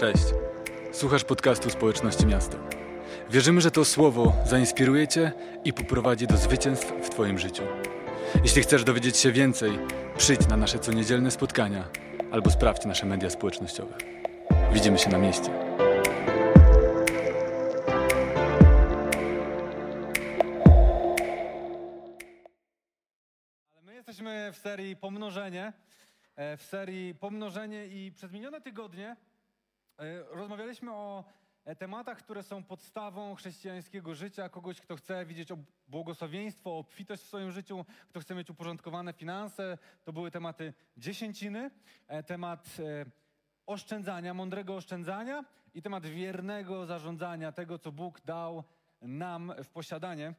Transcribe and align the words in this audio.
Cześć. 0.00 0.24
Słuchasz 0.92 1.24
podcastu 1.24 1.70
Społeczności 1.70 2.26
Miasta. 2.26 2.58
Wierzymy, 3.30 3.60
że 3.60 3.70
to 3.70 3.84
słowo 3.84 4.32
zainspiruje 4.46 5.08
Cię 5.08 5.32
i 5.64 5.72
poprowadzi 5.72 6.26
do 6.26 6.36
zwycięstw 6.36 6.92
w 7.02 7.08
Twoim 7.08 7.38
życiu. 7.38 7.62
Jeśli 8.42 8.62
chcesz 8.62 8.84
dowiedzieć 8.84 9.16
się 9.16 9.32
więcej, 9.32 9.78
przyjdź 10.16 10.48
na 10.48 10.56
nasze 10.56 10.78
coniedzielne 10.78 11.30
spotkania 11.30 11.88
albo 12.32 12.50
sprawdź 12.50 12.84
nasze 12.84 13.06
media 13.06 13.30
społecznościowe. 13.30 13.94
Widzimy 14.72 14.98
się 14.98 15.10
na 15.10 15.18
mieście. 15.18 15.50
Jesteśmy 23.94 24.52
w 24.52 24.56
serii 24.56 24.96
Pomnożenie, 24.96 25.72
e, 26.36 26.56
w 26.56 26.62
serii 26.62 27.14
Pomnożenie 27.14 27.86
i 27.86 28.12
przez 28.12 28.32
minione 28.32 28.60
tygodnie 28.60 29.16
rozmawialiśmy 30.30 30.92
o 30.92 31.24
e, 31.64 31.76
tematach, 31.76 32.18
które 32.18 32.42
są 32.42 32.64
podstawą 32.64 33.34
chrześcijańskiego 33.34 34.14
życia, 34.14 34.48
kogoś, 34.48 34.80
kto 34.80 34.96
chce 34.96 35.26
widzieć 35.26 35.48
błogosławieństwo, 35.88 36.78
obfitość 36.78 37.22
w 37.22 37.26
swoim 37.26 37.52
życiu, 37.52 37.84
kto 38.08 38.20
chce 38.20 38.34
mieć 38.34 38.50
uporządkowane 38.50 39.12
finanse. 39.12 39.78
To 40.04 40.12
były 40.12 40.30
tematy 40.30 40.74
dziesięciny, 40.96 41.70
e, 42.08 42.22
temat 42.22 42.76
e, 42.78 43.04
oszczędzania, 43.66 44.34
mądrego 44.34 44.76
oszczędzania 44.76 45.44
i 45.74 45.82
temat 45.82 46.06
wiernego 46.06 46.86
zarządzania 46.86 47.52
tego, 47.52 47.78
co 47.78 47.92
Bóg 47.92 48.20
dał 48.20 48.64
nam 49.02 49.52
w 49.64 49.68
posiadanie. 49.68 50.34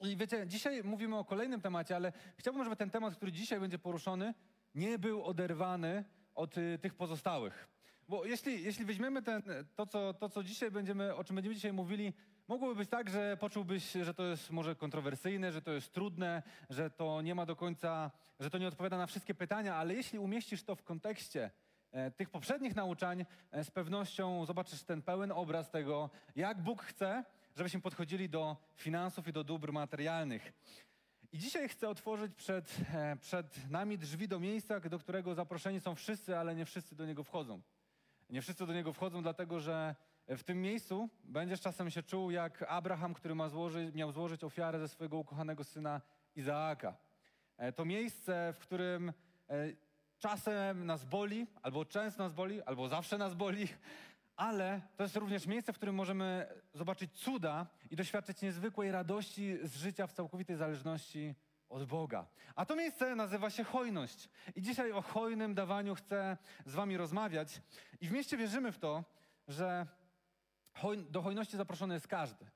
I 0.00 0.16
wiecie, 0.16 0.46
dzisiaj 0.46 0.84
mówimy 0.84 1.18
o 1.18 1.24
kolejnym 1.24 1.60
temacie, 1.60 1.96
ale 1.96 2.12
chciałbym, 2.36 2.64
żeby 2.64 2.76
ten 2.76 2.90
temat, 2.90 3.16
który 3.16 3.32
dzisiaj 3.32 3.60
będzie 3.60 3.78
poruszony, 3.78 4.34
nie 4.74 4.98
był 4.98 5.24
oderwany 5.24 6.04
od 6.34 6.54
tych 6.80 6.94
pozostałych. 6.94 7.73
Bo 8.08 8.24
jeśli, 8.24 8.64
jeśli 8.64 8.84
weźmiemy 8.84 9.22
ten, 9.22 9.42
to, 9.76 9.86
co, 9.86 10.14
to, 10.14 10.28
co 10.28 10.42
dzisiaj 10.42 10.70
będziemy, 10.70 11.14
o 11.14 11.24
czym 11.24 11.36
będziemy 11.36 11.54
dzisiaj 11.54 11.72
mówili, 11.72 12.12
mogłoby 12.48 12.74
być 12.74 12.90
tak, 12.90 13.10
że 13.10 13.36
poczułbyś, 13.36 13.92
że 13.92 14.14
to 14.14 14.22
jest 14.22 14.50
może 14.50 14.76
kontrowersyjne, 14.76 15.52
że 15.52 15.62
to 15.62 15.72
jest 15.72 15.92
trudne, 15.92 16.42
że 16.70 16.90
to 16.90 17.22
nie 17.22 17.34
ma 17.34 17.46
do 17.46 17.56
końca, 17.56 18.10
że 18.40 18.50
to 18.50 18.58
nie 18.58 18.68
odpowiada 18.68 18.98
na 18.98 19.06
wszystkie 19.06 19.34
pytania, 19.34 19.76
ale 19.76 19.94
jeśli 19.94 20.18
umieścisz 20.18 20.62
to 20.62 20.76
w 20.76 20.82
kontekście 20.82 21.50
e, 21.92 22.10
tych 22.10 22.30
poprzednich 22.30 22.76
nauczań, 22.76 23.26
e, 23.50 23.64
z 23.64 23.70
pewnością 23.70 24.46
zobaczysz 24.46 24.82
ten 24.82 25.02
pełen 25.02 25.32
obraz 25.32 25.70
tego, 25.70 26.10
jak 26.36 26.62
Bóg 26.62 26.82
chce, 26.82 27.24
żebyśmy 27.56 27.80
podchodzili 27.80 28.28
do 28.28 28.56
finansów 28.76 29.28
i 29.28 29.32
do 29.32 29.44
dóbr 29.44 29.72
materialnych. 29.72 30.52
I 31.32 31.38
dzisiaj 31.38 31.68
chcę 31.68 31.88
otworzyć 31.88 32.34
przed, 32.34 32.76
e, 32.94 33.16
przed 33.16 33.70
nami 33.70 33.98
drzwi 33.98 34.28
do 34.28 34.40
miejsca, 34.40 34.80
do 34.80 34.98
którego 34.98 35.34
zaproszeni 35.34 35.80
są 35.80 35.94
wszyscy, 35.94 36.38
ale 36.38 36.54
nie 36.54 36.64
wszyscy 36.64 36.96
do 36.96 37.06
niego 37.06 37.24
wchodzą. 37.24 37.60
Nie 38.34 38.42
wszyscy 38.42 38.66
do 38.66 38.72
niego 38.72 38.92
wchodzą, 38.92 39.22
dlatego 39.22 39.60
że 39.60 39.94
w 40.28 40.42
tym 40.42 40.62
miejscu 40.62 41.08
będziesz 41.24 41.60
czasem 41.60 41.90
się 41.90 42.02
czuł 42.02 42.30
jak 42.30 42.64
Abraham, 42.68 43.14
który 43.14 43.34
ma 43.34 43.48
złożyć, 43.48 43.94
miał 43.94 44.12
złożyć 44.12 44.44
ofiarę 44.44 44.78
ze 44.78 44.88
swojego 44.88 45.18
ukochanego 45.18 45.64
syna 45.64 46.00
Izaaka. 46.36 46.96
E, 47.56 47.72
To 47.72 47.84
miejsce, 47.84 48.52
w 48.52 48.58
którym 48.58 49.08
e, 49.08 49.12
czasem 50.18 50.86
nas 50.86 51.04
boli, 51.04 51.46
albo 51.62 51.84
często 51.84 52.22
nas 52.22 52.32
boli, 52.32 52.62
albo 52.62 52.88
zawsze 52.88 53.18
nas 53.18 53.34
boli, 53.34 53.68
ale 54.36 54.80
to 54.96 55.02
jest 55.02 55.16
również 55.16 55.46
miejsce, 55.46 55.72
w 55.72 55.76
którym 55.76 55.94
możemy 55.94 56.46
zobaczyć 56.72 57.12
cuda 57.12 57.66
i 57.90 57.96
doświadczyć 57.96 58.42
niezwykłej 58.42 58.92
radości 58.92 59.58
z 59.62 59.76
życia 59.76 60.06
w 60.06 60.12
całkowitej 60.12 60.56
zależności 60.56 61.34
od 61.68 61.84
Boga. 61.84 62.26
A 62.54 62.64
to 62.66 62.76
miejsce 62.76 63.16
nazywa 63.16 63.50
się 63.50 63.64
hojność. 63.64 64.28
I 64.56 64.62
dzisiaj 64.62 64.92
o 64.92 65.02
hojnym 65.02 65.54
dawaniu 65.54 65.94
chcę 65.94 66.36
z 66.66 66.74
Wami 66.74 66.96
rozmawiać. 66.96 67.62
I 68.00 68.08
w 68.08 68.12
mieście 68.12 68.36
wierzymy 68.36 68.72
w 68.72 68.78
to, 68.78 69.04
że 69.48 69.86
do 71.10 71.22
hojności 71.22 71.56
zaproszony 71.56 71.94
jest 71.94 72.08
każdy. 72.08 72.46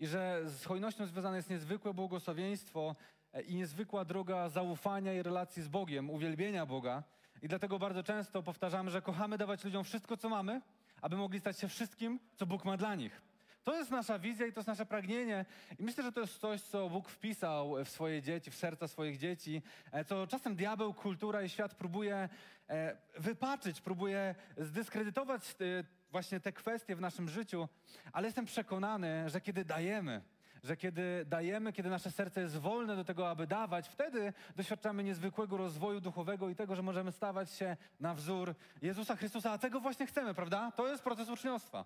I 0.00 0.06
że 0.06 0.42
z 0.44 0.64
hojnością 0.64 1.06
związane 1.06 1.36
jest 1.36 1.50
niezwykłe 1.50 1.94
błogosławieństwo 1.94 2.96
e, 3.32 3.42
i 3.42 3.54
niezwykła 3.54 4.04
droga 4.04 4.48
zaufania 4.48 5.12
i 5.12 5.22
relacji 5.22 5.62
z 5.62 5.68
Bogiem, 5.68 6.10
uwielbienia 6.10 6.66
Boga. 6.66 7.02
I 7.42 7.48
dlatego 7.48 7.78
bardzo 7.78 8.02
często 8.02 8.42
powtarzamy, 8.42 8.90
że 8.90 9.02
kochamy 9.02 9.38
dawać 9.38 9.64
ludziom 9.64 9.84
wszystko, 9.84 10.16
co 10.16 10.28
mamy, 10.28 10.60
aby 11.02 11.16
mogli 11.16 11.40
stać 11.40 11.58
się 11.58 11.68
wszystkim, 11.68 12.20
co 12.36 12.46
Bóg 12.46 12.64
ma 12.64 12.76
dla 12.76 12.94
nich. 12.94 13.22
To 13.64 13.74
jest 13.74 13.90
nasza 13.90 14.18
wizja 14.18 14.46
i 14.46 14.52
to 14.52 14.60
jest 14.60 14.68
nasze 14.68 14.86
pragnienie. 14.86 15.44
I 15.78 15.82
myślę, 15.82 16.04
że 16.04 16.12
to 16.12 16.20
jest 16.20 16.38
coś, 16.38 16.60
co 16.60 16.88
Bóg 16.90 17.08
wpisał 17.08 17.84
w 17.84 17.88
swoje 17.88 18.22
dzieci, 18.22 18.50
w 18.50 18.56
serca 18.56 18.88
swoich 18.88 19.18
dzieci, 19.18 19.62
e, 19.92 20.04
co 20.04 20.26
czasem 20.26 20.56
diabeł, 20.56 20.94
kultura 20.94 21.42
i 21.42 21.48
świat 21.48 21.74
próbuje 21.74 22.28
e, 22.68 22.96
wypaczyć, 23.18 23.80
próbuje 23.80 24.34
zdyskredytować 24.56 25.42
e, 25.50 25.84
właśnie 26.10 26.40
te 26.40 26.52
kwestie 26.52 26.96
w 26.96 27.00
naszym 27.00 27.28
życiu, 27.28 27.68
ale 28.12 28.28
jestem 28.28 28.44
przekonany, 28.44 29.30
że 29.30 29.40
kiedy 29.40 29.64
dajemy, 29.64 30.22
że 30.62 30.76
kiedy 30.76 31.24
dajemy, 31.26 31.72
kiedy 31.72 31.90
nasze 31.90 32.10
serce 32.10 32.40
jest 32.40 32.56
wolne 32.56 32.96
do 32.96 33.04
tego, 33.04 33.30
aby 33.30 33.46
dawać, 33.46 33.88
wtedy 33.88 34.32
doświadczamy 34.56 35.04
niezwykłego 35.04 35.56
rozwoju 35.56 36.00
duchowego 36.00 36.48
i 36.48 36.54
tego, 36.54 36.76
że 36.76 36.82
możemy 36.82 37.12
stawać 37.12 37.50
się 37.50 37.76
na 38.00 38.14
wzór 38.14 38.54
Jezusa 38.82 39.16
Chrystusa, 39.16 39.52
a 39.52 39.58
tego 39.58 39.80
właśnie 39.80 40.06
chcemy, 40.06 40.34
prawda? 40.34 40.72
To 40.76 40.88
jest 40.88 41.02
proces 41.02 41.28
uczniostwa. 41.28 41.84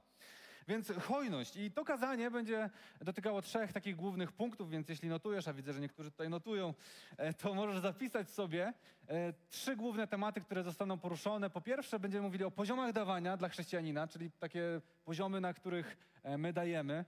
Więc 0.68 0.92
hojność. 0.92 1.56
I 1.56 1.70
to 1.70 1.84
kazanie 1.84 2.30
będzie 2.30 2.70
dotykało 3.00 3.42
trzech 3.42 3.72
takich 3.72 3.96
głównych 3.96 4.32
punktów, 4.32 4.70
więc 4.70 4.88
jeśli 4.88 5.08
notujesz, 5.08 5.48
a 5.48 5.52
widzę, 5.52 5.72
że 5.72 5.80
niektórzy 5.80 6.10
tutaj 6.10 6.28
notują, 6.30 6.74
e, 7.16 7.34
to 7.34 7.54
możesz 7.54 7.80
zapisać 7.80 8.30
sobie 8.30 8.72
e, 9.08 9.32
trzy 9.48 9.76
główne 9.76 10.06
tematy, 10.06 10.40
które 10.40 10.62
zostaną 10.62 10.98
poruszone. 10.98 11.50
Po 11.50 11.60
pierwsze, 11.60 11.98
będziemy 11.98 12.22
mówili 12.22 12.44
o 12.44 12.50
poziomach 12.50 12.92
dawania 12.92 13.36
dla 13.36 13.48
chrześcijanina, 13.48 14.08
czyli 14.08 14.30
takie 14.30 14.80
poziomy, 15.04 15.40
na 15.40 15.54
których 15.54 15.96
e, 16.22 16.38
my 16.38 16.52
dajemy. 16.52 17.04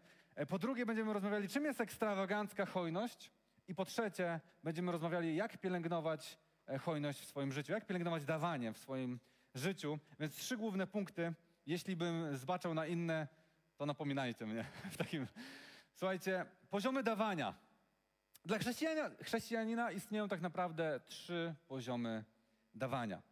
Po 0.48 0.58
drugie, 0.58 0.86
będziemy 0.86 1.12
rozmawiali, 1.12 1.48
czym 1.48 1.64
jest 1.64 1.80
ekstrawagancka 1.80 2.66
hojność. 2.66 3.30
I 3.68 3.74
po 3.74 3.84
trzecie, 3.84 4.40
będziemy 4.64 4.92
rozmawiali, 4.92 5.36
jak 5.36 5.58
pielęgnować 5.58 6.38
hojność 6.80 7.20
w 7.20 7.24
swoim 7.24 7.52
życiu, 7.52 7.72
jak 7.72 7.86
pielęgnować 7.86 8.24
dawanie 8.24 8.72
w 8.72 8.78
swoim 8.78 9.20
życiu. 9.54 9.98
Więc 10.20 10.36
trzy 10.36 10.56
główne 10.56 10.86
punkty. 10.86 11.34
Jeśli 11.66 11.96
bym 11.96 12.36
zbaczał 12.36 12.74
na 12.74 12.86
inne, 12.86 13.28
to 13.76 13.86
napominajcie 13.86 14.46
mnie. 14.46 14.64
W 14.92 14.96
takim... 14.96 15.26
Słuchajcie, 15.94 16.46
poziomy 16.70 17.02
dawania. 17.02 17.54
Dla 18.44 18.58
chrześcijanina, 18.58 19.10
chrześcijanina 19.22 19.92
istnieją 19.92 20.28
tak 20.28 20.40
naprawdę 20.40 21.00
trzy 21.06 21.54
poziomy 21.68 22.24
dawania. 22.74 23.22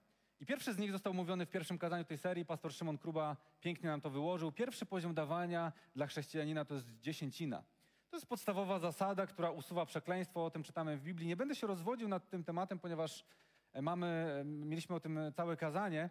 I 0.40 0.46
pierwszy 0.46 0.74
z 0.74 0.78
nich 0.78 0.92
został 0.92 1.14
mówiony 1.14 1.46
w 1.46 1.50
pierwszym 1.50 1.78
kazaniu 1.78 2.04
tej 2.04 2.18
serii. 2.18 2.44
Pastor 2.44 2.72
Szymon 2.72 2.98
Kruba 2.98 3.36
pięknie 3.60 3.88
nam 3.88 4.00
to 4.00 4.10
wyłożył. 4.10 4.52
Pierwszy 4.52 4.86
poziom 4.86 5.14
dawania 5.14 5.72
dla 5.96 6.06
chrześcijanina 6.06 6.64
to 6.64 6.74
jest 6.74 6.86
dziesięcina. 7.00 7.62
To 8.10 8.16
jest 8.16 8.26
podstawowa 8.26 8.78
zasada, 8.78 9.26
która 9.26 9.50
usuwa 9.50 9.86
przekleństwo. 9.86 10.44
O 10.44 10.50
tym 10.50 10.62
czytamy 10.62 10.96
w 10.96 11.02
Biblii. 11.02 11.28
Nie 11.28 11.36
będę 11.36 11.54
się 11.54 11.66
rozwodził 11.66 12.08
nad 12.08 12.28
tym 12.28 12.44
tematem, 12.44 12.78
ponieważ 12.78 13.24
e, 13.72 13.82
mamy, 13.82 14.06
e, 14.40 14.44
mieliśmy 14.44 14.96
o 14.96 15.00
tym 15.00 15.20
całe 15.36 15.56
kazanie, 15.56 16.10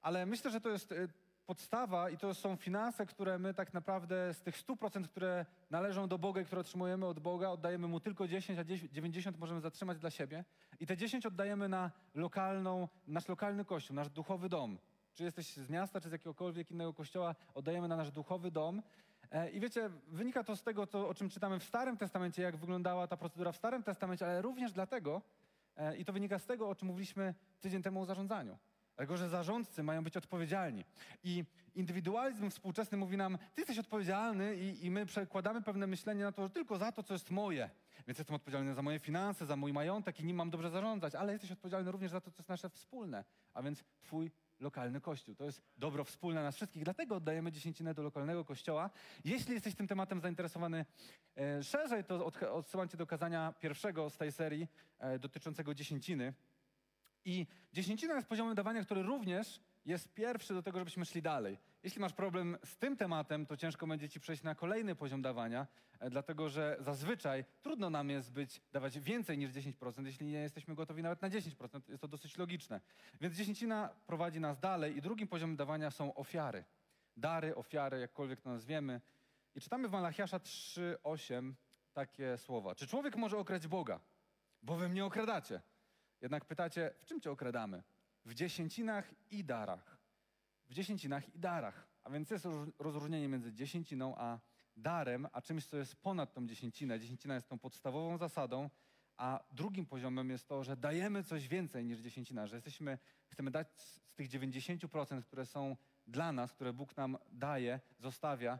ale 0.00 0.26
myślę, 0.26 0.50
że 0.50 0.60
to 0.60 0.68
jest 0.68 0.92
e, 0.92 1.08
podstawa 1.46 2.10
i 2.10 2.16
to 2.16 2.34
są 2.34 2.56
finanse, 2.56 3.06
które 3.06 3.38
my 3.38 3.54
tak 3.54 3.74
naprawdę 3.74 4.34
z 4.34 4.42
tych 4.42 4.56
100%, 4.56 5.04
które 5.04 5.46
należą 5.70 6.08
do 6.08 6.18
Boga 6.18 6.40
i 6.40 6.44
które 6.44 6.60
otrzymujemy 6.60 7.06
od 7.06 7.20
Boga, 7.20 7.48
oddajemy 7.48 7.88
Mu 7.88 8.00
tylko 8.00 8.28
10, 8.28 8.58
a 8.58 8.64
90 8.64 9.38
możemy 9.38 9.60
zatrzymać 9.60 9.98
dla 9.98 10.10
siebie. 10.10 10.44
I 10.80 10.86
te 10.86 10.96
10 10.96 11.26
oddajemy 11.26 11.68
na 11.68 11.90
lokalną, 12.14 12.88
nasz 13.06 13.28
lokalny 13.28 13.64
kościół, 13.64 13.96
nasz 13.96 14.10
duchowy 14.10 14.48
dom. 14.48 14.78
Czy 15.14 15.24
jesteś 15.24 15.56
z 15.56 15.70
miasta, 15.70 16.00
czy 16.00 16.08
z 16.08 16.12
jakiegokolwiek 16.12 16.70
innego 16.70 16.94
kościoła, 16.94 17.34
oddajemy 17.54 17.88
na 17.88 17.96
nasz 17.96 18.10
duchowy 18.10 18.50
dom. 18.50 18.82
E, 19.30 19.50
I 19.50 19.60
wiecie, 19.60 19.90
wynika 20.08 20.44
to 20.44 20.56
z 20.56 20.62
tego, 20.62 20.86
to, 20.86 21.08
o 21.08 21.14
czym 21.14 21.28
czytamy 21.28 21.58
w 21.58 21.64
Starym 21.64 21.96
Testamencie, 21.96 22.42
jak 22.42 22.56
wyglądała 22.56 23.06
ta 23.06 23.16
procedura 23.16 23.52
w 23.52 23.56
Starym 23.56 23.82
Testamencie, 23.82 24.26
ale 24.26 24.42
również 24.42 24.72
dlatego, 24.72 25.22
e, 25.76 25.96
i 25.96 26.04
to 26.04 26.12
wynika 26.12 26.38
z 26.38 26.46
tego, 26.46 26.68
o 26.68 26.74
czym 26.74 26.88
mówiliśmy 26.88 27.34
tydzień 27.60 27.82
temu 27.82 28.00
o 28.00 28.04
zarządzaniu. 28.04 28.58
Dlatego, 29.02 29.16
że 29.16 29.28
zarządcy 29.28 29.82
mają 29.82 30.04
być 30.04 30.16
odpowiedzialni. 30.16 30.84
I 31.24 31.44
indywidualizm 31.74 32.50
współczesny 32.50 32.98
mówi 32.98 33.16
nam, 33.16 33.38
ty 33.38 33.60
jesteś 33.60 33.78
odpowiedzialny 33.78 34.56
i, 34.56 34.86
i 34.86 34.90
my 34.90 35.06
przekładamy 35.06 35.62
pewne 35.62 35.86
myślenie 35.86 36.24
na 36.24 36.32
to, 36.32 36.42
że 36.42 36.50
tylko 36.50 36.78
za 36.78 36.92
to, 36.92 37.02
co 37.02 37.14
jest 37.14 37.30
moje. 37.30 37.70
Więc 38.06 38.18
jestem 38.18 38.36
odpowiedzialny 38.36 38.74
za 38.74 38.82
moje 38.82 38.98
finanse, 38.98 39.46
za 39.46 39.56
mój 39.56 39.72
majątek 39.72 40.20
i 40.20 40.24
nim 40.24 40.36
mam 40.36 40.50
dobrze 40.50 40.70
zarządzać, 40.70 41.14
ale 41.14 41.32
jesteś 41.32 41.52
odpowiedzialny 41.52 41.92
również 41.92 42.10
za 42.10 42.20
to, 42.20 42.30
co 42.30 42.40
jest 42.40 42.48
nasze 42.48 42.68
wspólne, 42.68 43.24
a 43.54 43.62
więc 43.62 43.84
twój 44.02 44.30
lokalny 44.60 45.00
kościół. 45.00 45.34
To 45.34 45.44
jest 45.44 45.62
dobro 45.76 46.04
wspólne 46.04 46.42
nas 46.42 46.56
wszystkich, 46.56 46.84
dlatego 46.84 47.16
oddajemy 47.16 47.52
dziesięcinę 47.52 47.94
do 47.94 48.02
lokalnego 48.02 48.44
kościoła. 48.44 48.90
Jeśli 49.24 49.54
jesteś 49.54 49.74
tym 49.74 49.86
tematem 49.86 50.20
zainteresowany 50.20 50.84
e, 51.36 51.62
szerzej, 51.62 52.04
to 52.04 52.26
od, 52.26 52.42
odsyłam 52.42 52.88
cię 52.88 52.96
do 52.96 53.06
kazania 53.06 53.54
pierwszego 53.60 54.10
z 54.10 54.16
tej 54.16 54.32
serii 54.32 54.68
e, 54.98 55.18
dotyczącego 55.18 55.74
dziesięciny. 55.74 56.34
I 57.24 57.46
dziesięcina 57.72 58.14
jest 58.14 58.28
poziomem 58.28 58.54
dawania, 58.54 58.84
który 58.84 59.02
również 59.02 59.60
jest 59.84 60.14
pierwszy 60.14 60.54
do 60.54 60.62
tego, 60.62 60.78
żebyśmy 60.78 61.04
szli 61.04 61.22
dalej. 61.22 61.58
Jeśli 61.82 62.00
masz 62.00 62.12
problem 62.12 62.58
z 62.64 62.76
tym 62.76 62.96
tematem, 62.96 63.46
to 63.46 63.56
ciężko 63.56 63.86
będzie 63.86 64.08
ci 64.08 64.20
przejść 64.20 64.42
na 64.42 64.54
kolejny 64.54 64.94
poziom 64.94 65.22
dawania, 65.22 65.66
e, 66.00 66.10
dlatego 66.10 66.48
że 66.48 66.76
zazwyczaj 66.80 67.44
trudno 67.62 67.90
nam 67.90 68.10
jest 68.10 68.32
być, 68.32 68.60
dawać 68.72 69.00
więcej 69.00 69.38
niż 69.38 69.50
10%, 69.50 70.06
jeśli 70.06 70.26
nie 70.26 70.38
jesteśmy 70.38 70.74
gotowi 70.74 71.02
nawet 71.02 71.22
na 71.22 71.30
10%. 71.30 71.88
Jest 71.88 72.00
to 72.00 72.08
dosyć 72.08 72.38
logiczne. 72.38 72.80
Więc 73.20 73.36
dziesięcina 73.36 73.90
prowadzi 74.06 74.40
nas 74.40 74.60
dalej 74.60 74.96
i 74.96 75.02
drugim 75.02 75.28
poziomem 75.28 75.56
dawania 75.56 75.90
są 75.90 76.14
ofiary. 76.14 76.64
dary, 77.16 77.54
ofiary, 77.54 78.00
jakkolwiek 78.00 78.40
to 78.40 78.50
nazwiemy. 78.50 79.00
I 79.54 79.60
czytamy 79.60 79.88
w 79.88 79.92
Malachiasza 79.92 80.38
3:8 80.38 81.54
takie 81.92 82.38
słowa. 82.38 82.74
Czy 82.74 82.86
człowiek 82.86 83.16
może 83.16 83.38
okraść 83.38 83.66
Boga? 83.66 84.00
Bo 84.62 84.76
wy 84.76 84.88
mnie 84.88 85.04
okradacie. 85.04 85.60
Jednak 86.22 86.44
pytacie, 86.44 86.94
w 86.98 87.06
czym 87.06 87.20
cię 87.20 87.30
okradamy? 87.30 87.82
W 88.24 88.34
dziesięcinach 88.34 89.14
i 89.30 89.44
darach. 89.44 89.98
W 90.68 90.74
dziesięcinach 90.74 91.34
i 91.34 91.38
darach. 91.38 91.86
A 92.04 92.10
więc 92.10 92.30
jest 92.30 92.48
rozróżnienie 92.78 93.28
między 93.28 93.52
dziesięciną 93.52 94.14
a 94.16 94.38
darem, 94.76 95.28
a 95.32 95.42
czymś, 95.42 95.66
co 95.66 95.76
jest 95.76 95.96
ponad 95.96 96.32
tą 96.34 96.46
dziesięcinę. 96.46 97.00
Dziesięcina 97.00 97.34
jest 97.34 97.48
tą 97.48 97.58
podstawową 97.58 98.18
zasadą, 98.18 98.70
a 99.16 99.44
drugim 99.52 99.86
poziomem 99.86 100.30
jest 100.30 100.48
to, 100.48 100.64
że 100.64 100.76
dajemy 100.76 101.24
coś 101.24 101.48
więcej 101.48 101.84
niż 101.84 101.98
dziesięcina, 101.98 102.46
że 102.46 102.56
jesteśmy, 102.56 102.98
chcemy 103.28 103.50
dać 103.50 103.80
z 103.80 104.00
tych 104.14 104.28
90%, 104.28 105.22
które 105.22 105.46
są 105.46 105.76
dla 106.06 106.32
nas, 106.32 106.52
które 106.52 106.72
Bóg 106.72 106.96
nam 106.96 107.18
daje, 107.32 107.80
zostawia, 107.98 108.58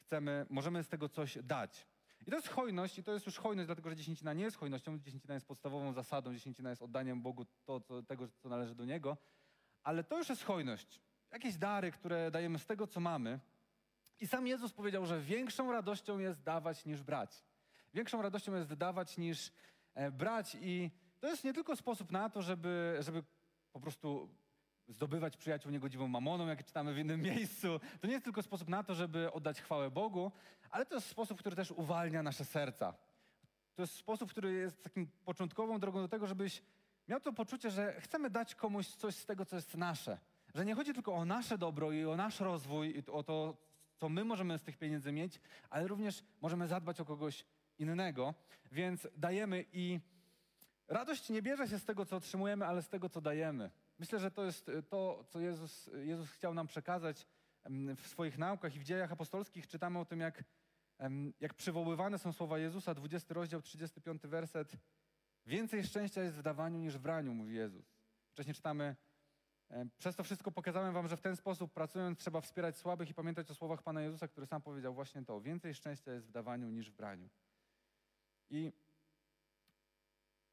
chcemy, 0.00 0.46
możemy 0.50 0.82
z 0.82 0.88
tego 0.88 1.08
coś 1.08 1.38
dać. 1.42 1.86
I 2.26 2.30
to 2.30 2.36
jest 2.36 2.48
hojność, 2.48 2.98
i 2.98 3.02
to 3.02 3.12
jest 3.12 3.26
już 3.26 3.38
hojność, 3.38 3.66
dlatego 3.66 3.90
że 3.90 3.96
dziesięcina 3.96 4.32
nie 4.32 4.44
jest 4.44 4.56
hojnością, 4.56 4.98
dziesięcina 4.98 5.34
jest 5.34 5.46
podstawową 5.46 5.92
zasadą, 5.92 6.32
dziesięcina 6.32 6.70
jest 6.70 6.82
oddaniem 6.82 7.22
Bogu 7.22 7.44
to, 7.64 7.80
co, 7.80 8.02
tego, 8.02 8.28
co 8.28 8.48
należy 8.48 8.74
do 8.74 8.84
Niego, 8.84 9.16
ale 9.82 10.04
to 10.04 10.18
już 10.18 10.28
jest 10.28 10.42
hojność. 10.42 11.00
Jakieś 11.30 11.56
dary, 11.56 11.92
które 11.92 12.30
dajemy 12.30 12.58
z 12.58 12.66
tego, 12.66 12.86
co 12.86 13.00
mamy. 13.00 13.40
I 14.20 14.26
sam 14.26 14.46
Jezus 14.46 14.72
powiedział, 14.72 15.06
że 15.06 15.20
większą 15.20 15.72
radością 15.72 16.18
jest 16.18 16.42
dawać 16.42 16.84
niż 16.84 17.02
brać. 17.02 17.44
Większą 17.94 18.22
radością 18.22 18.54
jest 18.54 18.74
dawać 18.74 19.18
niż 19.18 19.52
e, 19.94 20.10
brać 20.10 20.56
i 20.60 20.90
to 21.20 21.28
jest 21.28 21.44
nie 21.44 21.54
tylko 21.54 21.76
sposób 21.76 22.12
na 22.12 22.30
to, 22.30 22.42
żeby, 22.42 22.96
żeby 23.00 23.24
po 23.72 23.80
prostu 23.80 24.28
zdobywać 24.88 25.36
przyjaciół 25.36 25.72
niegodziwą 25.72 26.08
mamoną, 26.08 26.46
jak 26.46 26.64
czytamy 26.64 26.94
w 26.94 26.98
innym 26.98 27.22
miejscu. 27.22 27.80
To 28.00 28.06
nie 28.06 28.12
jest 28.12 28.24
tylko 28.24 28.42
sposób 28.42 28.68
na 28.68 28.82
to, 28.82 28.94
żeby 28.94 29.32
oddać 29.32 29.60
chwałę 29.60 29.90
Bogu, 29.90 30.32
ale 30.70 30.86
to 30.86 30.94
jest 30.94 31.06
sposób, 31.06 31.38
który 31.38 31.56
też 31.56 31.70
uwalnia 31.70 32.22
nasze 32.22 32.44
serca. 32.44 32.94
To 33.74 33.82
jest 33.82 33.94
sposób, 33.94 34.30
który 34.30 34.52
jest 34.52 34.82
takim 34.82 35.06
początkową 35.24 35.78
drogą 35.78 36.00
do 36.00 36.08
tego, 36.08 36.26
żebyś 36.26 36.62
miał 37.08 37.20
to 37.20 37.32
poczucie, 37.32 37.70
że 37.70 38.00
chcemy 38.00 38.30
dać 38.30 38.54
komuś 38.54 38.86
coś 38.86 39.14
z 39.14 39.26
tego, 39.26 39.44
co 39.44 39.56
jest 39.56 39.76
nasze. 39.76 40.18
Że 40.54 40.64
nie 40.64 40.74
chodzi 40.74 40.94
tylko 40.94 41.14
o 41.14 41.24
nasze 41.24 41.58
dobro 41.58 41.92
i 41.92 42.04
o 42.04 42.16
nasz 42.16 42.40
rozwój 42.40 42.96
i 42.96 43.10
o 43.10 43.22
to, 43.22 43.56
co 43.96 44.08
my 44.08 44.24
możemy 44.24 44.58
z 44.58 44.62
tych 44.62 44.76
pieniędzy 44.76 45.12
mieć, 45.12 45.40
ale 45.70 45.88
również 45.88 46.24
możemy 46.40 46.68
zadbać 46.68 47.00
o 47.00 47.04
kogoś 47.04 47.44
innego. 47.78 48.34
Więc 48.72 49.08
dajemy 49.16 49.64
i 49.72 50.00
radość 50.88 51.30
nie 51.30 51.42
bierze 51.42 51.68
się 51.68 51.78
z 51.78 51.84
tego, 51.84 52.06
co 52.06 52.16
otrzymujemy, 52.16 52.66
ale 52.66 52.82
z 52.82 52.88
tego, 52.88 53.08
co 53.08 53.20
dajemy. 53.20 53.70
Myślę, 53.98 54.18
że 54.18 54.30
to 54.30 54.44
jest 54.44 54.68
e, 54.68 54.82
to, 54.82 55.24
co 55.28 55.40
Jezus, 55.40 55.90
Jezus 55.94 56.30
chciał 56.30 56.54
nam 56.54 56.66
przekazać 56.66 57.26
w 57.96 58.06
swoich 58.06 58.38
naukach 58.38 58.76
i 58.76 58.78
w 58.78 58.84
dziejach 58.84 59.12
apostolskich. 59.12 59.66
Czytamy 59.66 59.98
o 59.98 60.04
tym, 60.04 60.20
jak, 60.20 60.44
jak 61.40 61.54
przywoływane 61.54 62.18
są 62.18 62.32
słowa 62.32 62.58
Jezusa, 62.58 62.94
20 62.94 63.34
rozdział, 63.34 63.62
35 63.62 64.22
werset. 64.22 64.76
Więcej 65.46 65.84
szczęścia 65.84 66.22
jest 66.22 66.36
w 66.36 66.42
dawaniu 66.42 66.78
niż 66.78 66.98
w 66.98 67.00
braniu, 67.00 67.34
mówi 67.34 67.54
Jezus. 67.54 67.84
Wcześniej 68.30 68.54
czytamy, 68.54 68.96
przez 69.98 70.16
to 70.16 70.24
wszystko 70.24 70.52
pokazałem 70.52 70.94
wam, 70.94 71.08
że 71.08 71.16
w 71.16 71.20
ten 71.20 71.36
sposób 71.36 71.72
pracując 71.72 72.18
trzeba 72.18 72.40
wspierać 72.40 72.76
słabych 72.76 73.10
i 73.10 73.14
pamiętać 73.14 73.50
o 73.50 73.54
słowach 73.54 73.82
Pana 73.82 74.02
Jezusa, 74.02 74.28
który 74.28 74.46
sam 74.46 74.62
powiedział 74.62 74.94
właśnie 74.94 75.24
to. 75.24 75.40
Więcej 75.40 75.74
szczęścia 75.74 76.12
jest 76.12 76.26
w 76.26 76.30
dawaniu 76.30 76.70
niż 76.70 76.90
w 76.90 76.94
braniu. 76.94 77.28
I 78.50 78.72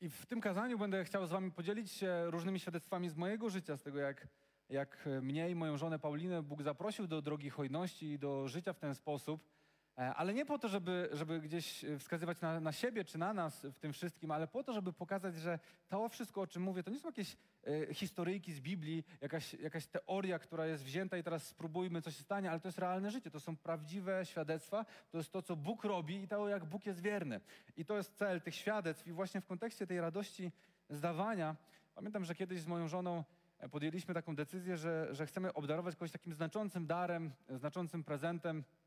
i 0.04 0.10
w 0.10 0.26
tym 0.26 0.42
kazaniu 0.42 0.78
będę 0.78 1.06
chciał 1.06 1.26
z 1.26 1.30
Wami 1.30 1.52
podzielić 1.52 1.92
się 1.92 2.32
różnymi 2.32 2.60
świadectwami 2.60 3.10
z 3.10 3.16
mojego 3.16 3.50
życia, 3.50 3.78
z 3.78 3.82
tego 3.84 4.00
jak, 4.00 4.28
jak 4.70 5.10
mnie 5.22 5.50
i 5.50 5.56
moją 5.56 5.78
żonę 5.78 6.00
Paulinę 6.00 6.44
Bóg 6.44 6.62
zaprosił 6.64 7.08
do 7.08 7.22
drogi 7.22 7.50
hojności 7.50 8.06
i 8.06 8.20
do 8.20 8.48
życia 8.48 8.74
w 8.74 8.80
ten 8.80 8.96
sposób. 8.96 9.50
E, 9.98 10.14
ale 10.14 10.34
nie 10.34 10.46
po 10.46 10.60
to, 10.60 10.68
żeby, 10.68 11.10
żeby 11.12 11.42
gdzieś 11.42 11.84
e, 11.84 12.00
wskazywać 12.00 12.42
na, 12.42 12.60
na 12.60 12.72
siebie 12.72 13.06
czy 13.06 13.18
na 13.18 13.34
nas 13.34 13.66
w 13.66 13.80
tym 13.80 13.94
wszystkim, 13.94 14.32
ale 14.32 14.48
po 14.48 14.64
to, 14.64 14.74
żeby 14.74 14.94
pokazać, 14.94 15.36
że 15.36 15.60
to 15.90 16.10
wszystko, 16.10 16.42
o 16.42 16.48
czym 16.48 16.64
mówię, 16.64 16.84
to 16.84 16.92
nie 16.92 17.00
są 17.00 17.08
jakieś 17.08 17.38
e, 17.64 17.94
historyjki 17.94 18.54
z 18.54 18.60
Biblii, 18.60 19.04
jakaś, 19.22 19.54
jakaś 19.54 19.88
teoria, 19.88 20.40
która 20.40 20.66
jest 20.66 20.84
wzięta 20.84 21.18
i 21.18 21.24
teraz 21.24 21.48
spróbujmy, 21.48 22.02
co 22.02 22.12
się 22.12 22.24
stanie, 22.24 22.52
ale 22.52 22.60
to 22.60 22.68
jest 22.68 22.80
realne 22.80 23.12
życie, 23.12 23.32
to 23.32 23.40
są 23.40 23.58
prawdziwe 23.58 24.26
świadectwa, 24.26 24.86
to 25.12 25.18
jest 25.18 25.32
to, 25.32 25.42
co 25.42 25.56
Bóg 25.56 25.84
robi 25.84 26.24
i 26.24 26.28
to, 26.28 26.50
jak 26.50 26.66
Bóg 26.66 26.86
jest 26.86 27.02
wierny. 27.02 27.42
I 27.78 27.86
to 27.86 27.98
jest 27.98 28.16
cel 28.16 28.42
tych 28.42 28.56
świadectw 28.56 29.08
i 29.08 29.12
właśnie 29.12 29.42
w 29.42 29.46
kontekście 29.46 29.88
tej 29.88 30.02
radości 30.02 30.52
zdawania, 30.90 31.56
pamiętam, 31.96 32.26
że 32.26 32.36
kiedyś 32.36 32.62
z 32.62 32.68
moją 32.68 32.88
żoną 32.88 33.24
podjęliśmy 33.72 34.14
taką 34.14 34.36
decyzję, 34.36 34.78
że, 34.78 35.08
że 35.12 35.26
chcemy 35.26 35.54
obdarować 35.54 35.96
kogoś 35.96 36.12
takim 36.12 36.34
znaczącym 36.34 36.88
darem, 36.88 37.32
znaczącym 37.50 38.04
prezentem, 38.04 38.64
E, 38.64 38.83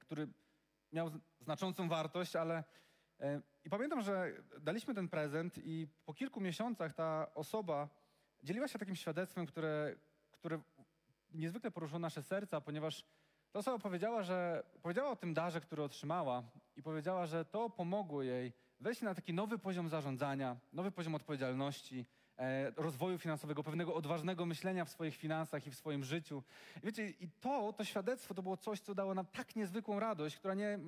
który 0.00 0.28
miał 0.92 1.10
znaczącą 1.40 1.88
wartość, 1.88 2.36
ale 2.36 2.64
e, 3.20 3.40
i 3.64 3.70
pamiętam, 3.70 4.02
że 4.02 4.32
daliśmy 4.60 4.94
ten 4.94 5.08
prezent 5.08 5.58
i 5.58 5.88
po 6.04 6.14
kilku 6.14 6.40
miesiącach 6.40 6.94
ta 6.94 7.34
osoba 7.34 7.88
dzieliła 8.42 8.68
się 8.68 8.78
takim 8.78 8.96
świadectwem, 8.96 9.46
które, 9.46 9.96
które 10.32 10.60
niezwykle 11.32 11.70
poruszyło 11.70 11.98
nasze 11.98 12.22
serca, 12.22 12.60
ponieważ 12.60 13.04
ta 13.52 13.58
osoba 13.58 13.78
powiedziała, 13.78 14.22
że 14.22 14.62
powiedziała 14.82 15.10
o 15.10 15.16
tym 15.16 15.34
darze, 15.34 15.60
który 15.60 15.82
otrzymała 15.82 16.42
i 16.76 16.82
powiedziała, 16.82 17.26
że 17.26 17.44
to 17.44 17.70
pomogło 17.70 18.22
jej 18.22 18.52
wejść 18.80 19.02
na 19.02 19.14
taki 19.14 19.32
nowy 19.32 19.58
poziom 19.58 19.88
zarządzania, 19.88 20.56
nowy 20.72 20.90
poziom 20.90 21.14
odpowiedzialności, 21.14 22.06
E, 22.06 22.19
rozwoju 22.76 23.18
finansowego, 23.18 23.62
pewnego 23.62 23.94
odważnego 23.94 24.46
myślenia 24.46 24.84
w 24.84 24.90
swoich 24.90 25.16
finansach 25.16 25.66
i 25.66 25.70
w 25.70 25.74
swoim 25.74 26.04
życiu. 26.04 26.42
I 26.82 26.86
wiecie, 26.86 27.10
i 27.10 27.28
to, 27.40 27.72
to 27.72 27.84
świadectwo 27.84 28.34
to 28.34 28.42
było 28.42 28.56
coś, 28.56 28.80
co 28.80 28.94
dało 28.94 29.14
nam 29.14 29.26
tak 29.26 29.56
niezwykłą 29.56 30.00
radość, 30.00 30.36
która 30.36 30.54
nie, 30.54 30.78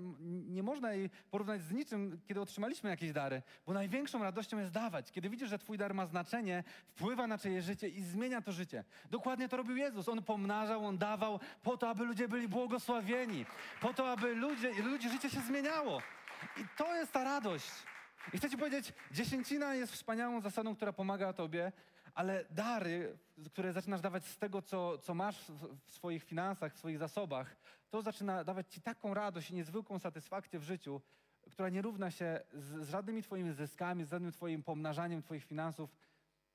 nie 0.49 0.62
można 0.62 0.93
jej 0.93 1.10
porównać 1.31 1.62
z 1.62 1.72
niczym, 1.72 2.20
kiedy 2.28 2.40
otrzymaliśmy 2.40 2.90
jakieś 2.90 3.12
dary, 3.12 3.43
bo 3.66 3.72
największą 3.72 4.22
radością 4.22 4.58
jest 4.58 4.72
dawać. 4.72 5.12
Kiedy 5.12 5.31
widzisz, 5.31 5.49
że 5.49 5.58
twój 5.58 5.78
dar 5.78 5.94
ma 5.94 6.06
znaczenie, 6.06 6.64
wpływa 6.87 7.26
na 7.26 7.38
czyjeś 7.38 7.64
życie 7.64 7.88
i 7.88 8.02
zmienia 8.02 8.43
to 8.43 8.52
życie. 8.52 8.84
Dokładnie 9.10 9.49
to 9.49 9.56
robił 9.56 9.76
Jezus. 9.76 10.08
On 10.08 10.22
pomnażał, 10.22 10.87
On 10.87 10.99
dawał 10.99 11.40
po 11.62 11.76
to, 11.76 11.88
aby 11.88 12.04
ludzie 12.04 12.28
byli 12.28 12.49
błogosławieni, 12.49 13.46
po 13.81 13.94
to, 13.94 14.12
aby 14.12 14.34
ludzie, 14.34 14.82
ludzi 14.82 15.08
życie 15.08 15.31
się 15.31 15.40
zmieniało. 15.40 16.02
I 16.56 16.64
to 16.76 16.94
jest 16.94 17.12
ta 17.12 17.25
radość. 17.25 17.92
I 18.35 18.39
chcę 18.39 18.51
ci 18.51 18.57
powiedzieć, 18.57 18.93
dziesięcina 19.11 19.75
jest 19.75 19.93
wspaniałą 19.93 20.41
zasadą, 20.41 20.77
która 20.77 20.93
pomaga 20.93 21.33
tobie, 21.33 21.73
ale 22.15 22.45
dary, 22.51 23.19
które 23.47 23.73
zaczynasz 23.73 24.01
dawać 24.01 24.27
z 24.27 24.39
tego, 24.39 24.63
co, 24.63 24.99
co 24.99 25.15
masz 25.15 25.45
w 25.85 25.91
swoich 25.91 26.25
finansach, 26.25 26.75
w 26.75 26.79
swoich 26.79 26.99
zasobach, 26.99 27.57
to 27.91 28.02
zaczyna 28.02 28.45
dawać 28.45 28.75
ci 28.75 28.81
taką 28.81 29.14
radość 29.14 29.50
i 29.50 29.55
niezwykłą 29.55 29.99
satysfakcję 29.99 30.59
w 30.59 30.62
życiu, 30.62 31.00
która 31.50 31.69
nie 31.69 31.83
równa 31.83 32.11
się 32.11 32.41
z, 32.52 32.87
z 32.87 32.91
żadnymi 32.91 33.23
twoimi 33.23 33.52
zyskami, 33.52 34.05
z 34.05 34.11
żadnym 34.11 34.33
twoim 34.33 34.62
pomnażaniem 34.62 35.23
twoich 35.23 35.45
finansów. 35.45 35.97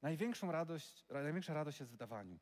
Największą 0.01 0.51
radość, 0.51 1.05
największa 1.09 1.53
radość 1.53 1.79
jest 1.79 1.91
w 1.91 1.97
dawaniu. 1.97 2.39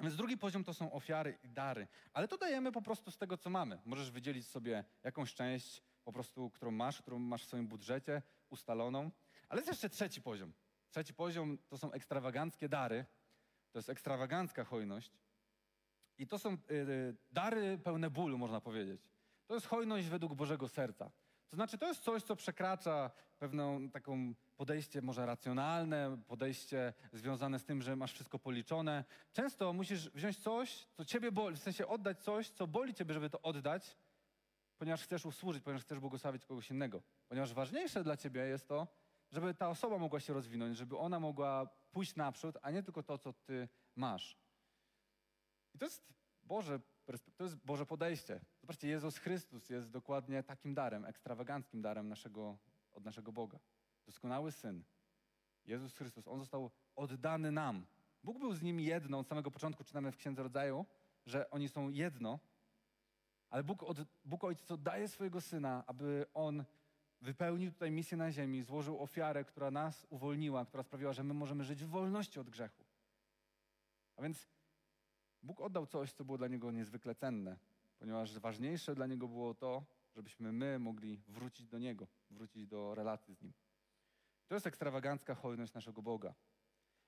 Więc 0.00 0.16
drugi 0.16 0.38
poziom 0.38 0.64
to 0.64 0.74
są 0.74 0.92
ofiary 0.92 1.38
i 1.42 1.48
dary. 1.48 1.86
Ale 2.12 2.28
to 2.28 2.38
dajemy 2.38 2.72
po 2.72 2.82
prostu 2.82 3.10
z 3.10 3.18
tego, 3.18 3.36
co 3.36 3.50
mamy. 3.50 3.78
Możesz 3.84 4.10
wydzielić 4.10 4.48
sobie 4.48 4.84
jakąś 5.04 5.34
część, 5.34 5.82
po 6.04 6.12
prostu, 6.12 6.50
którą 6.50 6.70
masz, 6.70 7.02
którą 7.02 7.18
masz 7.18 7.44
w 7.44 7.46
swoim 7.46 7.66
budżecie 7.66 8.22
ustaloną. 8.50 9.10
Ale 9.48 9.60
jest 9.60 9.68
jeszcze 9.68 9.88
trzeci 9.88 10.22
poziom. 10.22 10.52
Trzeci 10.90 11.14
poziom 11.14 11.58
to 11.68 11.78
są 11.78 11.92
ekstrawaganckie 11.92 12.68
dary. 12.68 13.04
To 13.72 13.78
jest 13.78 13.88
ekstrawagancka 13.88 14.64
hojność. 14.64 15.12
I 16.18 16.26
to 16.26 16.38
są 16.38 16.50
yy, 16.50 17.16
dary 17.32 17.78
pełne 17.78 18.10
bólu, 18.10 18.38
można 18.38 18.60
powiedzieć. 18.60 19.10
To 19.46 19.54
jest 19.54 19.66
hojność 19.66 20.08
według 20.08 20.34
Bożego 20.34 20.68
serca. 20.68 21.10
To 21.48 21.56
znaczy, 21.56 21.78
to 21.78 21.88
jest 21.88 22.02
coś, 22.02 22.22
co 22.22 22.36
przekracza 22.36 23.10
pewną 23.38 23.90
taką 23.90 24.34
podejście 24.56 25.02
może 25.02 25.26
racjonalne, 25.26 26.18
podejście 26.26 26.92
związane 27.12 27.58
z 27.58 27.64
tym, 27.64 27.82
że 27.82 27.96
masz 27.96 28.12
wszystko 28.12 28.38
policzone. 28.38 29.04
Często 29.32 29.72
musisz 29.72 30.10
wziąć 30.10 30.38
coś, 30.38 30.86
co 30.96 31.04
ciebie 31.04 31.32
boli, 31.32 31.56
w 31.56 31.62
sensie 31.62 31.86
oddać 31.86 32.18
coś, 32.22 32.50
co 32.50 32.66
boli 32.66 32.94
ciebie, 32.94 33.14
żeby 33.14 33.30
to 33.30 33.42
oddać, 33.42 33.96
ponieważ 34.78 35.02
chcesz 35.02 35.26
usłużyć, 35.26 35.62
ponieważ 35.62 35.82
chcesz 35.82 35.98
błogosławić 35.98 36.46
kogoś 36.46 36.70
innego. 36.70 37.02
Ponieważ 37.28 37.54
ważniejsze 37.54 38.04
dla 38.04 38.16
ciebie 38.16 38.40
jest 38.40 38.68
to, 38.68 38.86
żeby 39.30 39.54
ta 39.54 39.68
osoba 39.68 39.98
mogła 39.98 40.20
się 40.20 40.32
rozwinąć, 40.32 40.76
żeby 40.76 40.98
ona 40.98 41.20
mogła 41.20 41.66
pójść 41.90 42.16
naprzód, 42.16 42.58
a 42.62 42.70
nie 42.70 42.82
tylko 42.82 43.02
to, 43.02 43.18
co 43.18 43.32
ty 43.32 43.68
masz. 43.96 44.36
I 45.74 45.78
to 45.78 45.84
jest 45.84 46.14
Boże, 46.42 46.80
to 47.36 47.44
jest 47.44 47.56
Boże 47.56 47.86
podejście. 47.86 48.40
Zobaczcie, 48.60 48.88
Jezus 48.88 49.18
Chrystus 49.18 49.70
jest 49.70 49.90
dokładnie 49.90 50.42
takim 50.42 50.74
darem, 50.74 51.04
ekstrawaganckim 51.04 51.82
darem 51.82 52.08
naszego, 52.08 52.58
od 52.92 53.04
naszego 53.04 53.32
Boga. 53.32 53.58
Doskonały 54.06 54.52
Syn. 54.52 54.84
Jezus 55.64 55.94
Chrystus, 55.94 56.28
On 56.28 56.40
został 56.40 56.70
oddany 56.96 57.52
nam. 57.52 57.86
Bóg 58.24 58.38
był 58.38 58.54
z 58.54 58.62
nim 58.62 58.80
jedno, 58.80 59.18
od 59.18 59.28
samego 59.28 59.50
początku 59.50 59.84
czytamy 59.84 60.12
w 60.12 60.16
Księdze 60.16 60.42
Rodzaju, 60.42 60.86
że 61.26 61.50
oni 61.50 61.68
są 61.68 61.88
jedno, 61.88 62.38
ale 63.50 63.64
Bóg, 63.64 63.82
od, 63.82 63.98
Bóg 64.24 64.44
Ojciec 64.44 64.70
oddaje 64.70 65.08
swojego 65.08 65.40
Syna, 65.40 65.84
aby 65.86 66.26
On 66.34 66.64
wypełnił 67.20 67.72
tutaj 67.72 67.90
misję 67.90 68.16
na 68.16 68.32
ziemi, 68.32 68.62
złożył 68.62 69.02
ofiarę, 69.02 69.44
która 69.44 69.70
nas 69.70 70.06
uwolniła, 70.10 70.64
która 70.64 70.82
sprawiła, 70.82 71.12
że 71.12 71.24
my 71.24 71.34
możemy 71.34 71.64
żyć 71.64 71.84
w 71.84 71.88
wolności 71.88 72.40
od 72.40 72.50
grzechu. 72.50 72.84
A 74.16 74.22
więc 74.22 74.48
Bóg 75.42 75.60
oddał 75.60 75.86
coś, 75.86 76.12
co 76.12 76.24
było 76.24 76.38
dla 76.38 76.48
niego 76.48 76.70
niezwykle 76.70 77.14
cenne, 77.14 77.56
ponieważ 77.98 78.38
ważniejsze 78.38 78.94
dla 78.94 79.06
niego 79.06 79.28
było 79.28 79.54
to, 79.54 79.84
żebyśmy 80.14 80.52
my 80.52 80.78
mogli 80.78 81.20
wrócić 81.28 81.68
do 81.68 81.78
niego, 81.78 82.06
wrócić 82.30 82.66
do 82.66 82.94
relacji 82.94 83.34
z 83.34 83.42
nim. 83.42 83.52
To 84.48 84.54
jest 84.54 84.66
ekstrawagancka 84.66 85.34
hojność 85.34 85.74
naszego 85.74 86.02
Boga. 86.02 86.34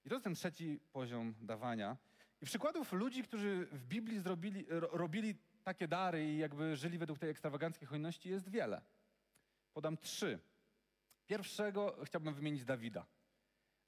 I 0.05 0.09
to 0.09 0.15
jest 0.15 0.25
ten 0.25 0.35
trzeci 0.35 0.81
poziom 0.93 1.35
dawania. 1.43 1.97
I 2.41 2.47
przykładów 2.47 2.93
ludzi, 2.93 3.23
którzy 3.23 3.67
w 3.73 3.85
Biblii 3.85 4.21
zrobili, 4.21 4.67
robili 4.71 5.35
takie 5.67 5.89
dary 5.89 6.25
i 6.25 6.39
jakby 6.39 6.77
żyli 6.77 6.99
według 6.99 7.19
tej 7.19 7.31
ekstrawaganckiej 7.31 7.89
hojności 7.89 8.29
jest 8.29 8.49
wiele. 8.49 8.83
Podam 9.73 9.97
trzy. 9.97 10.39
Pierwszego 11.27 11.97
chciałbym 12.05 12.35
wymienić 12.35 12.65
Dawida. 12.65 13.07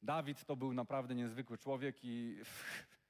Dawid 0.03 0.45
to 0.45 0.57
był 0.57 0.75
naprawdę 0.75 1.15
niezwykły 1.15 1.59
człowiek 1.59 2.05
i 2.05 2.41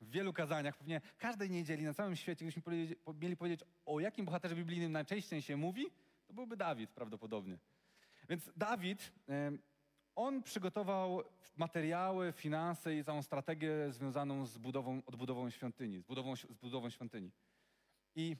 w 0.00 0.10
wielu 0.10 0.32
kazaniach, 0.32 0.76
pewnie 0.76 1.00
każdej 1.18 1.50
niedzieli 1.50 1.84
na 1.84 1.94
całym 1.94 2.16
świecie, 2.16 2.44
gdybyśmy 2.44 2.96
mieli 3.20 3.36
powiedzieć, 3.36 3.60
o 3.86 4.00
jakim 4.00 4.26
bohaterze 4.26 4.56
biblijnym 4.56 4.92
najczęściej 4.92 5.42
się 5.42 5.56
mówi, 5.56 5.86
to 6.26 6.32
byłby 6.32 6.56
Dawid 6.56 6.90
prawdopodobnie. 6.90 7.58
Więc 8.28 8.50
Dawid, 8.56 9.12
on 10.14 10.42
przygotował 10.42 11.22
materiały, 11.56 12.32
finanse 12.32 12.96
i 12.96 13.04
całą 13.04 13.22
strategię 13.22 13.92
związaną 13.92 14.46
z 14.46 14.58
budową, 14.58 15.02
odbudową 15.06 15.50
świątyni, 15.50 16.00
z 16.00 16.02
budową, 16.02 16.36
z 16.36 16.44
budową 16.60 16.90
świątyni. 16.90 17.30
I, 18.14 18.36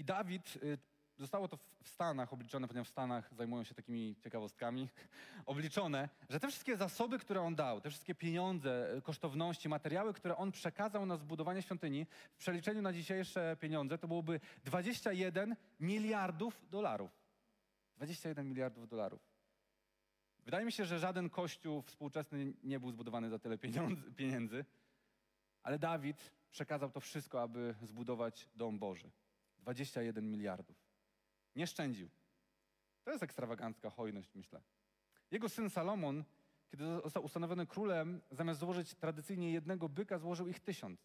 I 0.00 0.04
Dawid 0.04 0.56
y, 0.56 0.78
Zostało 1.20 1.48
to 1.48 1.56
w 1.82 1.88
Stanach 1.88 2.32
obliczone, 2.32 2.68
ponieważ 2.68 2.88
w 2.88 2.90
Stanach 2.90 3.34
zajmują 3.34 3.64
się 3.64 3.74
takimi 3.74 4.16
ciekawostkami, 4.20 4.88
obliczone, 5.46 6.08
że 6.28 6.40
te 6.40 6.48
wszystkie 6.48 6.76
zasoby, 6.76 7.18
które 7.18 7.40
on 7.40 7.54
dał, 7.54 7.80
te 7.80 7.90
wszystkie 7.90 8.14
pieniądze, 8.14 9.00
kosztowności, 9.04 9.68
materiały, 9.68 10.14
które 10.14 10.36
on 10.36 10.52
przekazał 10.52 11.06
na 11.06 11.16
zbudowanie 11.16 11.62
świątyni, 11.62 12.06
w 12.32 12.36
przeliczeniu 12.36 12.82
na 12.82 12.92
dzisiejsze 12.92 13.56
pieniądze 13.60 13.98
to 13.98 14.08
byłoby 14.08 14.40
21 14.64 15.56
miliardów 15.80 16.70
dolarów. 16.70 17.10
21 17.96 18.48
miliardów 18.48 18.88
dolarów. 18.88 19.20
Wydaje 20.44 20.66
mi 20.66 20.72
się, 20.72 20.84
że 20.84 20.98
żaden 20.98 21.30
kościół 21.30 21.82
współczesny 21.82 22.52
nie 22.62 22.80
był 22.80 22.90
zbudowany 22.90 23.30
za 23.30 23.38
tyle 23.38 23.58
pieniędzy, 24.16 24.64
ale 25.62 25.78
Dawid 25.78 26.32
przekazał 26.50 26.90
to 26.90 27.00
wszystko, 27.00 27.42
aby 27.42 27.74
zbudować 27.82 28.48
dom 28.54 28.78
Boży. 28.78 29.10
21 29.60 30.30
miliardów. 30.30 30.76
Nie 31.56 31.66
szczędził. 31.66 32.08
To 33.04 33.10
jest 33.10 33.22
ekstrawagancka 33.22 33.90
hojność, 33.90 34.34
myślę. 34.34 34.60
Jego 35.30 35.48
syn 35.48 35.70
Salomon, 35.70 36.24
kiedy 36.70 36.84
został 36.84 37.24
ustanowiony 37.24 37.66
królem, 37.66 38.20
zamiast 38.30 38.60
złożyć 38.60 38.94
tradycyjnie 38.94 39.52
jednego 39.52 39.88
byka, 39.88 40.18
złożył 40.18 40.48
ich 40.48 40.60
tysiąc. 40.60 41.00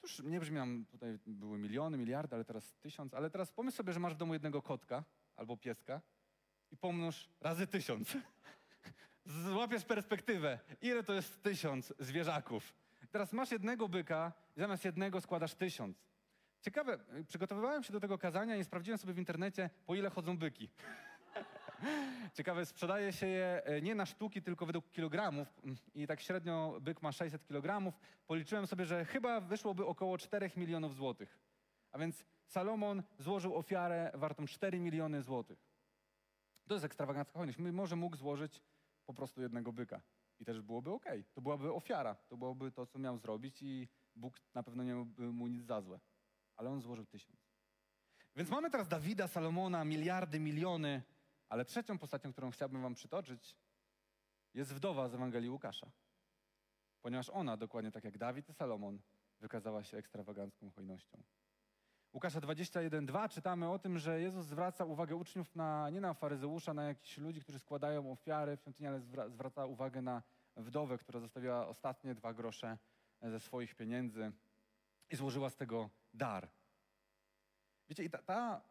Tuż 0.00 0.22
nie 0.22 0.40
brzmiam, 0.40 0.84
tutaj 0.90 1.18
były 1.26 1.58
miliony, 1.58 1.98
miliardy, 1.98 2.36
ale 2.36 2.44
teraz 2.44 2.74
tysiąc. 2.74 3.14
Ale 3.14 3.30
teraz 3.30 3.52
pomyśl 3.52 3.76
sobie, 3.76 3.92
że 3.92 4.00
masz 4.00 4.14
w 4.14 4.16
domu 4.16 4.32
jednego 4.32 4.62
kotka 4.62 5.04
albo 5.36 5.56
pieska 5.56 6.00
i 6.70 6.76
pomnóż 6.76 7.28
razy 7.40 7.66
tysiąc. 7.66 8.16
Złapiesz 9.44 9.84
perspektywę. 9.84 10.58
Ile 10.80 11.02
to 11.02 11.12
jest 11.12 11.42
tysiąc 11.42 11.92
zwierzaków? 11.98 12.74
Teraz 13.10 13.32
masz 13.32 13.50
jednego 13.50 13.88
byka 13.88 14.32
i 14.56 14.60
zamiast 14.60 14.84
jednego 14.84 15.20
składasz 15.20 15.54
tysiąc. 15.54 15.98
Ciekawe, 16.62 16.98
przygotowywałem 17.28 17.82
się 17.82 17.92
do 17.92 18.00
tego 18.00 18.18
kazania 18.18 18.56
i 18.56 18.64
sprawdziłem 18.64 18.98
sobie 18.98 19.12
w 19.12 19.18
internecie, 19.18 19.70
po 19.86 19.94
ile 19.94 20.10
chodzą 20.10 20.38
byki. 20.38 20.68
Ciekawe, 22.36 22.66
sprzedaje 22.66 23.12
się 23.12 23.26
je 23.26 23.64
e, 23.64 23.82
nie 23.82 23.94
na 23.94 24.06
sztuki, 24.06 24.42
tylko 24.42 24.66
według 24.66 24.90
kilogramów 24.90 25.48
i 25.94 26.06
tak 26.06 26.20
średnio 26.20 26.78
byk 26.80 27.02
ma 27.02 27.12
600 27.12 27.44
kilogramów. 27.44 27.94
Policzyłem 28.26 28.66
sobie, 28.66 28.86
że 28.86 29.04
chyba 29.04 29.40
wyszłoby 29.40 29.86
około 29.86 30.18
4 30.18 30.50
milionów 30.56 30.94
złotych. 30.94 31.38
A 31.92 31.98
więc 31.98 32.24
Salomon 32.46 33.02
złożył 33.18 33.56
ofiarę 33.56 34.10
wartą 34.14 34.46
4 34.46 34.80
miliony 34.80 35.22
złotych. 35.22 35.68
To 36.68 36.74
jest 36.74 36.84
ekstrawagancka 36.84 37.38
hojność. 37.38 37.58
Może 37.58 37.96
mógł 37.96 38.16
złożyć 38.16 38.62
po 39.06 39.14
prostu 39.14 39.42
jednego 39.42 39.72
byka 39.72 40.00
i 40.40 40.44
też 40.44 40.60
byłoby 40.60 40.90
ok. 40.90 41.06
To 41.34 41.40
byłaby 41.40 41.72
ofiara, 41.72 42.14
to 42.14 42.36
byłoby 42.36 42.72
to, 42.72 42.86
co 42.86 42.98
miał 42.98 43.18
zrobić 43.18 43.62
i 43.62 43.88
Bóg 44.14 44.40
na 44.54 44.62
pewno 44.62 44.82
nie 44.82 44.94
miałby 44.94 45.32
mu 45.32 45.46
nic 45.46 45.64
za 45.64 45.80
złe 45.80 46.00
ale 46.56 46.70
on 46.70 46.80
złożył 46.80 47.06
tysiąc. 47.06 47.52
Więc 48.36 48.50
mamy 48.50 48.70
teraz 48.70 48.88
Dawida, 48.88 49.28
Salomona, 49.28 49.84
miliardy, 49.84 50.40
miliony, 50.40 51.02
ale 51.48 51.64
trzecią 51.64 51.98
postacią, 51.98 52.32
którą 52.32 52.50
chciałbym 52.50 52.82
wam 52.82 52.94
przytoczyć, 52.94 53.56
jest 54.54 54.74
wdowa 54.74 55.08
z 55.08 55.14
Ewangelii 55.14 55.50
Łukasza. 55.50 55.90
Ponieważ 57.02 57.30
ona, 57.30 57.56
dokładnie 57.56 57.90
tak 57.90 58.04
jak 58.04 58.18
Dawid 58.18 58.48
i 58.48 58.52
Salomon, 58.52 59.00
wykazała 59.40 59.84
się 59.84 59.96
ekstrawagancką 59.96 60.70
hojnością. 60.70 61.22
Łukasza 62.12 62.40
21:2 62.40 63.28
czytamy 63.28 63.70
o 63.70 63.78
tym, 63.78 63.98
że 63.98 64.20
Jezus 64.20 64.46
zwraca 64.46 64.84
uwagę 64.84 65.16
uczniów 65.16 65.54
na, 65.54 65.90
nie 65.90 66.00
na 66.00 66.14
faryzeusza, 66.14 66.74
na 66.74 66.84
jakichś 66.84 67.18
ludzi, 67.18 67.40
którzy 67.40 67.58
składają 67.58 68.12
ofiary 68.12 68.56
w 68.56 68.60
świątyni, 68.60 68.86
ale 68.86 69.00
zwraca 69.28 69.66
uwagę 69.66 70.02
na 70.02 70.22
wdowę, 70.56 70.98
która 70.98 71.20
zostawiła 71.20 71.68
ostatnie 71.68 72.14
dwa 72.14 72.34
grosze 72.34 72.78
ze 73.22 73.40
swoich 73.40 73.74
pieniędzy 73.74 74.32
i 75.10 75.16
złożyła 75.16 75.50
z 75.50 75.56
tego 75.56 75.90
dar. 76.14 76.48
Wiecie, 77.88 78.04
i 78.04 78.10
ta, 78.10 78.18
ta, 78.18 78.62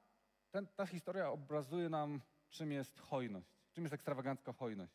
ten, 0.51 0.67
ta 0.67 0.85
historia 0.85 1.29
obrazuje 1.29 1.89
nam, 1.89 2.21
czym 2.49 2.71
jest 2.71 2.99
hojność, 2.99 3.47
czym 3.71 3.83
jest 3.83 3.93
ekstrawagancka 3.93 4.53
hojność. 4.53 4.93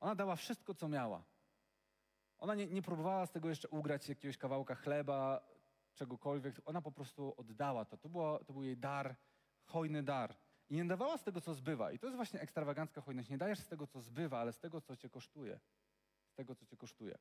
Ona 0.00 0.14
dała 0.14 0.36
wszystko, 0.36 0.74
co 0.74 0.88
miała. 0.88 1.24
Ona 2.38 2.54
nie, 2.54 2.66
nie 2.66 2.82
próbowała 2.82 3.26
z 3.26 3.30
tego 3.30 3.48
jeszcze 3.48 3.68
ugrać 3.68 4.08
jakiegoś 4.08 4.38
kawałka 4.38 4.74
chleba, 4.74 5.46
czegokolwiek. 5.94 6.60
Ona 6.64 6.82
po 6.82 6.92
prostu 6.92 7.34
oddała 7.36 7.84
to. 7.84 7.96
To, 7.96 8.08
było, 8.08 8.44
to 8.44 8.52
był 8.52 8.62
jej 8.62 8.76
dar, 8.76 9.16
hojny 9.64 10.02
dar. 10.02 10.36
I 10.68 10.74
nie 10.74 10.84
dawała 10.84 11.18
z 11.18 11.22
tego, 11.22 11.40
co 11.40 11.54
zbywa. 11.54 11.92
I 11.92 11.98
to 11.98 12.06
jest 12.06 12.16
właśnie 12.16 12.40
ekstrawagancka 12.40 13.00
hojność. 13.00 13.28
Nie 13.28 13.38
dajesz 13.38 13.58
z 13.58 13.68
tego, 13.68 13.86
co 13.86 14.00
zbywa, 14.00 14.38
ale 14.38 14.52
z 14.52 14.58
tego, 14.58 14.80
co 14.80 14.96
cię 14.96 15.10
kosztuje. 15.10 15.60
Z 16.26 16.34
tego, 16.34 16.54
co 16.54 16.66
cię 16.66 16.76
kosztuje. 16.76 17.18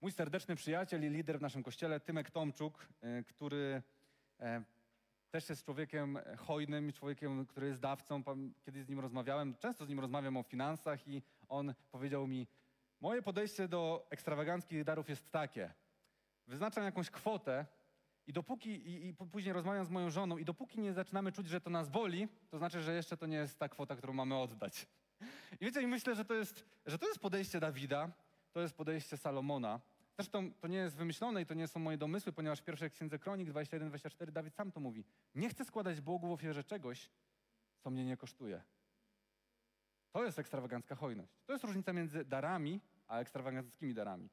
Mój 0.00 0.12
serdeczny 0.12 0.56
przyjaciel 0.56 1.04
i 1.04 1.08
lider 1.08 1.38
w 1.38 1.42
naszym 1.42 1.62
kościele, 1.62 2.00
Tymek 2.00 2.30
Tomczuk, 2.30 2.86
e, 3.02 3.22
który 3.22 3.82
e, 4.40 4.62
też 5.30 5.48
jest 5.48 5.64
człowiekiem 5.64 6.18
hojnym, 6.38 6.92
człowiekiem, 6.92 7.46
który 7.46 7.66
jest 7.66 7.80
dawcą. 7.80 8.22
Kiedyś 8.64 8.84
z 8.84 8.88
nim 8.88 9.00
rozmawiałem, 9.00 9.54
często 9.56 9.86
z 9.86 9.88
nim 9.88 10.00
rozmawiam 10.00 10.36
o 10.36 10.42
finansach 10.42 11.08
i 11.08 11.22
on 11.48 11.74
powiedział 11.90 12.26
mi, 12.26 12.46
moje 13.00 13.22
podejście 13.22 13.68
do 13.68 14.06
ekstrawaganckich 14.10 14.84
darów 14.84 15.08
jest 15.08 15.30
takie. 15.30 15.74
Wyznaczam 16.46 16.84
jakąś 16.84 17.10
kwotę 17.10 17.66
i 18.26 18.32
dopóki, 18.32 18.70
i, 18.70 19.06
i 19.08 19.14
później 19.14 19.52
rozmawiam 19.52 19.84
z 19.84 19.90
moją 19.90 20.10
żoną 20.10 20.38
i 20.38 20.44
dopóki 20.44 20.80
nie 20.80 20.92
zaczynamy 20.92 21.32
czuć, 21.32 21.48
że 21.48 21.60
to 21.60 21.70
nas 21.70 21.88
boli, 21.88 22.28
to 22.50 22.58
znaczy, 22.58 22.82
że 22.82 22.94
jeszcze 22.94 23.16
to 23.16 23.26
nie 23.26 23.36
jest 23.36 23.58
ta 23.58 23.68
kwota, 23.68 23.96
którą 23.96 24.12
mamy 24.12 24.36
oddać. 24.38 24.86
I 25.60 25.64
wiecie, 25.64 25.82
i 25.82 25.86
myślę, 25.86 26.14
że 26.14 26.24
to 26.24 26.34
jest, 26.34 26.64
że 26.86 26.98
to 26.98 27.06
jest 27.06 27.18
podejście 27.18 27.60
Dawida, 27.60 28.10
to 28.56 28.60
jest 28.60 28.76
podejście 28.76 29.16
Salomona. 29.16 29.80
Zresztą 30.18 30.52
to 30.52 30.68
nie 30.68 30.76
jest 30.76 30.96
wymyślone 30.96 31.42
i 31.42 31.46
to 31.46 31.54
nie 31.54 31.68
są 31.68 31.80
moje 31.80 31.98
domysły, 31.98 32.32
ponieważ 32.32 32.60
w 32.60 32.64
pierwszej 32.64 32.90
księdze 32.90 33.18
Kronik 33.18 33.48
21-24 33.48 34.30
Dawid 34.30 34.54
sam 34.54 34.72
to 34.72 34.80
mówi. 34.80 35.04
Nie 35.34 35.48
chcę 35.48 35.64
składać 35.64 36.00
Bogu 36.00 36.28
w 36.28 36.30
ofierze 36.30 36.64
czegoś, 36.64 37.10
co 37.78 37.90
mnie 37.90 38.04
nie 38.04 38.16
kosztuje. 38.16 38.62
To 40.12 40.24
jest 40.24 40.38
ekstrawagancka 40.38 40.94
hojność. 40.94 41.32
To 41.46 41.52
jest 41.52 41.64
różnica 41.64 41.92
między 41.92 42.24
darami 42.24 42.80
a 43.08 43.18
ekstrawaganckimi 43.18 43.94
darami. 43.94 44.28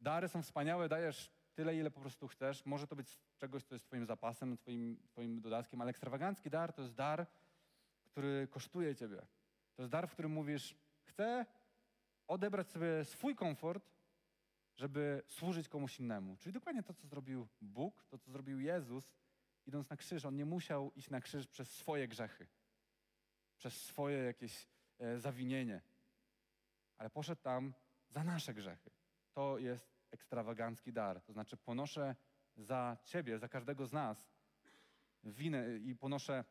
Dary 0.00 0.28
są 0.28 0.42
wspaniałe, 0.42 0.88
dajesz 0.88 1.30
tyle, 1.54 1.76
ile 1.76 1.90
po 1.90 2.00
prostu 2.00 2.28
chcesz. 2.28 2.66
Może 2.66 2.86
to 2.86 2.96
być 2.96 3.18
czegoś, 3.38 3.64
co 3.64 3.74
jest 3.74 3.84
twoim 3.84 4.06
zapasem, 4.06 4.56
twoim, 4.56 4.98
twoim 5.08 5.40
dodatkiem, 5.40 5.80
ale 5.80 5.90
ekstrawagancki 5.90 6.50
dar 6.50 6.72
to 6.72 6.82
jest 6.82 6.94
dar, 6.94 7.26
który 8.04 8.48
kosztuje 8.50 8.94
ciebie. 8.94 9.26
To 9.76 9.82
jest 9.82 9.92
dar, 9.92 10.08
w 10.08 10.12
którym 10.12 10.32
mówisz, 10.32 10.76
chcę 11.02 11.46
odebrać 12.30 12.70
sobie 12.70 13.04
swój 13.04 13.34
komfort, 13.34 13.90
żeby 14.76 15.22
służyć 15.26 15.68
komuś 15.68 16.00
innemu. 16.00 16.36
Czyli 16.36 16.52
dokładnie 16.52 16.82
to, 16.82 16.94
co 16.94 17.06
zrobił 17.06 17.48
Bóg, 17.60 18.04
to, 18.04 18.18
co 18.18 18.30
zrobił 18.30 18.60
Jezus, 18.60 19.16
idąc 19.66 19.90
na 19.90 19.96
krzyż. 19.96 20.24
On 20.24 20.36
nie 20.36 20.44
musiał 20.44 20.92
iść 20.96 21.10
na 21.10 21.20
krzyż 21.20 21.46
przez 21.46 21.70
swoje 21.70 22.08
grzechy, 22.08 22.46
przez 23.56 23.82
swoje 23.82 24.18
jakieś 24.18 24.68
e, 24.98 25.18
zawinienie, 25.18 25.82
ale 26.98 27.10
poszedł 27.10 27.42
tam 27.42 27.74
za 28.08 28.24
nasze 28.24 28.54
grzechy. 28.54 28.90
To 29.32 29.58
jest 29.58 29.90
ekstrawagancki 30.10 30.92
dar. 30.92 31.20
To 31.22 31.32
znaczy, 31.32 31.56
ponoszę 31.56 32.16
za 32.56 32.96
ciebie, 33.04 33.38
za 33.38 33.48
każdego 33.48 33.86
z 33.86 33.92
nas 33.92 34.30
winę 35.24 35.76
i 35.76 35.96
ponoszę, 35.96 36.44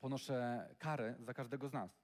ponoszę 0.00 0.68
karę 0.78 1.14
za 1.20 1.34
każdego 1.34 1.68
z 1.68 1.72
nas. 1.72 2.01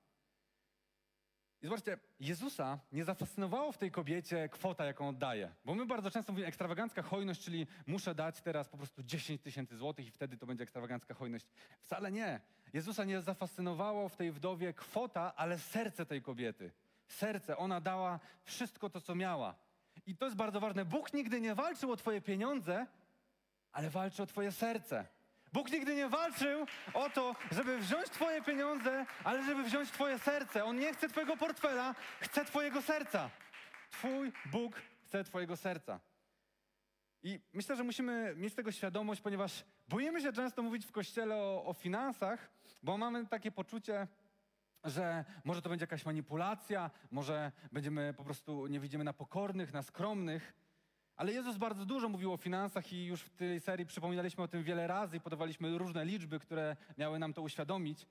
I 1.62 1.66
zobaczcie, 1.66 1.98
Jezusa 2.20 2.78
nie 2.92 3.04
zafascynowało 3.04 3.72
w 3.72 3.78
tej 3.78 3.90
kobiecie 3.90 4.48
kwota, 4.48 4.84
jaką 4.84 5.08
oddaje. 5.08 5.54
Bo 5.64 5.74
my 5.74 5.86
bardzo 5.86 6.10
często 6.10 6.32
mówimy 6.32 6.48
ekstrawagancka 6.48 7.02
hojność, 7.02 7.40
czyli 7.40 7.66
muszę 7.86 8.14
dać 8.14 8.40
teraz 8.40 8.68
po 8.68 8.76
prostu 8.76 9.02
10 9.02 9.42
tysięcy 9.42 9.76
złotych 9.76 10.06
i 10.06 10.10
wtedy 10.10 10.36
to 10.36 10.46
będzie 10.46 10.62
ekstrawagancka 10.62 11.14
hojność. 11.14 11.46
Wcale 11.80 12.12
nie. 12.12 12.40
Jezusa 12.72 13.04
nie 13.04 13.20
zafascynowało 13.20 14.08
w 14.08 14.16
tej 14.16 14.32
wdowie 14.32 14.72
kwota, 14.72 15.36
ale 15.36 15.58
serce 15.58 16.06
tej 16.06 16.22
kobiety. 16.22 16.72
Serce. 17.06 17.56
Ona 17.56 17.80
dała 17.80 18.20
wszystko 18.44 18.90
to, 18.90 19.00
co 19.00 19.14
miała. 19.14 19.54
I 20.06 20.16
to 20.16 20.24
jest 20.24 20.36
bardzo 20.36 20.60
ważne. 20.60 20.84
Bóg 20.84 21.14
nigdy 21.14 21.40
nie 21.40 21.54
walczył 21.54 21.92
o 21.92 21.96
Twoje 21.96 22.20
pieniądze, 22.20 22.86
ale 23.72 23.90
walczy 23.90 24.22
o 24.22 24.26
Twoje 24.26 24.52
serce. 24.52 25.06
Bóg 25.52 25.70
nigdy 25.72 25.94
nie 25.94 26.08
walczył 26.08 26.66
o 26.94 27.10
to, 27.10 27.36
żeby 27.50 27.78
wziąć 27.78 28.10
Twoje 28.10 28.42
pieniądze, 28.42 29.06
ale 29.24 29.44
żeby 29.44 29.62
wziąć 29.62 29.90
Twoje 29.90 30.18
serce. 30.18 30.64
On 30.64 30.78
nie 30.78 30.92
chce 30.92 31.08
Twojego 31.08 31.36
portfela, 31.36 31.94
chce 32.20 32.44
Twojego 32.44 32.82
serca. 32.82 33.30
Twój 33.90 34.32
Bóg 34.52 34.82
chce 35.04 35.24
Twojego 35.24 35.56
serca. 35.56 36.00
I 37.22 37.40
myślę, 37.52 37.76
że 37.76 37.84
musimy 37.84 38.34
mieć 38.36 38.54
tego 38.54 38.72
świadomość, 38.72 39.20
ponieważ 39.20 39.64
boimy 39.88 40.20
się 40.20 40.32
często 40.32 40.62
mówić 40.62 40.86
w 40.86 40.92
kościele 40.92 41.36
o, 41.36 41.64
o 41.64 41.74
finansach, 41.74 42.50
bo 42.82 42.98
mamy 42.98 43.26
takie 43.26 43.52
poczucie, 43.52 44.06
że 44.84 45.24
może 45.44 45.62
to 45.62 45.68
będzie 45.68 45.82
jakaś 45.82 46.04
manipulacja, 46.04 46.90
może 47.10 47.52
będziemy 47.72 48.14
po 48.14 48.24
prostu 48.24 48.66
nie 48.66 48.80
widzimy 48.80 49.04
na 49.04 49.12
pokornych, 49.12 49.72
na 49.72 49.82
skromnych. 49.82 50.54
Ale 51.18 51.32
Jezus 51.32 51.56
bardzo 51.56 51.84
dużo 51.84 52.08
mówił 52.08 52.32
o 52.32 52.36
finansach 52.36 52.92
i 52.92 53.04
już 53.04 53.22
w 53.22 53.30
tej 53.30 53.60
serii 53.60 53.86
przypominaliśmy 53.86 54.44
o 54.44 54.48
tym 54.48 54.62
wiele 54.62 54.86
razy 54.86 55.16
i 55.16 55.20
podawaliśmy 55.20 55.78
różne 55.78 56.04
liczby, 56.04 56.38
które 56.38 56.76
miały 56.98 57.18
nam 57.18 57.32
to 57.32 57.42
uświadomić. 57.42 58.06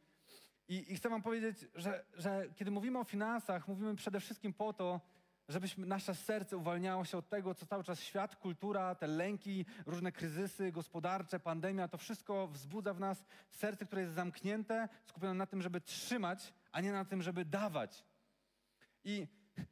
I, 0.67 0.85
i 0.93 0.95
chcę 0.95 1.09
wam 1.09 1.21
powiedzieć, 1.21 1.57
że, 1.75 2.05
że 2.13 2.45
kiedy 2.55 2.71
mówimy 2.71 2.99
o 2.99 3.03
finansach, 3.03 3.67
mówimy 3.67 3.95
przede 3.95 4.19
wszystkim 4.19 4.53
po 4.53 4.73
to, 4.73 5.01
żebyśmy 5.49 5.87
nasze 5.87 6.15
serce 6.15 6.57
uwalniało 6.57 7.05
się 7.05 7.17
od 7.17 7.29
tego, 7.29 7.55
co 7.55 7.65
cały 7.65 7.83
czas 7.83 7.99
świat, 7.99 8.35
kultura, 8.35 8.95
te 8.95 9.07
lęki, 9.07 9.65
różne 9.85 10.11
kryzysy 10.11 10.71
gospodarcze, 10.71 11.39
pandemia, 11.39 11.87
to 11.87 11.97
wszystko 11.97 12.47
wzbudza 12.47 12.93
w 12.93 12.99
nas 12.99 13.25
serce, 13.49 13.85
które 13.85 14.01
jest 14.01 14.13
zamknięte, 14.13 14.89
skupione 15.05 15.33
na 15.33 15.45
tym, 15.45 15.61
żeby 15.61 15.81
trzymać, 15.81 16.53
a 16.71 16.81
nie 16.81 16.91
na 16.91 17.05
tym, 17.05 17.21
żeby 17.21 17.45
dawać. 17.45 18.05
I 19.03 19.27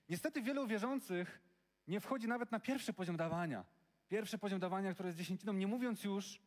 niestety 0.09 0.41
wielu 0.41 0.67
wierzących 0.67 1.44
nie 1.87 1.99
wchodzi 1.99 2.27
nawet 2.27 2.51
na 2.51 2.59
pierwszy 2.59 2.93
poziom 2.93 3.17
dawania. 3.17 3.65
Pierwszy 4.07 4.37
poziom 4.37 4.59
dawania, 4.59 4.93
który 4.93 5.07
jest 5.07 5.17
dziesięciną, 5.17 5.53
nie 5.53 5.67
mówiąc 5.67 6.03
już 6.03 6.41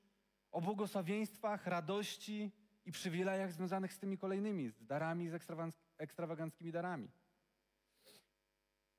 o 0.53 0.61
błogosławieństwach, 0.61 1.67
radości 1.67 2.53
i 2.85 2.93
przywilejach 2.93 3.53
związanych 3.53 3.93
z 3.93 3.99
tymi 3.99 4.19
kolejnymi, 4.19 4.69
z 4.69 4.87
darami, 4.87 5.29
z 5.29 5.35
ekstrawaganckimi 5.99 6.73
darami. 6.73 7.11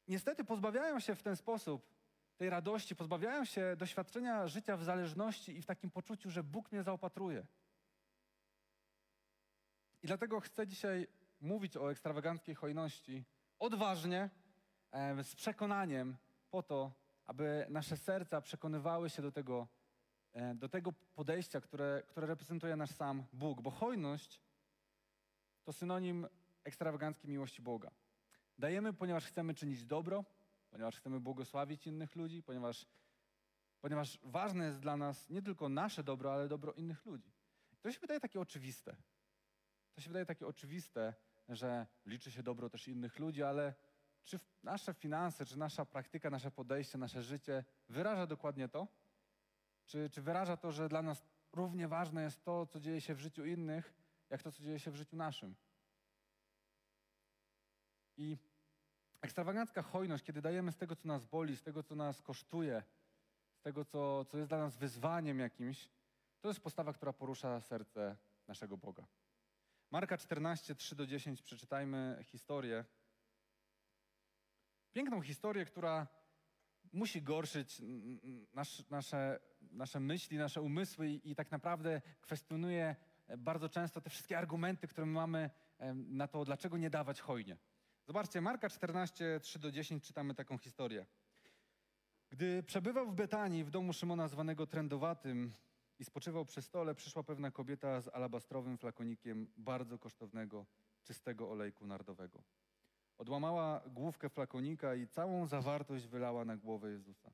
Niestety 0.08 0.44
pozbawiają 0.44 1.00
się 1.00 1.16
w 1.16 1.24
ten 1.24 1.36
sposób 1.36 2.00
tej 2.38 2.50
radości, 2.50 2.96
pozbawiają 2.96 3.46
się 3.46 3.76
doświadczenia 3.78 4.48
życia 4.48 4.78
w 4.78 4.84
zależności 4.84 5.58
i 5.58 5.62
w 5.62 5.66
takim 5.66 5.92
poczuciu, 5.92 6.30
że 6.30 6.44
Bóg 6.44 6.72
mnie 6.72 6.84
zaopatruje. 6.84 7.46
I 10.04 10.08
dlatego 10.08 10.40
chcę 10.40 10.68
dzisiaj 10.68 11.08
mówić 11.42 11.78
o 11.78 11.92
ekstrawaganckiej 11.92 12.56
hojności 12.56 13.24
odważnie, 13.60 14.30
z 15.24 15.36
przekonaniem, 15.36 16.18
po 16.52 16.64
to, 16.64 16.92
aby 17.26 17.66
nasze 17.70 17.98
serca 17.98 18.42
przekonywały 18.42 19.10
się 19.10 19.22
do 19.22 19.32
tego, 19.32 19.68
e, 20.34 20.56
do 20.56 20.70
tego 20.70 20.94
podejścia, 20.94 21.62
które, 21.62 22.04
które 22.08 22.28
reprezentuje 22.28 22.76
nasz 22.76 22.92
sam 22.92 23.24
Bóg. 23.34 23.62
Bo 23.62 23.72
hojność 23.72 24.42
to 25.64 25.74
synonim 25.74 26.28
ekstrawaganckiej 26.64 27.30
miłości 27.30 27.62
Boga. 27.62 27.92
Dajemy, 28.58 28.94
ponieważ 28.94 29.26
chcemy 29.26 29.54
czynić 29.54 29.86
dobro, 29.86 30.26
ponieważ 30.70 30.98
chcemy 30.98 31.20
błogosławić 31.20 31.88
innych 31.88 32.16
ludzi, 32.16 32.44
ponieważ, 32.44 32.86
ponieważ 33.82 34.20
ważne 34.24 34.66
jest 34.66 34.80
dla 34.80 34.98
nas 34.98 35.30
nie 35.30 35.42
tylko 35.42 35.70
nasze 35.70 36.04
dobro, 36.04 36.34
ale 36.34 36.48
dobro 36.48 36.74
innych 36.74 37.06
ludzi. 37.06 37.32
To 37.82 37.92
się 37.92 38.00
wydaje 38.00 38.20
takie 38.20 38.42
oczywiste. 38.42 38.96
To 39.94 40.02
się 40.02 40.08
wydaje 40.08 40.26
takie 40.26 40.48
oczywiste, 40.48 41.14
że 41.50 41.88
liczy 42.06 42.32
się 42.32 42.44
dobro 42.44 42.70
też 42.70 42.88
innych 42.88 43.20
ludzi, 43.20 43.44
ale 43.44 43.74
czy 44.24 44.40
nasze 44.64 44.94
finanse, 44.94 45.46
czy 45.46 45.58
nasza 45.58 45.86
praktyka, 45.86 46.30
nasze 46.30 46.52
podejście, 46.52 46.98
nasze 46.98 47.24
życie 47.24 47.66
wyraża 47.90 48.28
dokładnie 48.28 48.70
to? 48.70 48.88
Czy, 49.86 50.10
czy 50.10 50.22
wyraża 50.22 50.58
to, 50.58 50.72
że 50.72 50.90
dla 50.90 51.02
nas 51.02 51.26
równie 51.52 51.88
ważne 51.88 52.24
jest 52.24 52.44
to, 52.44 52.66
co 52.66 52.80
dzieje 52.80 53.02
się 53.02 53.16
w 53.16 53.20
życiu 53.20 53.46
innych, 53.46 53.94
jak 54.30 54.44
to, 54.44 54.52
co 54.52 54.64
dzieje 54.64 54.80
się 54.80 54.92
w 54.92 54.96
życiu 54.96 55.16
naszym? 55.16 55.56
I 58.18 58.38
ekstrawagancka 59.22 59.82
hojność, 59.82 60.24
kiedy 60.24 60.42
dajemy 60.42 60.72
z 60.72 60.78
tego, 60.78 60.96
co 60.96 61.08
nas 61.08 61.26
boli, 61.26 61.56
z 61.56 61.64
tego, 61.64 61.84
co 61.84 61.96
nas 61.96 62.22
kosztuje, 62.22 62.84
z 63.54 63.62
tego, 63.62 63.86
co, 63.86 64.26
co 64.26 64.38
jest 64.38 64.50
dla 64.50 64.58
nas 64.58 64.78
wyzwaniem 64.78 65.40
jakimś, 65.40 65.90
to 66.42 66.48
jest 66.48 66.60
postawa, 66.60 66.94
która 66.94 67.14
porusza 67.14 67.62
serce 67.62 68.18
naszego 68.48 68.78
Boga. 68.78 69.08
Marka 69.92 70.18
14, 70.18 70.76
3-10, 70.76 71.44
przeczytajmy 71.44 72.24
historię 72.24 72.86
Piękną 74.94 75.22
historię, 75.22 75.66
która 75.66 76.08
musi 76.94 77.22
gorszyć 77.22 77.82
nasz, 78.54 78.90
nasze, 78.90 79.40
nasze 79.62 80.00
myśli, 80.00 80.38
nasze 80.38 80.62
umysły 80.62 81.10
i, 81.10 81.32
i 81.32 81.36
tak 81.36 81.52
naprawdę 81.52 82.02
kwestionuje 82.22 82.96
e, 83.28 83.38
bardzo 83.38 83.70
często 83.70 84.02
te 84.02 84.10
wszystkie 84.10 84.38
argumenty, 84.38 84.88
które 84.88 85.06
mamy 85.06 85.50
na 85.94 86.28
to, 86.28 86.46
dlaczego 86.46 86.78
nie 86.78 86.90
dawać 86.90 87.22
hojnie. 87.22 87.58
Zobaczcie, 88.08 88.42
Marka 88.42 88.70
14, 88.70 89.40
3-10 89.44 90.02
czytamy 90.02 90.36
taką 90.36 90.58
historię. 90.58 91.06
Gdy 92.30 92.64
przebywał 92.64 93.12
w 93.12 93.16
Betanii, 93.16 93.64
w 93.64 93.70
domu 93.70 93.94
Szymona 93.94 94.28
zwanego 94.28 94.68
Trędowatym 94.68 95.54
i 96.00 96.06
spoczywał 96.06 96.46
przy 96.46 96.62
stole, 96.62 96.96
przyszła 96.96 97.24
pewna 97.24 97.52
kobieta 97.52 98.02
z 98.02 98.08
alabastrowym 98.08 98.78
flakonikiem 98.78 99.48
bardzo 99.58 100.00
kosztownego, 100.00 100.66
czystego 101.04 101.52
olejku 101.52 101.86
nardowego. 101.86 102.44
Odłamała 103.20 103.82
główkę 103.88 104.30
flakonika 104.30 104.96
i 104.96 105.08
całą 105.08 105.48
zawartość 105.48 106.08
wylała 106.08 106.46
na 106.46 106.58
głowę 106.58 106.92
Jezusa. 106.92 107.32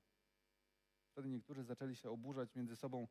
Wtedy 1.12 1.30
niektórzy 1.30 1.64
zaczęli 1.64 1.96
się 1.96 2.10
oburzać 2.10 2.56
między 2.56 2.76
sobą, 2.76 3.08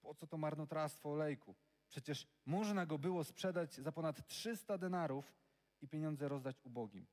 po 0.00 0.14
co 0.14 0.26
to 0.26 0.36
marnotrawstwo 0.36 1.12
olejku? 1.12 1.54
Przecież 1.88 2.26
można 2.46 2.86
go 2.86 2.98
było 2.98 3.24
sprzedać 3.24 3.74
za 3.74 3.92
ponad 3.92 4.26
300 4.26 4.78
denarów 4.78 5.34
i 5.80 5.88
pieniądze 5.88 6.28
rozdać 6.28 6.60
ubogim. 6.64 7.06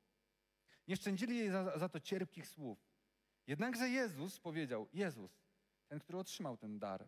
Nie 0.88 0.96
szczędzili 0.96 1.38
jej 1.38 1.50
za, 1.50 1.80
za 1.80 1.90
to 1.90 2.00
cierpkich 2.00 2.48
słów. 2.48 2.88
Jednakże 3.48 3.90
Jezus 3.90 4.40
powiedział, 4.40 4.88
Jezus, 4.94 5.32
ten, 5.88 6.00
który 6.00 6.18
otrzymał 6.18 6.58
ten 6.58 6.80
dar, 6.80 7.08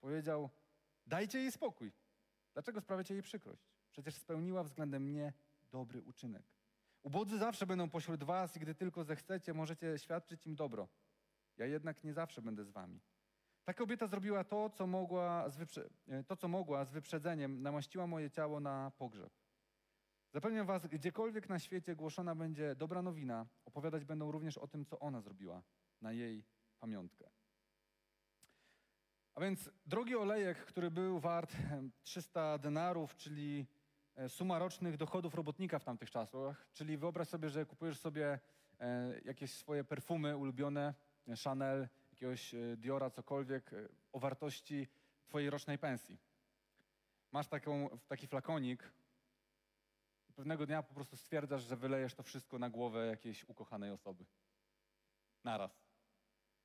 powiedział, 0.00 0.50
dajcie 1.06 1.38
jej 1.38 1.52
spokój. 1.52 1.92
Dlaczego 2.52 2.80
sprawiacie 2.80 3.14
jej 3.14 3.22
przykrość? 3.22 3.62
Przecież 3.90 4.14
spełniła 4.14 4.62
względem 4.62 5.02
mnie 5.02 5.32
dobry 5.70 6.02
uczynek. 6.02 6.55
Ubodzy 7.06 7.38
zawsze 7.38 7.66
będą 7.66 7.90
pośród 7.90 8.24
was 8.24 8.56
i 8.56 8.60
gdy 8.60 8.74
tylko 8.74 9.04
zechcecie, 9.04 9.54
możecie 9.54 9.98
świadczyć 9.98 10.46
im 10.46 10.54
dobro. 10.54 10.88
Ja 11.56 11.66
jednak 11.66 12.04
nie 12.04 12.12
zawsze 12.12 12.42
będę 12.42 12.64
z 12.64 12.70
wami. 12.70 13.00
Ta 13.64 13.74
kobieta 13.74 14.06
zrobiła 14.06 14.44
to, 14.44 14.70
co 14.70 14.86
mogła 14.86 15.50
z, 15.50 15.56
wyprze- 15.58 15.88
e, 16.08 16.24
to, 16.24 16.36
co 16.36 16.48
mogła 16.48 16.84
z 16.84 16.90
wyprzedzeniem, 16.90 17.62
namaściła 17.62 18.06
moje 18.06 18.30
ciało 18.30 18.60
na 18.60 18.92
pogrzeb. 18.98 19.32
Zapewniam 20.32 20.66
was, 20.66 20.86
gdziekolwiek 20.86 21.48
na 21.48 21.58
świecie 21.58 21.96
głoszona 21.96 22.34
będzie 22.34 22.74
dobra 22.74 23.02
nowina, 23.02 23.46
opowiadać 23.64 24.04
będą 24.04 24.32
również 24.32 24.58
o 24.58 24.68
tym, 24.68 24.84
co 24.84 24.98
ona 24.98 25.20
zrobiła 25.20 25.62
na 26.00 26.12
jej 26.12 26.44
pamiątkę. 26.78 27.30
A 29.34 29.40
więc 29.40 29.70
drogi 29.86 30.16
olejek, 30.16 30.58
który 30.64 30.90
był 30.90 31.20
wart 31.20 31.56
300 32.02 32.58
denarów, 32.58 33.16
czyli 33.16 33.66
suma 34.28 34.58
rocznych 34.58 34.96
dochodów 34.96 35.34
robotnika 35.34 35.78
w 35.78 35.84
tamtych 35.84 36.10
czasach. 36.10 36.66
Czyli 36.72 36.96
wyobraź 36.96 37.28
sobie, 37.28 37.50
że 37.50 37.66
kupujesz 37.66 37.98
sobie 37.98 38.38
e, 38.80 39.20
jakieś 39.24 39.52
swoje 39.52 39.84
perfumy 39.84 40.36
ulubione, 40.36 40.94
e, 41.28 41.36
Chanel, 41.36 41.88
jakiegoś 42.10 42.54
Diora, 42.76 43.10
cokolwiek, 43.10 43.70
o 44.12 44.18
wartości 44.18 44.88
twojej 45.26 45.50
rocznej 45.50 45.78
pensji. 45.78 46.18
Masz 47.32 47.48
taką, 47.48 47.98
taki 48.08 48.26
flakonik, 48.26 48.92
pewnego 50.36 50.66
dnia 50.66 50.82
po 50.82 50.94
prostu 50.94 51.16
stwierdzasz, 51.16 51.62
że 51.62 51.76
wylejesz 51.76 52.14
to 52.14 52.22
wszystko 52.22 52.58
na 52.58 52.70
głowę 52.70 53.06
jakiejś 53.06 53.44
ukochanej 53.44 53.90
osoby. 53.90 54.24
Naraz. 55.44 55.86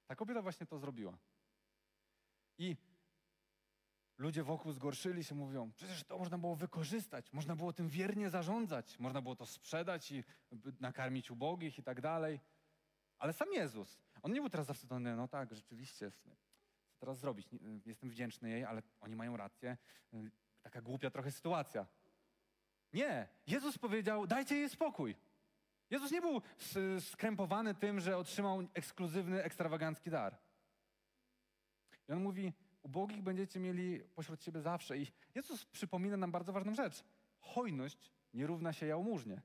Ta 0.08 0.16
kobieta 0.16 0.42
właśnie 0.42 0.66
to 0.66 0.80
zrobiła. 0.80 1.18
I 2.58 2.76
Ludzie 4.22 4.44
wokół 4.44 4.72
zgorszyli 4.72 5.24
się, 5.24 5.36
mówią, 5.36 5.72
przecież 5.76 6.04
to 6.04 6.18
można 6.18 6.38
było 6.38 6.56
wykorzystać, 6.56 7.34
można 7.34 7.56
było 7.56 7.74
tym 7.74 7.90
wiernie 7.90 8.30
zarządzać, 8.30 9.00
można 9.00 9.22
było 9.22 9.36
to 9.36 9.46
sprzedać 9.46 10.12
i 10.12 10.24
nakarmić 10.80 11.32
ubogich 11.32 11.80
i 11.80 11.84
tak 11.84 12.02
dalej. 12.02 12.40
Ale 13.20 13.34
sam 13.34 13.54
Jezus, 13.54 14.02
on 14.22 14.34
nie 14.34 14.40
był 14.40 14.50
teraz 14.50 14.68
zawstydzony, 14.68 15.16
no 15.16 15.28
tak, 15.28 15.56
rzeczywiście, 15.56 16.12
co 16.12 17.00
teraz 17.00 17.20
zrobić? 17.20 17.48
Jestem 17.86 18.10
wdzięczny 18.10 18.50
jej, 18.50 18.66
ale 18.66 18.82
oni 19.00 19.16
mają 19.16 19.38
rację. 19.38 19.78
Taka 20.62 20.82
głupia 20.82 21.10
trochę 21.10 21.32
sytuacja. 21.32 21.88
Nie, 22.94 23.28
Jezus 23.48 23.78
powiedział, 23.78 24.28
dajcie 24.28 24.56
jej 24.56 24.70
spokój. 24.70 25.16
Jezus 25.90 26.12
nie 26.12 26.22
był 26.22 26.42
skrępowany 27.00 27.76
tym, 27.76 28.00
że 28.00 28.18
otrzymał 28.18 28.68
ekskluzywny, 28.74 29.44
ekstrawagancki 29.44 30.10
dar. 30.10 30.38
I 32.10 32.12
on 32.12 32.24
mówi, 32.24 32.54
ubogich 32.84 33.22
będziecie 33.22 33.60
mieli 33.60 34.00
pośród 34.16 34.44
siebie 34.44 34.62
zawsze. 34.62 34.98
I 34.98 35.08
Jezus 35.36 35.66
przypomina 35.66 36.18
nam 36.18 36.32
bardzo 36.32 36.54
ważną 36.54 36.76
rzecz. 36.76 37.04
Hojność 37.40 38.12
nie 38.34 38.48
równa 38.48 38.74
się 38.74 38.86
jałmużnie. 38.86 39.42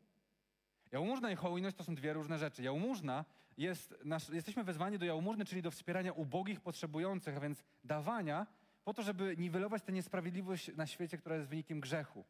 Jałmużna 0.93 1.31
i 1.31 1.37
hojność 1.37 1.77
to 1.77 1.85
są 1.85 1.95
dwie 1.95 2.13
różne 2.13 2.39
rzeczy. 2.39 2.63
Jałmużna 2.63 3.25
jest 3.57 3.95
nasz, 4.05 4.29
jesteśmy 4.29 4.65
wezwani 4.65 4.99
do 4.99 5.05
jałmużny, 5.05 5.45
czyli 5.45 5.63
do 5.63 5.71
wspierania 5.71 6.13
ubogich, 6.13 6.61
potrzebujących, 6.61 7.37
a 7.37 7.41
więc 7.41 7.65
dawania 7.85 8.47
po 8.85 8.95
to, 8.95 9.03
żeby 9.03 9.37
niwelować 9.39 9.83
tę 9.83 9.93
niesprawiedliwość 9.93 10.77
na 10.77 10.87
świecie, 10.87 11.19
która 11.19 11.37
jest 11.37 11.49
wynikiem 11.49 11.81
grzechu. 11.81 12.25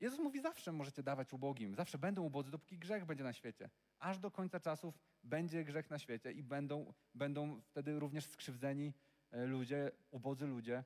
Jezus 0.00 0.18
mówi, 0.18 0.40
zawsze 0.40 0.72
możecie 0.72 1.02
dawać 1.02 1.32
ubogim, 1.32 1.74
zawsze 1.74 1.98
będą 1.98 2.22
ubodzy, 2.22 2.50
dopóki 2.50 2.78
grzech 2.78 3.04
będzie 3.04 3.24
na 3.24 3.32
świecie. 3.32 3.70
Aż 3.98 4.18
do 4.18 4.30
końca 4.30 4.60
czasów 4.60 4.98
będzie 5.22 5.64
grzech 5.64 5.90
na 5.90 5.98
świecie 5.98 6.32
i 6.32 6.42
będą, 6.42 6.92
będą 7.14 7.60
wtedy 7.60 7.98
również 7.98 8.24
skrzywdzeni 8.24 8.92
ludzie, 9.32 9.90
ubodzy 10.10 10.46
ludzie, 10.46 10.84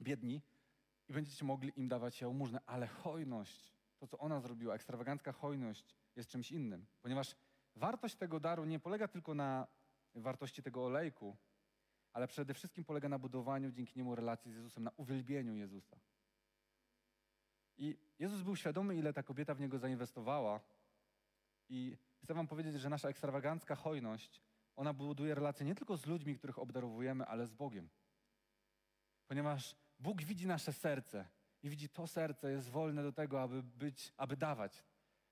biedni 0.00 0.42
i 1.08 1.12
będziecie 1.12 1.44
mogli 1.44 1.72
im 1.76 1.88
dawać 1.88 2.20
jałmużnę. 2.20 2.60
Ale 2.66 2.86
hojność, 2.86 3.72
to 3.98 4.06
co 4.06 4.18
ona 4.18 4.40
zrobiła, 4.40 4.74
ekstrawagancka 4.74 5.32
hojność 5.32 5.96
jest 6.16 6.30
czymś 6.30 6.52
innym, 6.52 6.86
ponieważ 7.02 7.36
wartość 7.76 8.16
tego 8.16 8.40
daru 8.40 8.64
nie 8.64 8.80
polega 8.80 9.08
tylko 9.08 9.34
na 9.34 9.66
wartości 10.14 10.62
tego 10.62 10.84
olejku, 10.84 11.36
ale 12.12 12.28
przede 12.28 12.54
wszystkim 12.54 12.84
polega 12.84 13.08
na 13.08 13.18
budowaniu 13.18 13.70
dzięki 13.70 13.98
niemu 13.98 14.14
relacji 14.14 14.52
z 14.52 14.54
Jezusem, 14.54 14.84
na 14.84 14.90
uwielbieniu 14.96 15.54
Jezusa. 15.54 15.96
I 17.78 17.98
Jezus 18.18 18.42
był 18.42 18.56
świadomy, 18.56 18.96
ile 18.96 19.12
ta 19.12 19.22
kobieta 19.22 19.54
w 19.54 19.60
niego 19.60 19.78
zainwestowała. 19.78 20.60
I 21.68 21.96
chcę 22.22 22.34
Wam 22.34 22.46
powiedzieć, 22.46 22.80
że 22.80 22.88
nasza 22.90 23.08
ekstrawagancka 23.08 23.74
hojność, 23.74 24.42
ona 24.76 24.92
buduje 24.92 25.34
relacje 25.34 25.66
nie 25.66 25.74
tylko 25.74 25.96
z 25.96 26.06
ludźmi, 26.06 26.38
których 26.38 26.58
obdarowujemy, 26.58 27.26
ale 27.26 27.46
z 27.46 27.52
Bogiem. 27.52 27.88
Ponieważ 29.26 29.76
Bóg 29.98 30.22
widzi 30.22 30.46
nasze 30.46 30.72
serce 30.72 31.28
i 31.62 31.70
widzi 31.70 31.88
to 31.88 32.06
serce 32.06 32.50
jest 32.50 32.70
wolne 32.70 33.02
do 33.02 33.12
tego, 33.12 33.42
aby 33.42 33.62
być, 33.62 34.12
aby 34.16 34.36
dawać. 34.36 34.84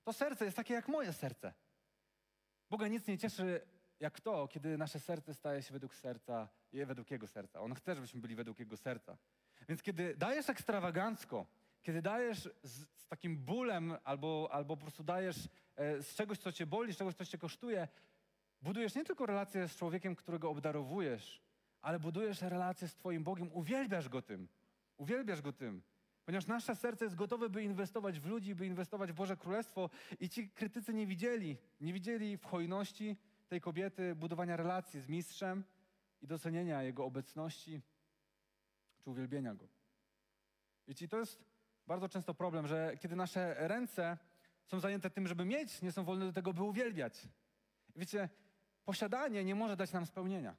To 0.05 0.12
serce 0.12 0.44
jest 0.44 0.57
takie 0.57 0.74
jak 0.74 0.88
moje 0.88 1.12
serce. 1.12 1.55
Boga 2.70 2.88
nic 2.88 3.07
nie 3.07 3.18
cieszy 3.18 3.61
jak 4.00 4.20
to, 4.20 4.48
kiedy 4.48 4.79
nasze 4.79 5.00
serce 5.00 5.35
staje 5.35 5.62
się 5.62 5.72
według 5.72 5.94
serca, 5.94 6.48
według 6.72 7.11
Jego 7.11 7.26
serca. 7.26 7.61
On 7.61 7.74
chce, 7.74 7.94
żebyśmy 7.94 8.20
byli 8.20 8.35
według 8.35 8.59
Jego 8.59 8.76
serca. 8.76 9.18
Więc 9.68 9.83
kiedy 9.83 10.16
dajesz 10.16 10.50
ekstrawagancko, 10.50 11.46
kiedy 11.83 12.03
dajesz 12.03 12.48
z, 12.62 12.87
z 12.96 13.07
takim 13.07 13.37
bólem 13.38 13.96
albo, 14.05 14.48
albo 14.53 14.76
po 14.76 14.83
prostu 14.83 15.05
dajesz 15.05 15.48
e, 15.76 16.03
z 16.03 16.14
czegoś, 16.14 16.38
co 16.38 16.53
cię 16.53 16.66
boli, 16.66 16.92
z 16.92 16.96
czegoś, 16.96 17.14
co 17.14 17.26
cię 17.26 17.38
kosztuje, 17.38 17.88
budujesz 18.62 18.94
nie 18.94 19.05
tylko 19.05 19.27
relację 19.27 19.68
z 19.68 19.77
człowiekiem, 19.77 20.16
którego 20.16 20.51
obdarowujesz, 20.51 21.42
ale 21.83 22.01
budujesz 22.01 22.42
relację 22.42 22.88
z 22.88 22.94
Twoim 22.94 23.25
Bogiem, 23.25 23.51
uwielbiasz 23.53 24.09
Go 24.09 24.23
tym. 24.23 24.49
Uwielbiasz 24.96 25.42
Go 25.42 25.53
tym. 25.53 25.83
Ponieważ 26.25 26.46
nasze 26.46 26.77
serce 26.77 27.05
jest 27.05 27.16
gotowe, 27.16 27.49
by 27.49 27.62
inwestować 27.62 28.20
w 28.20 28.27
ludzi, 28.27 28.55
by 28.55 28.66
inwestować 28.66 29.12
w 29.12 29.14
Boże 29.14 29.37
Królestwo 29.37 29.90
i 30.20 30.29
ci 30.29 30.51
krytycy 30.51 30.94
nie 30.94 31.07
widzieli, 31.07 31.57
nie 31.81 31.92
widzieli 31.92 32.37
w 32.37 32.44
hojności 32.44 33.16
tej 33.49 33.61
kobiety 33.61 34.14
budowania 34.14 34.57
relacji 34.57 35.01
z 35.01 35.09
mistrzem 35.09 35.64
i 36.23 36.27
docenienia 36.27 36.83
Jego 36.83 37.05
obecności 37.05 37.81
czy 38.99 39.11
uwielbienia 39.11 39.55
Go. 39.55 39.68
Wiecie, 40.88 41.09
to 41.09 41.18
jest 41.18 41.44
bardzo 41.87 42.09
często 42.09 42.35
problem, 42.35 42.66
że 42.66 42.96
kiedy 43.01 43.16
nasze 43.16 43.68
ręce 43.68 44.18
są 44.66 44.81
zajęte 44.81 45.11
tym, 45.11 45.27
żeby 45.27 45.44
mieć, 45.44 45.83
nie 45.83 45.92
są 45.92 46.05
wolne 46.05 46.27
do 46.27 46.33
tego, 46.33 46.53
by 46.53 46.62
uwielbiać. 46.62 47.29
Wiecie, 47.96 48.29
posiadanie 48.90 49.44
nie 49.44 49.55
może 49.55 49.76
dać 49.76 49.92
nam 49.92 50.07
spełnienia. 50.07 50.57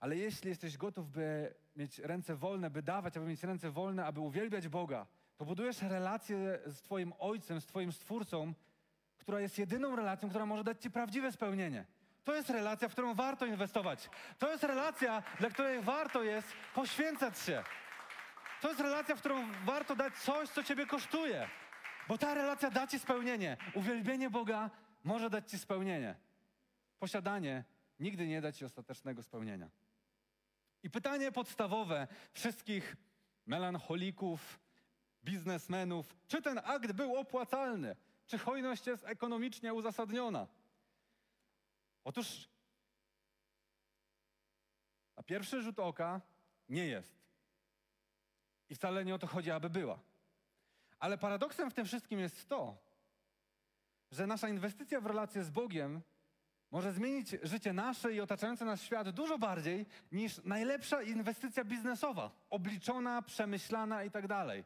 Ale 0.00 0.16
jeśli 0.16 0.48
jesteś 0.48 0.76
gotów, 0.76 1.10
by 1.10 1.54
mieć 1.76 1.98
ręce 1.98 2.36
wolne, 2.36 2.70
by 2.70 2.82
dawać, 2.82 3.16
aby 3.16 3.26
mieć 3.26 3.42
ręce 3.42 3.70
wolne, 3.70 4.06
aby 4.06 4.20
uwielbiać 4.20 4.68
Boga, 4.68 5.06
to 5.36 5.44
budujesz 5.44 5.82
relację 5.82 6.58
z 6.66 6.82
Twoim 6.82 7.12
Ojcem, 7.18 7.60
z 7.60 7.66
Twoim 7.66 7.92
Stwórcą, 7.92 8.54
która 9.18 9.40
jest 9.40 9.58
jedyną 9.58 9.96
relacją, 9.96 10.28
która 10.28 10.46
może 10.46 10.64
dać 10.64 10.82
Ci 10.82 10.90
prawdziwe 10.90 11.32
spełnienie. 11.32 11.84
To 12.24 12.34
jest 12.34 12.50
relacja, 12.50 12.88
w 12.88 12.92
którą 12.92 13.14
warto 13.14 13.46
inwestować. 13.46 14.10
To 14.38 14.50
jest 14.50 14.64
relacja, 14.64 15.22
dla 15.40 15.50
której 15.50 15.82
warto 15.82 16.22
jest 16.22 16.48
poświęcać 16.74 17.38
się. 17.38 17.64
To 18.60 18.68
jest 18.68 18.80
relacja, 18.80 19.16
w 19.16 19.20
którą 19.20 19.52
warto 19.64 19.96
dać 19.96 20.14
coś, 20.14 20.48
co 20.48 20.64
Ciebie 20.64 20.86
kosztuje. 20.86 21.48
Bo 22.08 22.18
ta 22.18 22.34
relacja 22.34 22.70
da 22.70 22.86
Ci 22.86 22.98
spełnienie. 22.98 23.56
Uwielbienie 23.74 24.30
Boga 24.30 24.70
może 25.04 25.30
dać 25.30 25.50
Ci 25.50 25.58
spełnienie. 25.58 26.23
Posiadanie 27.04 27.64
nigdy 28.00 28.26
nie 28.26 28.40
da 28.40 28.52
Ci 28.52 28.64
ostatecznego 28.64 29.22
spełnienia. 29.22 29.70
I 30.82 30.90
pytanie 30.90 31.32
podstawowe 31.32 32.08
wszystkich 32.32 32.96
melancholików, 33.46 34.60
biznesmenów, 35.24 36.16
czy 36.28 36.42
ten 36.42 36.60
akt 36.64 36.92
był 36.92 37.16
opłacalny? 37.16 37.96
Czy 38.26 38.38
hojność 38.38 38.86
jest 38.86 39.04
ekonomicznie 39.04 39.74
uzasadniona? 39.74 40.46
Otóż 42.04 42.48
na 45.16 45.22
pierwszy 45.22 45.62
rzut 45.62 45.78
oka 45.78 46.20
nie 46.68 46.86
jest. 46.86 47.16
I 48.68 48.74
wcale 48.74 49.04
nie 49.04 49.14
o 49.14 49.18
to 49.18 49.26
chodzi, 49.26 49.50
aby 49.50 49.70
była. 49.70 49.98
Ale 50.98 51.18
paradoksem 51.18 51.70
w 51.70 51.74
tym 51.74 51.86
wszystkim 51.86 52.20
jest 52.20 52.48
to, 52.48 52.78
że 54.10 54.26
nasza 54.26 54.48
inwestycja 54.48 55.00
w 55.00 55.06
relację 55.06 55.44
z 55.44 55.50
Bogiem 55.50 56.02
może 56.70 56.92
zmienić 56.92 57.36
życie 57.42 57.72
nasze 57.72 58.14
i 58.14 58.20
otaczający 58.20 58.64
nas 58.64 58.82
świat 58.82 59.10
dużo 59.10 59.38
bardziej 59.38 59.86
niż 60.12 60.44
najlepsza 60.44 61.02
inwestycja 61.02 61.64
biznesowa, 61.64 62.30
obliczona, 62.50 63.22
przemyślana 63.22 64.04
i 64.04 64.10
tak 64.10 64.26
dalej. 64.26 64.64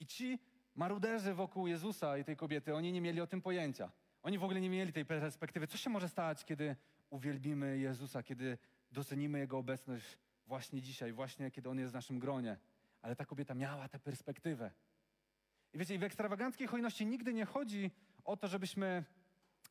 I 0.00 0.06
ci 0.06 0.38
maruderzy 0.74 1.34
wokół 1.34 1.66
Jezusa 1.66 2.18
i 2.18 2.24
tej 2.24 2.36
kobiety, 2.36 2.74
oni 2.74 2.92
nie 2.92 3.00
mieli 3.00 3.20
o 3.20 3.26
tym 3.26 3.42
pojęcia. 3.42 3.90
Oni 4.22 4.38
w 4.38 4.44
ogóle 4.44 4.60
nie 4.60 4.70
mieli 4.70 4.92
tej 4.92 5.04
perspektywy. 5.04 5.66
Co 5.66 5.76
się 5.76 5.90
może 5.90 6.08
stać, 6.08 6.44
kiedy 6.44 6.76
uwielbimy 7.10 7.78
Jezusa, 7.78 8.22
kiedy 8.22 8.58
docenimy 8.92 9.38
Jego 9.38 9.58
obecność 9.58 10.18
właśnie 10.46 10.82
dzisiaj, 10.82 11.12
właśnie 11.12 11.50
kiedy 11.50 11.70
On 11.70 11.78
jest 11.78 11.92
w 11.92 11.94
naszym 11.94 12.18
gronie. 12.18 12.58
Ale 13.02 13.16
ta 13.16 13.24
kobieta 13.24 13.54
miała 13.54 13.88
tę 13.88 13.98
perspektywę. 13.98 14.70
I 15.72 15.78
wiecie, 15.78 15.98
w 15.98 16.02
ekstrawaganckiej 16.02 16.66
hojności 16.66 17.06
nigdy 17.06 17.34
nie 17.34 17.44
chodzi 17.44 17.90
o 18.24 18.36
to, 18.36 18.48
żebyśmy 18.48 19.04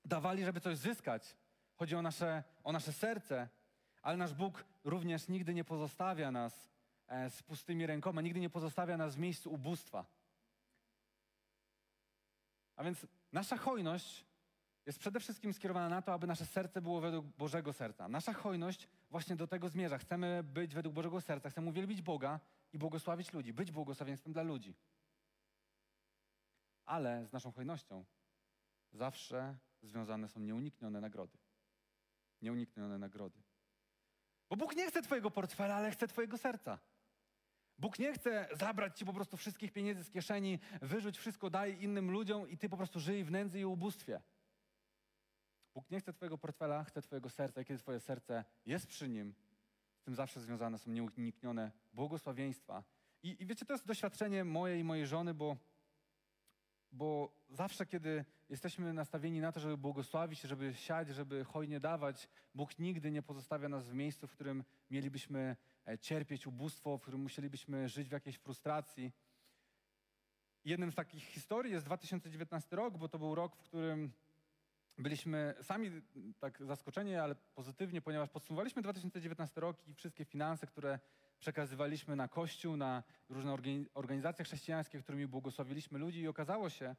dawali, 0.05 0.45
żeby 0.45 0.61
coś 0.61 0.77
zyskać. 0.77 1.35
Chodzi 1.75 1.95
o 1.95 2.01
nasze, 2.01 2.43
o 2.63 2.71
nasze 2.71 2.93
serce, 2.93 3.49
ale 4.01 4.17
nasz 4.17 4.33
Bóg 4.33 4.65
również 4.83 5.27
nigdy 5.27 5.53
nie 5.53 5.63
pozostawia 5.63 6.31
nas 6.31 6.69
e, 7.07 7.29
z 7.29 7.43
pustymi 7.43 7.85
rękoma, 7.85 8.21
nigdy 8.21 8.39
nie 8.39 8.49
pozostawia 8.49 8.97
nas 8.97 9.15
w 9.15 9.19
miejscu 9.19 9.53
ubóstwa. 9.53 10.05
A 12.75 12.83
więc 12.83 13.07
nasza 13.31 13.57
hojność 13.57 14.25
jest 14.85 14.99
przede 14.99 15.19
wszystkim 15.19 15.53
skierowana 15.53 15.89
na 15.89 16.01
to, 16.01 16.13
aby 16.13 16.27
nasze 16.27 16.45
serce 16.45 16.81
było 16.81 17.01
według 17.01 17.25
Bożego 17.25 17.73
serca. 17.73 18.07
Nasza 18.07 18.33
hojność 18.33 18.87
właśnie 19.09 19.35
do 19.35 19.47
tego 19.47 19.69
zmierza. 19.69 19.97
Chcemy 19.97 20.43
być 20.43 20.75
według 20.75 20.95
Bożego 20.95 21.21
serca, 21.21 21.49
chcemy 21.49 21.69
uwielbić 21.69 22.01
Boga 22.01 22.39
i 22.73 22.77
błogosławić 22.77 23.33
ludzi, 23.33 23.53
być 23.53 23.71
błogosławieństwem 23.71 24.33
dla 24.33 24.43
ludzi. 24.43 24.75
Ale 26.85 27.25
z 27.25 27.31
naszą 27.31 27.51
hojnością 27.51 28.05
zawsze 28.91 29.57
związane 29.81 30.27
są 30.27 30.39
nieuniknione 30.39 31.01
nagrody. 31.01 31.37
Nieuniknione 32.41 32.97
nagrody. 32.97 33.39
Bo 34.49 34.55
Bóg 34.55 34.75
nie 34.75 34.87
chce 34.87 35.01
Twojego 35.01 35.31
portfela, 35.31 35.75
ale 35.75 35.91
chce 35.91 36.07
Twojego 36.07 36.37
serca. 36.37 36.79
Bóg 37.77 37.99
nie 37.99 38.13
chce 38.13 38.47
zabrać 38.53 38.99
Ci 38.99 39.05
po 39.05 39.13
prostu 39.13 39.37
wszystkich 39.37 39.71
pieniędzy 39.71 40.03
z 40.03 40.09
kieszeni, 40.09 40.59
wyrzuć 40.81 41.17
wszystko, 41.17 41.49
daj 41.49 41.83
innym 41.83 42.11
ludziom 42.11 42.49
i 42.49 42.57
Ty 42.57 42.69
po 42.69 42.77
prostu 42.77 42.99
żyj 42.99 43.23
w 43.23 43.31
nędzy 43.31 43.59
i 43.59 43.65
ubóstwie. 43.65 44.21
Bóg 45.73 45.91
nie 45.91 45.99
chce 45.99 46.13
Twojego 46.13 46.37
portfela, 46.37 46.83
chce 46.83 47.01
Twojego 47.01 47.29
serca 47.29 47.61
i 47.61 47.65
kiedy 47.65 47.79
Twoje 47.79 47.99
serce 47.99 48.45
jest 48.65 48.87
przy 48.87 49.09
Nim, 49.09 49.33
z 49.95 50.03
tym 50.03 50.15
zawsze 50.15 50.41
związane 50.41 50.77
są 50.77 50.91
nieuniknione 50.91 51.71
błogosławieństwa. 51.93 52.83
I, 53.23 53.43
i 53.43 53.45
wiecie, 53.45 53.65
to 53.65 53.73
jest 53.73 53.87
doświadczenie 53.87 54.43
moje 54.43 54.79
i 54.79 54.83
mojej 54.83 55.07
żony, 55.07 55.33
bo, 55.33 55.57
bo 56.91 57.31
zawsze, 57.49 57.85
kiedy 57.85 58.25
jesteśmy 58.51 58.93
nastawieni 58.93 59.41
na 59.41 59.51
to, 59.51 59.59
żeby 59.59 59.77
błogosławić, 59.77 60.41
żeby 60.41 60.73
siać, 60.73 61.09
żeby 61.09 61.43
hojnie 61.43 61.79
dawać, 61.79 62.29
Bóg 62.55 62.79
nigdy 62.79 63.11
nie 63.11 63.21
pozostawia 63.21 63.69
nas 63.69 63.89
w 63.89 63.93
miejscu, 63.93 64.27
w 64.27 64.31
którym 64.31 64.63
mielibyśmy 64.89 65.55
e, 65.87 65.97
cierpieć 65.97 66.47
ubóstwo, 66.47 66.97
w 66.97 67.01
którym 67.01 67.21
musielibyśmy 67.21 67.89
żyć 67.89 68.09
w 68.09 68.11
jakiejś 68.11 68.37
frustracji. 68.37 69.11
Jednym 70.65 70.91
z 70.91 70.95
takich 70.95 71.23
historii 71.23 71.71
jest 71.71 71.85
2019 71.85 72.75
rok, 72.75 72.97
bo 72.97 73.09
to 73.09 73.19
był 73.19 73.35
rok, 73.35 73.55
w 73.55 73.63
którym 73.63 74.11
byliśmy 74.97 75.55
sami 75.61 76.01
tak 76.39 76.65
zaskoczeni, 76.65 77.15
ale 77.15 77.35
pozytywnie, 77.35 78.01
ponieważ 78.01 78.29
podsumowaliśmy 78.29 78.81
2019 78.81 79.61
rok 79.61 79.87
i 79.87 79.93
wszystkie 79.93 80.25
finanse, 80.25 80.67
które 80.67 80.99
przekazywaliśmy 81.39 82.15
na 82.15 82.27
Kościół, 82.27 82.77
na 82.77 83.03
różne 83.29 83.57
organizacje 83.93 84.45
chrześcijańskie, 84.45 84.99
którymi 84.99 85.27
błogosławiliśmy 85.27 85.99
ludzi 85.99 86.19
i 86.19 86.27
okazało 86.27 86.69
się, 86.69 86.95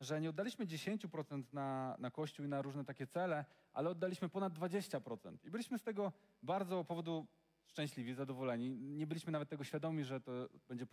że 0.00 0.20
nie 0.20 0.30
oddaliśmy 0.30 0.66
10% 0.66 1.42
na, 1.52 1.96
na 1.98 2.10
Kościół 2.10 2.44
i 2.46 2.48
na 2.48 2.62
różne 2.62 2.84
takie 2.84 3.06
cele, 3.06 3.44
ale 3.72 3.90
oddaliśmy 3.90 4.28
ponad 4.28 4.52
20%. 4.52 5.36
I 5.44 5.50
byliśmy 5.50 5.78
z 5.78 5.82
tego 5.82 6.12
bardzo 6.42 6.84
powodu 6.84 7.26
szczęśliwi, 7.66 8.14
zadowoleni. 8.14 8.70
Nie 8.70 9.06
byliśmy 9.06 9.32
nawet 9.32 9.48
tego 9.48 9.64
świadomi, 9.64 10.04
że 10.04 10.20
to 10.20 10.32
będzie 10.68 10.86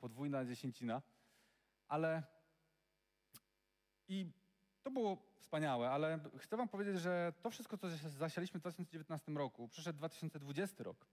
podwójna 0.00 0.44
dziesięcina, 0.44 1.02
ale 1.88 2.22
i 4.08 4.30
to 4.82 4.90
było 4.90 5.32
wspaniałe, 5.38 5.90
ale 5.90 6.20
chcę 6.38 6.56
wam 6.56 6.68
powiedzieć, 6.68 7.00
że 7.00 7.32
to 7.42 7.50
wszystko, 7.50 7.78
co 7.78 7.88
zasialiśmy 8.08 8.60
w 8.60 8.62
2019 8.62 9.32
roku, 9.32 9.68
przyszedł 9.68 9.98
2020 9.98 10.84
rok. 10.84 11.06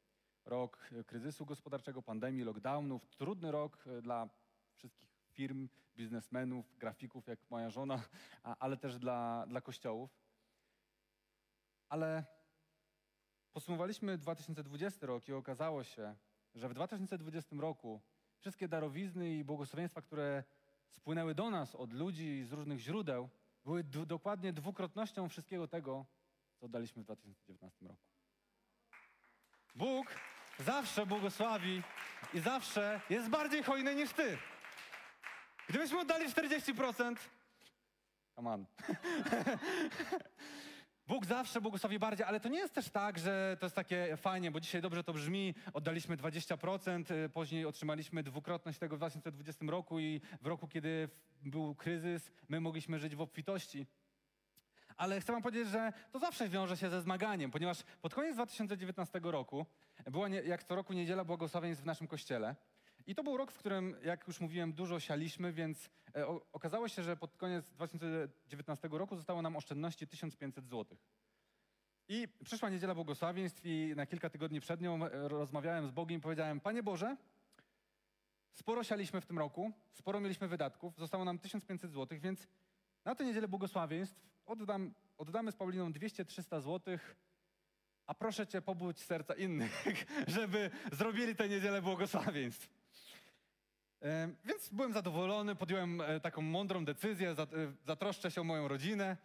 Rok 0.46 0.90
kryzysu 1.08 1.46
gospodarczego, 1.46 2.02
pandemii, 2.02 2.44
lockdownów, 2.44 3.08
trudny 3.08 3.52
rok 3.52 3.84
e, 3.88 4.02
dla 4.02 4.30
wszystkich 4.74 5.09
firm, 5.40 5.70
biznesmenów, 5.96 6.78
grafików, 6.78 7.28
jak 7.28 7.40
moja 7.50 7.70
żona, 7.70 8.04
ale 8.60 8.78
też 8.78 9.00
dla, 9.00 9.46
dla 9.48 9.62
kościołów. 9.62 10.10
Ale 11.90 12.26
podsumowaliśmy 13.54 14.18
2020 14.18 15.08
rok 15.08 15.28
i 15.28 15.34
okazało 15.34 15.84
się, 15.84 16.16
że 16.56 16.70
w 16.70 16.74
2020 16.74 17.56
roku 17.60 18.02
wszystkie 18.40 18.68
darowizny 18.68 19.34
i 19.34 19.44
błogosławieństwa, 19.44 20.02
które 20.02 20.44
spłynęły 20.90 21.36
do 21.36 21.50
nas 21.50 21.76
od 21.76 21.94
ludzi 21.94 22.44
z 22.44 22.52
różnych 22.52 22.80
źródeł, 22.80 23.30
były 23.66 23.84
dokładnie 23.84 24.54
dwukrotnością 24.54 25.30
wszystkiego 25.30 25.68
tego, 25.68 26.06
co 26.60 26.68
daliśmy 26.68 27.02
w 27.02 27.06
2019 27.06 27.86
roku. 27.88 28.08
Bóg 29.76 30.08
zawsze 30.60 31.06
błogosławi 31.06 31.84
i 32.34 32.40
zawsze 32.40 33.02
jest 33.10 33.30
bardziej 33.30 33.64
hojny 33.64 33.96
niż 33.96 34.14
ty. 34.14 34.38
Gdybyśmy 35.70 36.00
oddali 36.00 36.26
40%, 36.26 37.16
come 38.36 38.50
on. 38.50 38.66
Bóg 41.08 41.26
zawsze 41.26 41.62
błogosławi 41.62 42.00
bardziej, 42.00 42.26
ale 42.26 42.40
to 42.40 42.50
nie 42.50 42.60
jest 42.60 42.74
też 42.74 42.90
tak, 42.90 43.20
że 43.20 43.58
to 43.60 43.66
jest 43.66 43.76
takie 43.76 44.18
fajnie, 44.18 44.52
bo 44.52 44.60
dzisiaj 44.60 44.82
dobrze 44.82 45.04
to 45.04 45.14
brzmi, 45.14 45.56
oddaliśmy 45.74 46.18
20%, 46.18 47.12
y, 47.12 47.30
później 47.30 47.66
otrzymaliśmy 47.66 48.24
dwukrotność 48.24 48.80
tego 48.80 48.96
w 48.96 49.00
2020 49.00 49.66
roku 49.66 50.00
i 50.00 50.22
w 50.42 50.48
roku, 50.48 50.68
kiedy 50.68 51.10
był 51.42 51.76
kryzys, 51.76 52.32
my 52.48 52.62
mogliśmy 52.62 53.00
żyć 53.00 53.16
w 53.16 53.22
obfitości. 53.22 53.86
Ale 54.98 55.22
chcę 55.22 55.34
wam 55.34 55.42
powiedzieć, 55.42 55.68
że 55.68 55.94
to 56.12 56.20
zawsze 56.20 56.50
wiąże 56.50 56.78
się 56.78 56.90
ze 56.90 57.02
zmaganiem, 57.02 57.52
ponieważ 57.52 57.84
pod 58.02 58.14
koniec 58.14 58.36
2019 58.36 59.20
roku 59.24 59.66
była 60.06 60.28
nie, 60.28 60.42
jak 60.42 60.64
co 60.64 60.76
roku 60.76 60.94
niedziela 60.94 61.26
błogosławieństw 61.26 61.84
w 61.84 61.86
naszym 61.86 62.08
kościele. 62.08 62.56
I 63.10 63.16
to 63.16 63.24
był 63.24 63.38
rok, 63.38 63.52
w 63.52 63.58
którym, 63.58 63.96
jak 64.04 64.28
już 64.28 64.40
mówiłem, 64.40 64.74
dużo 64.74 65.00
sialiśmy, 65.00 65.54
więc 65.54 65.90
e, 66.16 66.28
okazało 66.54 66.88
się, 66.88 67.04
że 67.04 67.18
pod 67.18 67.38
koniec 67.38 67.70
2019 67.70 68.90
roku 68.92 69.16
zostało 69.16 69.42
nam 69.42 69.56
oszczędności 69.56 70.08
1500 70.08 70.68
zł. 70.68 70.98
I 72.08 72.28
przyszła 72.44 72.70
niedziela 72.70 72.96
błogosławieństw 72.96 73.62
i 73.66 73.94
na 73.96 74.06
kilka 74.06 74.30
tygodni 74.30 74.62
przed 74.62 74.82
nią 74.82 75.06
e, 75.06 75.28
rozmawiałem 75.28 75.88
z 75.88 75.92
Bogiem 75.92 76.20
i 76.20 76.22
powiedziałem, 76.22 76.60
Panie 76.60 76.84
Boże, 76.84 77.18
sporo 78.52 78.84
sialiśmy 78.84 79.22
w 79.22 79.26
tym 79.26 79.40
roku, 79.40 79.72
sporo 79.94 80.20
mieliśmy 80.20 80.48
wydatków, 80.48 80.98
zostało 80.98 81.26
nam 81.26 81.40
1500 81.40 81.92
zł, 81.92 82.20
więc 82.22 82.48
na 83.06 83.16
tę 83.16 83.26
niedzielę 83.26 83.48
błogosławieństw 83.48 84.20
oddam, 84.46 84.94
oddamy 85.18 85.52
z 85.52 85.56
Pauliną 85.56 85.92
200-300 85.92 86.62
zł, 86.62 86.98
a 88.06 88.14
proszę 88.14 88.48
Cię, 88.48 88.62
pobudź 88.62 89.00
serca 89.00 89.34
innych, 89.34 89.84
żeby 90.28 90.72
zrobili 90.92 91.36
tę 91.36 91.50
niedzielę 91.50 91.82
błogosławieństw. 91.82 92.79
Więc 94.46 94.70
byłem 94.70 94.94
zadowolony, 94.94 95.56
podjąłem 95.56 96.02
e, 96.02 96.20
taką 96.20 96.42
mądrą 96.42 96.86
decyzję, 96.86 97.30
e, 97.30 97.36
zatroszczę 97.86 98.32
się 98.32 98.42
o 98.42 98.44
moją 98.44 98.68
rodzinę. 98.68 99.18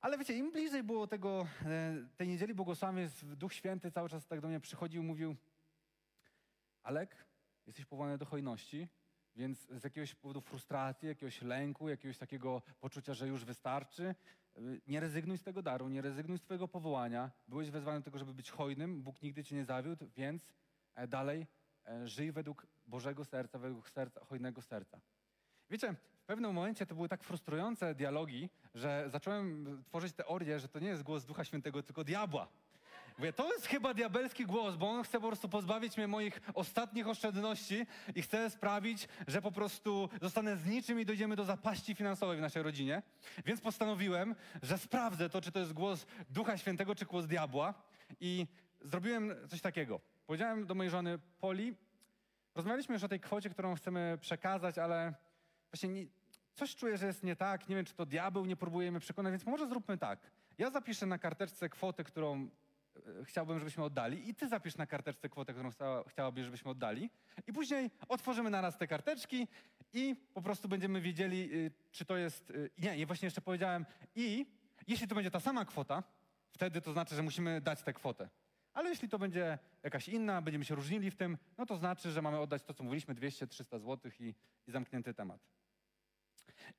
Ale 0.00 0.18
wiecie, 0.18 0.34
im 0.34 0.52
bliżej 0.52 0.82
było 0.82 1.06
tego, 1.06 1.46
e, 1.64 2.06
tej 2.16 2.28
niedzieli 2.28 2.54
błogosławieństw, 2.54 3.24
Duch 3.24 3.54
Święty 3.54 3.90
cały 3.90 4.08
czas 4.08 4.26
tak 4.26 4.40
do 4.40 4.48
mnie 4.48 4.60
przychodził, 4.60 5.02
mówił 5.02 5.36
Alek, 6.82 7.26
jesteś 7.66 7.86
powołany 7.86 8.18
do 8.18 8.26
hojności, 8.26 8.88
więc 9.36 9.66
z 9.70 9.84
jakiegoś 9.84 10.14
powodu 10.14 10.40
frustracji, 10.40 11.08
jakiegoś 11.08 11.42
lęku, 11.42 11.88
jakiegoś 11.88 12.18
takiego 12.18 12.62
poczucia, 12.80 13.14
że 13.14 13.28
już 13.28 13.44
wystarczy, 13.44 14.14
nie 14.86 15.00
rezygnuj 15.00 15.38
z 15.38 15.42
tego 15.42 15.62
daru, 15.62 15.88
nie 15.88 16.02
rezygnuj 16.02 16.38
z 16.38 16.42
twojego 16.42 16.68
powołania. 16.68 17.30
Byłeś 17.48 17.70
wezwany 17.70 17.98
do 17.98 18.04
tego, 18.04 18.18
żeby 18.18 18.34
być 18.34 18.50
hojnym, 18.50 19.02
Bóg 19.02 19.22
nigdy 19.22 19.44
cię 19.44 19.56
nie 19.56 19.64
zawiódł, 19.64 20.06
więc 20.16 20.42
dalej 21.08 21.46
żyj 22.04 22.32
według 22.32 22.66
Bożego 22.86 23.24
serca, 23.24 23.58
według 23.58 23.90
serca, 23.90 24.24
hojnego 24.24 24.62
serca. 24.62 25.00
Wiecie, 25.70 25.94
w 26.22 26.24
pewnym 26.26 26.54
momencie 26.54 26.86
to 26.86 26.94
były 26.94 27.08
tak 27.08 27.24
frustrujące 27.24 27.94
dialogi, 27.94 28.50
że 28.74 29.04
zacząłem 29.08 29.82
tworzyć 29.84 30.12
teorię, 30.12 30.60
że 30.60 30.68
to 30.68 30.78
nie 30.78 30.88
jest 30.88 31.02
głos 31.02 31.24
Ducha 31.24 31.44
Świętego, 31.44 31.82
tylko 31.82 32.04
diabła. 32.04 32.48
Mówię, 33.18 33.32
to 33.32 33.52
jest 33.52 33.66
chyba 33.66 33.94
diabelski 33.94 34.46
głos, 34.46 34.76
bo 34.76 34.90
on 34.90 35.02
chce 35.02 35.20
po 35.20 35.26
prostu 35.26 35.48
pozbawić 35.48 35.96
mnie 35.96 36.08
moich 36.08 36.40
ostatnich 36.54 37.08
oszczędności 37.08 37.86
i 38.14 38.22
chce 38.22 38.50
sprawić, 38.50 39.08
że 39.26 39.42
po 39.42 39.52
prostu 39.52 40.08
zostanę 40.22 40.56
z 40.56 40.66
niczym 40.66 41.00
i 41.00 41.04
dojdziemy 41.04 41.36
do 41.36 41.44
zapaści 41.44 41.94
finansowej 41.94 42.38
w 42.38 42.40
naszej 42.40 42.62
rodzinie. 42.62 43.02
Więc 43.46 43.60
postanowiłem, 43.60 44.34
że 44.62 44.78
sprawdzę 44.78 45.30
to, 45.30 45.40
czy 45.40 45.52
to 45.52 45.58
jest 45.58 45.72
głos 45.72 46.06
Ducha 46.30 46.56
Świętego, 46.56 46.94
czy 46.94 47.04
głos 47.04 47.26
diabła. 47.26 47.74
I 48.20 48.46
zrobiłem 48.80 49.34
coś 49.48 49.60
takiego. 49.60 50.00
Powiedziałem 50.30 50.66
do 50.66 50.74
mojej 50.74 50.90
żony 50.90 51.18
Poli, 51.40 51.74
Rozmawialiśmy 52.54 52.92
już 52.92 53.04
o 53.04 53.08
tej 53.08 53.20
kwocie, 53.20 53.50
którą 53.50 53.74
chcemy 53.74 54.18
przekazać, 54.20 54.78
ale 54.78 55.14
właśnie 55.72 55.88
nie, 55.88 56.06
coś 56.54 56.76
czuję, 56.76 56.96
że 56.96 57.06
jest 57.06 57.22
nie 57.22 57.36
tak. 57.36 57.68
Nie 57.68 57.76
wiem, 57.76 57.84
czy 57.84 57.94
to 57.94 58.06
diabeł 58.06 58.44
nie 58.46 58.56
próbujemy 58.56 59.00
przekonać, 59.00 59.30
więc 59.30 59.46
może 59.46 59.66
zróbmy 59.66 59.98
tak. 59.98 60.30
Ja 60.58 60.70
zapiszę 60.70 61.06
na 61.06 61.18
karteczce 61.18 61.68
kwotę, 61.68 62.04
którą 62.04 62.48
e, 62.96 63.24
chciałbym, 63.24 63.58
żebyśmy 63.58 63.84
oddali 63.84 64.28
i 64.28 64.34
ty 64.34 64.48
zapisz 64.48 64.76
na 64.76 64.86
karteczce 64.86 65.28
kwotę, 65.28 65.52
którą 65.52 65.70
chciała, 65.70 66.04
chciałabyś, 66.08 66.44
żebyśmy 66.44 66.70
oddali. 66.70 67.10
I 67.46 67.52
później 67.52 67.90
otworzymy 68.08 68.50
naraz 68.50 68.78
te 68.78 68.86
karteczki 68.86 69.48
i 69.92 70.16
po 70.34 70.42
prostu 70.42 70.68
będziemy 70.68 71.00
wiedzieli, 71.00 71.54
y, 71.54 71.72
czy 71.90 72.04
to 72.04 72.16
jest... 72.16 72.50
Y, 72.50 72.70
nie, 72.78 72.96
nie, 72.96 73.06
właśnie 73.06 73.26
jeszcze 73.26 73.40
powiedziałem 73.40 73.86
i 74.14 74.46
jeśli 74.88 75.08
to 75.08 75.14
będzie 75.14 75.30
ta 75.30 75.40
sama 75.40 75.64
kwota, 75.64 76.02
wtedy 76.50 76.80
to 76.80 76.92
znaczy, 76.92 77.14
że 77.14 77.22
musimy 77.22 77.60
dać 77.60 77.82
tę 77.82 77.92
kwotę. 77.92 78.28
Ale 78.74 78.90
jeśli 78.90 79.08
to 79.08 79.18
będzie 79.18 79.58
jakaś 79.82 80.08
inna, 80.08 80.42
będziemy 80.42 80.64
się 80.64 80.74
różnili 80.74 81.10
w 81.10 81.16
tym, 81.16 81.38
no 81.58 81.66
to 81.66 81.76
znaczy, 81.76 82.10
że 82.10 82.22
mamy 82.22 82.38
oddać 82.38 82.62
to, 82.62 82.74
co 82.74 82.84
mówiliśmy, 82.84 83.14
200-300 83.14 83.80
zł 83.80 84.12
i, 84.20 84.34
i 84.66 84.70
zamknięty 84.70 85.14
temat. 85.14 85.40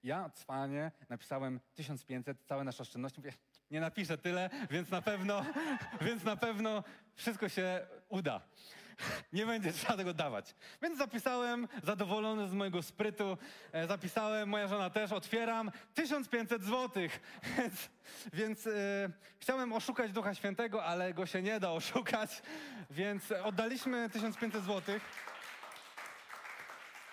Ja 0.03 0.29
cwanie 0.29 0.91
napisałem 1.09 1.59
1500, 1.73 2.43
całe 2.45 2.63
nasze 2.63 2.83
oszczędności. 2.83 3.19
Mówię, 3.19 3.33
nie 3.71 3.79
napiszę 3.79 4.17
tyle, 4.17 4.49
więc 4.69 4.91
na 4.91 5.01
pewno, 5.01 5.45
więc 6.05 6.23
na 6.23 6.35
pewno 6.35 6.83
wszystko 7.15 7.49
się 7.49 7.87
uda. 8.09 8.41
Nie 9.33 9.45
będzie 9.45 9.73
trzeba 9.73 9.97
tego 9.97 10.13
dawać. 10.13 10.55
Więc 10.81 10.97
zapisałem, 10.97 11.67
zadowolony 11.83 12.47
z 12.47 12.53
mojego 12.53 12.81
sprytu, 12.81 13.37
e, 13.71 13.87
zapisałem, 13.87 14.49
moja 14.49 14.67
żona 14.67 14.89
też, 14.89 15.11
otwieram 15.11 15.71
1500 15.93 16.63
złotych. 16.63 17.19
Więc, 17.57 17.89
więc 18.33 18.67
e, 18.67 18.71
chciałem 19.39 19.73
oszukać 19.73 20.11
Ducha 20.11 20.35
Świętego, 20.35 20.85
ale 20.85 21.13
go 21.13 21.25
się 21.25 21.41
nie 21.41 21.59
da 21.59 21.71
oszukać, 21.71 22.41
więc 22.89 23.31
oddaliśmy 23.43 24.09
1500 24.09 24.63
złotych. 24.63 25.03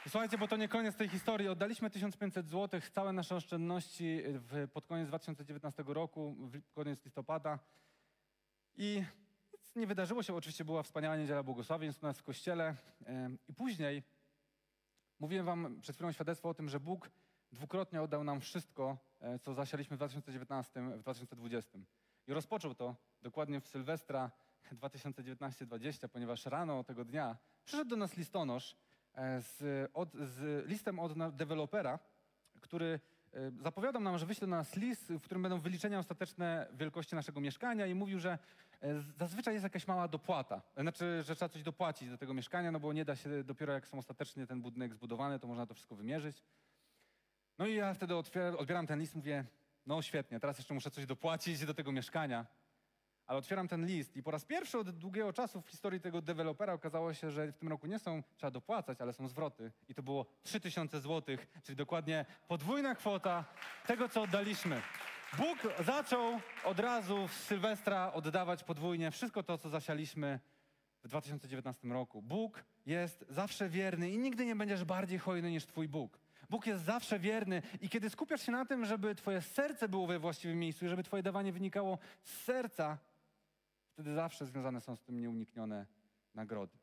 Słuchajcie, 0.09 0.39
bo 0.39 0.49
to 0.49 0.57
nie 0.57 0.69
koniec 0.69 0.97
tej 0.97 1.09
historii. 1.09 1.49
Oddaliśmy 1.49 1.91
1500 1.91 2.49
zł, 2.49 2.81
całe 2.93 3.13
nasze 3.13 3.37
oszczędności 3.37 4.23
w, 4.25 4.69
pod 4.73 4.87
koniec 4.87 5.09
2019 5.09 5.85
roku, 5.87 6.37
w 6.39 6.73
koniec 6.73 7.05
listopada. 7.05 7.59
I 8.77 9.03
nic 9.77 9.81
nie 9.81 9.87
wydarzyło 9.87 10.23
się. 10.23 10.35
Oczywiście 10.35 10.65
była 10.65 10.83
wspaniała 10.83 11.17
niedziela 11.17 11.43
błogosławieństw 11.43 12.03
u 12.03 12.07
nas 12.07 12.19
w 12.19 12.23
kościele. 12.23 12.75
I 13.49 13.55
później 13.55 14.03
mówiłem 15.21 15.47
wam 15.47 15.81
przed 15.81 15.97
chwilą 15.97 16.13
świadectwo 16.13 16.49
o 16.49 16.55
tym, 16.55 16.69
że 16.69 16.81
Bóg 16.81 17.11
dwukrotnie 17.53 18.03
oddał 18.03 18.25
nam 18.25 18.41
wszystko, 18.41 18.99
e, 19.21 19.39
co 19.39 19.55
zasialiśmy 19.55 19.97
w 19.97 19.99
2019, 19.99 20.81
w 20.81 20.99
2020. 20.99 21.79
I 22.27 22.33
rozpoczął 22.33 22.75
to 22.75 22.97
dokładnie 23.23 23.61
w 23.61 23.69
Sylwestra 23.69 24.31
2019-2020, 24.73 26.09
ponieważ 26.09 26.47
rano 26.47 26.85
tego 26.85 27.05
dnia 27.05 27.37
przyszedł 27.65 27.91
do 27.91 27.97
nas 27.97 28.17
listonosz, 28.17 28.77
E, 29.19 29.43
z, 29.43 29.91
od, 29.95 30.15
z 30.15 30.67
listem 30.67 30.99
od 30.99 31.37
dewelopera, 31.37 31.99
który 32.61 33.01
e, 33.33 33.51
zapowiadał 33.63 34.03
nam, 34.03 34.19
że 34.19 34.27
wyśle 34.27 34.47
do 34.47 34.57
nas 34.57 34.77
list, 34.77 35.13
w 35.13 35.23
którym 35.23 35.43
będą 35.43 35.61
wyliczenia 35.61 35.99
ostateczne 35.99 36.67
wielkości 36.73 37.15
naszego 37.15 37.41
mieszkania 37.41 37.87
i 37.87 37.95
mówił, 37.95 38.19
że 38.19 38.39
zazwyczaj 39.17 39.55
jest 39.55 39.65
jakaś 39.65 39.87
mała 39.87 40.09
dopłata. 40.09 40.63
Znaczy, 40.77 41.23
że 41.23 41.37
trzeba 41.37 41.49
coś 41.49 41.63
dopłacić 41.63 42.11
do 42.11 42.19
tego 42.19 42.35
mieszkania, 42.35 42.73
no 42.73 42.81
bo 42.81 42.93
nie 42.93 43.05
da 43.05 43.17
się 43.17 43.45
dopiero 43.45 43.73
jak 43.73 43.89
są 43.89 43.99
ostatecznie 43.99 44.47
ten 44.47 44.63
budynek 44.63 44.95
zbudowany, 44.95 45.39
to 45.39 45.47
można 45.47 45.67
to 45.67 45.75
wszystko 45.75 45.95
wymierzyć. 45.95 46.45
No 47.59 47.67
i 47.67 47.75
ja 47.75 47.95
wtedy 47.95 48.15
odbieram 48.59 48.87
ten 48.87 49.01
list, 49.01 49.15
mówię, 49.15 49.45
no 49.87 50.03
świetnie, 50.03 50.41
teraz 50.41 50.59
jeszcze 50.59 50.75
muszę 50.75 50.91
coś 50.91 51.07
dopłacić 51.07 51.67
do 51.67 51.75
tego 51.75 51.93
mieszkania. 51.93 52.47
Ale 53.27 53.39
otwieram 53.39 53.69
ten 53.69 53.87
list 53.87 54.17
i 54.17 54.23
po 54.23 54.31
raz 54.31 54.45
pierwszy 54.45 54.79
od 54.79 54.91
długiego 54.91 55.33
czasu 55.33 55.61
w 55.61 55.69
historii 55.69 56.01
tego 56.01 56.23
dewelopera 56.23 56.73
okazało 56.73 57.15
się, 57.15 57.31
że 57.31 57.53
w 57.53 57.59
tym 57.59 57.69
roku 57.69 57.87
nie 57.87 57.99
są, 57.99 58.23
trzeba 58.37 58.51
dopłacać, 58.51 59.01
ale 59.01 59.13
są 59.13 59.29
zwroty. 59.29 59.73
I 59.89 59.95
to 59.95 60.03
było 60.03 60.27
3000 60.43 61.01
zł, 61.01 61.37
czyli 61.63 61.77
dokładnie 61.77 62.27
podwójna 62.49 62.95
kwota 62.95 63.45
tego, 63.87 64.09
co 64.09 64.23
oddaliśmy. 64.23 64.83
Bóg 65.37 65.59
zaczął 65.85 66.41
od 66.65 66.81
razu 66.81 67.29
w 67.29 67.33
Sylwestra 67.33 68.13
oddawać 68.13 68.65
podwójnie 68.65 69.11
wszystko 69.11 69.43
to, 69.43 69.59
co 69.59 69.69
zasialiśmy 69.69 70.41
w 71.05 71.09
2019 71.09 71.89
roku. 71.89 72.23
Bóg 72.23 72.65
jest 72.87 73.25
zawsze 73.29 73.69
wierny 73.69 74.11
i 74.11 74.19
nigdy 74.19 74.47
nie 74.47 74.57
będziesz 74.57 74.85
bardziej 74.85 75.19
hojny 75.19 75.51
niż 75.51 75.67
Twój 75.67 75.89
Bóg. 75.89 76.19
Bóg 76.51 76.67
jest 76.67 76.85
zawsze 76.85 77.19
wierny 77.19 77.63
i 77.81 77.89
kiedy 77.89 78.11
skupiasz 78.11 78.43
się 78.43 78.53
na 78.53 78.65
tym, 78.65 78.85
żeby 78.85 79.15
twoje 79.15 79.43
serce 79.43 79.89
było 79.89 80.07
we 80.07 80.19
właściwym 80.19 80.59
miejscu 80.59 80.85
i 80.87 80.89
żeby 80.89 81.03
twoje 81.03 81.23
dawanie 81.23 81.53
wynikało 81.53 81.99
z 82.23 82.45
serca, 82.45 82.99
wtedy 83.93 84.15
zawsze 84.15 84.47
związane 84.47 84.81
są 84.81 84.97
z 84.97 85.03
tym 85.03 85.21
nieuniknione 85.21 85.87
nagrody. 86.35 86.79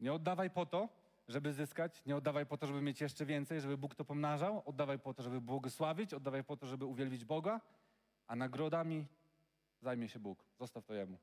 Nie 0.00 0.12
oddawaj 0.12 0.50
po 0.50 0.66
to, 0.66 0.88
żeby 1.30 1.52
zyskać, 1.52 2.02
nie 2.06 2.16
oddawaj 2.16 2.46
po 2.46 2.56
to, 2.56 2.66
żeby 2.66 2.82
mieć 2.82 3.00
jeszcze 3.00 3.26
więcej, 3.26 3.60
żeby 3.60 3.78
Bóg 3.78 3.94
to 3.94 4.04
pomnażał, 4.04 4.62
oddawaj 4.66 4.98
po 4.98 5.14
to, 5.14 5.22
żeby 5.22 5.40
błogosławić, 5.40 6.14
oddawaj 6.14 6.44
po 6.44 6.56
to, 6.56 6.66
żeby 6.66 6.84
uwielbić 6.84 7.24
Boga, 7.24 7.60
a 8.26 8.36
nagrodami 8.36 9.06
zajmie 9.80 10.08
się 10.08 10.18
Bóg. 10.18 10.44
Zostaw 10.58 10.84
to 10.84 10.94
Jemu. 10.94 11.18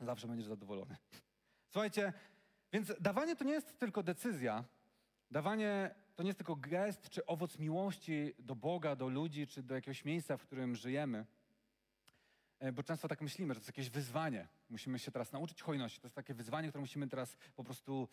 Zawsze 0.00 0.28
będziesz 0.28 0.46
zadowolony. 0.46 0.96
Słuchajcie, 1.72 2.12
więc 2.72 2.92
dawanie 3.00 3.36
to 3.36 3.44
nie 3.44 3.52
jest 3.52 3.78
tylko 3.78 4.02
decyzja. 4.02 4.64
Dawanie 5.30 5.94
to 6.16 6.22
nie 6.22 6.28
jest 6.28 6.38
tylko 6.38 6.56
gest 6.56 7.10
czy 7.10 7.26
owoc 7.26 7.58
miłości 7.58 8.34
do 8.38 8.54
Boga, 8.54 8.96
do 8.96 9.08
ludzi, 9.08 9.46
czy 9.46 9.62
do 9.62 9.74
jakiegoś 9.74 10.04
miejsca, 10.04 10.36
w 10.36 10.42
którym 10.42 10.76
żyjemy. 10.76 11.26
E, 12.58 12.72
bo 12.72 12.82
często 12.82 13.08
tak 13.08 13.20
myślimy, 13.20 13.54
że 13.54 13.60
to 13.60 13.62
jest 13.62 13.78
jakieś 13.78 13.90
wyzwanie. 13.90 14.48
Musimy 14.70 14.98
się 14.98 15.10
teraz 15.10 15.32
nauczyć 15.32 15.62
hojności. 15.62 16.00
To 16.00 16.06
jest 16.06 16.16
takie 16.16 16.34
wyzwanie, 16.34 16.68
które 16.68 16.80
musimy 16.80 17.08
teraz 17.08 17.36
po 17.56 17.64
prostu 17.64 18.08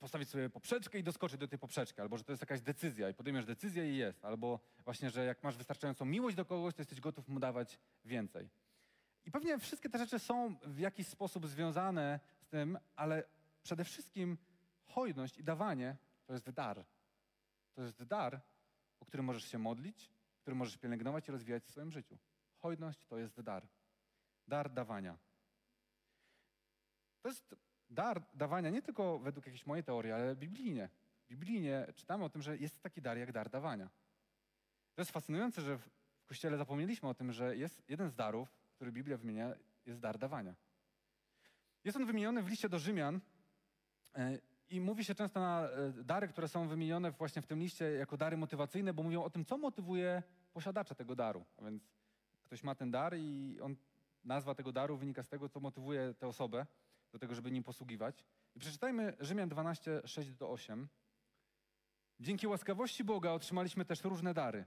postawić 0.00 0.28
sobie 0.28 0.50
poprzeczkę 0.50 0.98
i 0.98 1.02
doskoczyć 1.02 1.38
do 1.38 1.48
tej 1.48 1.58
poprzeczki. 1.58 2.00
Albo 2.00 2.18
że 2.18 2.24
to 2.24 2.32
jest 2.32 2.42
jakaś 2.42 2.60
decyzja 2.60 3.08
i 3.08 3.14
podejmiesz 3.14 3.44
decyzję 3.44 3.92
i 3.92 3.96
jest. 3.96 4.24
Albo 4.24 4.60
właśnie, 4.84 5.10
że 5.10 5.24
jak 5.24 5.42
masz 5.42 5.56
wystarczającą 5.56 6.04
miłość 6.04 6.36
do 6.36 6.44
kogoś, 6.44 6.74
to 6.74 6.80
jesteś 6.80 7.00
gotów 7.00 7.28
mu 7.28 7.40
dawać 7.40 7.78
więcej. 8.04 8.50
I 9.24 9.30
pewnie 9.30 9.58
wszystkie 9.58 9.88
te 9.88 9.98
rzeczy 9.98 10.18
są 10.18 10.56
w 10.64 10.78
jakiś 10.78 11.08
sposób 11.08 11.46
związane 11.46 12.20
z 12.38 12.46
tym, 12.46 12.78
ale 12.96 13.24
przede 13.62 13.84
wszystkim 13.84 14.38
hojność 14.84 15.38
i 15.38 15.44
dawanie 15.44 15.96
to 16.26 16.32
jest 16.32 16.50
dar. 16.50 16.84
To 17.74 17.82
jest 17.82 18.02
dar, 18.04 18.40
o 19.00 19.04
którym 19.04 19.26
możesz 19.26 19.44
się 19.44 19.58
modlić, 19.58 20.12
który 20.40 20.54
możesz 20.54 20.78
pielęgnować 20.78 21.28
i 21.28 21.32
rozwijać 21.32 21.64
w 21.64 21.70
swoim 21.70 21.92
życiu. 21.92 22.18
Hojność 22.58 23.06
to 23.06 23.18
jest 23.18 23.40
dar. 23.40 23.68
Dar 24.48 24.70
dawania. 24.70 25.18
To 27.22 27.28
jest 27.28 27.54
dar 27.92 28.22
dawania 28.34 28.70
nie 28.70 28.82
tylko 28.82 29.18
według 29.18 29.46
jakiejś 29.46 29.66
mojej 29.66 29.84
teorii, 29.84 30.12
ale 30.12 30.36
biblijnie. 30.36 30.88
Biblijnie 31.28 31.86
czytamy 31.94 32.24
o 32.24 32.28
tym, 32.28 32.42
że 32.42 32.56
jest 32.56 32.82
taki 32.82 33.02
dar 33.02 33.18
jak 33.18 33.32
dar 33.32 33.50
dawania. 33.50 33.88
To 34.94 35.00
jest 35.00 35.10
fascynujące, 35.10 35.62
że 35.62 35.78
w 35.78 35.90
Kościele 36.26 36.58
zapomnieliśmy 36.58 37.08
o 37.08 37.14
tym, 37.14 37.32
że 37.32 37.56
jest 37.56 37.82
jeden 37.88 38.10
z 38.10 38.14
darów, 38.14 38.48
który 38.74 38.92
Biblia 38.92 39.16
wymienia, 39.16 39.54
jest 39.86 40.00
dar 40.00 40.18
dawania. 40.18 40.54
Jest 41.84 41.96
on 41.96 42.06
wymieniony 42.06 42.42
w 42.42 42.48
liście 42.48 42.68
do 42.68 42.78
Rzymian 42.78 43.20
e, 44.14 44.38
i 44.68 44.80
mówi 44.80 45.04
się 45.04 45.14
często 45.14 45.40
na 45.40 45.68
e, 45.68 45.92
dary, 46.04 46.28
które 46.28 46.48
są 46.48 46.68
wymienione 46.68 47.10
właśnie 47.10 47.42
w 47.42 47.46
tym 47.46 47.58
liście 47.58 47.84
jako 47.84 48.16
dary 48.16 48.36
motywacyjne, 48.36 48.94
bo 48.94 49.02
mówią 49.02 49.22
o 49.22 49.30
tym, 49.30 49.44
co 49.44 49.58
motywuje 49.58 50.22
posiadacza 50.52 50.94
tego 50.94 51.16
daru. 51.16 51.44
A 51.56 51.64
więc 51.64 51.82
ktoś 52.44 52.62
ma 52.62 52.74
ten 52.74 52.90
dar 52.90 53.16
i 53.16 53.58
on, 53.60 53.76
nazwa 54.24 54.54
tego 54.54 54.72
daru 54.72 54.96
wynika 54.96 55.22
z 55.22 55.28
tego, 55.28 55.48
co 55.48 55.60
motywuje 55.60 56.14
tę 56.14 56.26
osobę 56.26 56.66
do 57.12 57.18
tego, 57.18 57.34
żeby 57.34 57.50
nim 57.50 57.64
posługiwać. 57.64 58.24
I 58.54 58.60
przeczytajmy 58.60 59.16
Rzymian 59.20 59.48
12, 59.48 60.02
6 60.04 60.34
do 60.34 60.50
8. 60.50 60.88
Dzięki 62.20 62.46
łaskawości 62.46 63.04
Boga 63.04 63.30
otrzymaliśmy 63.30 63.84
też 63.84 64.04
różne 64.04 64.34
dary 64.34 64.64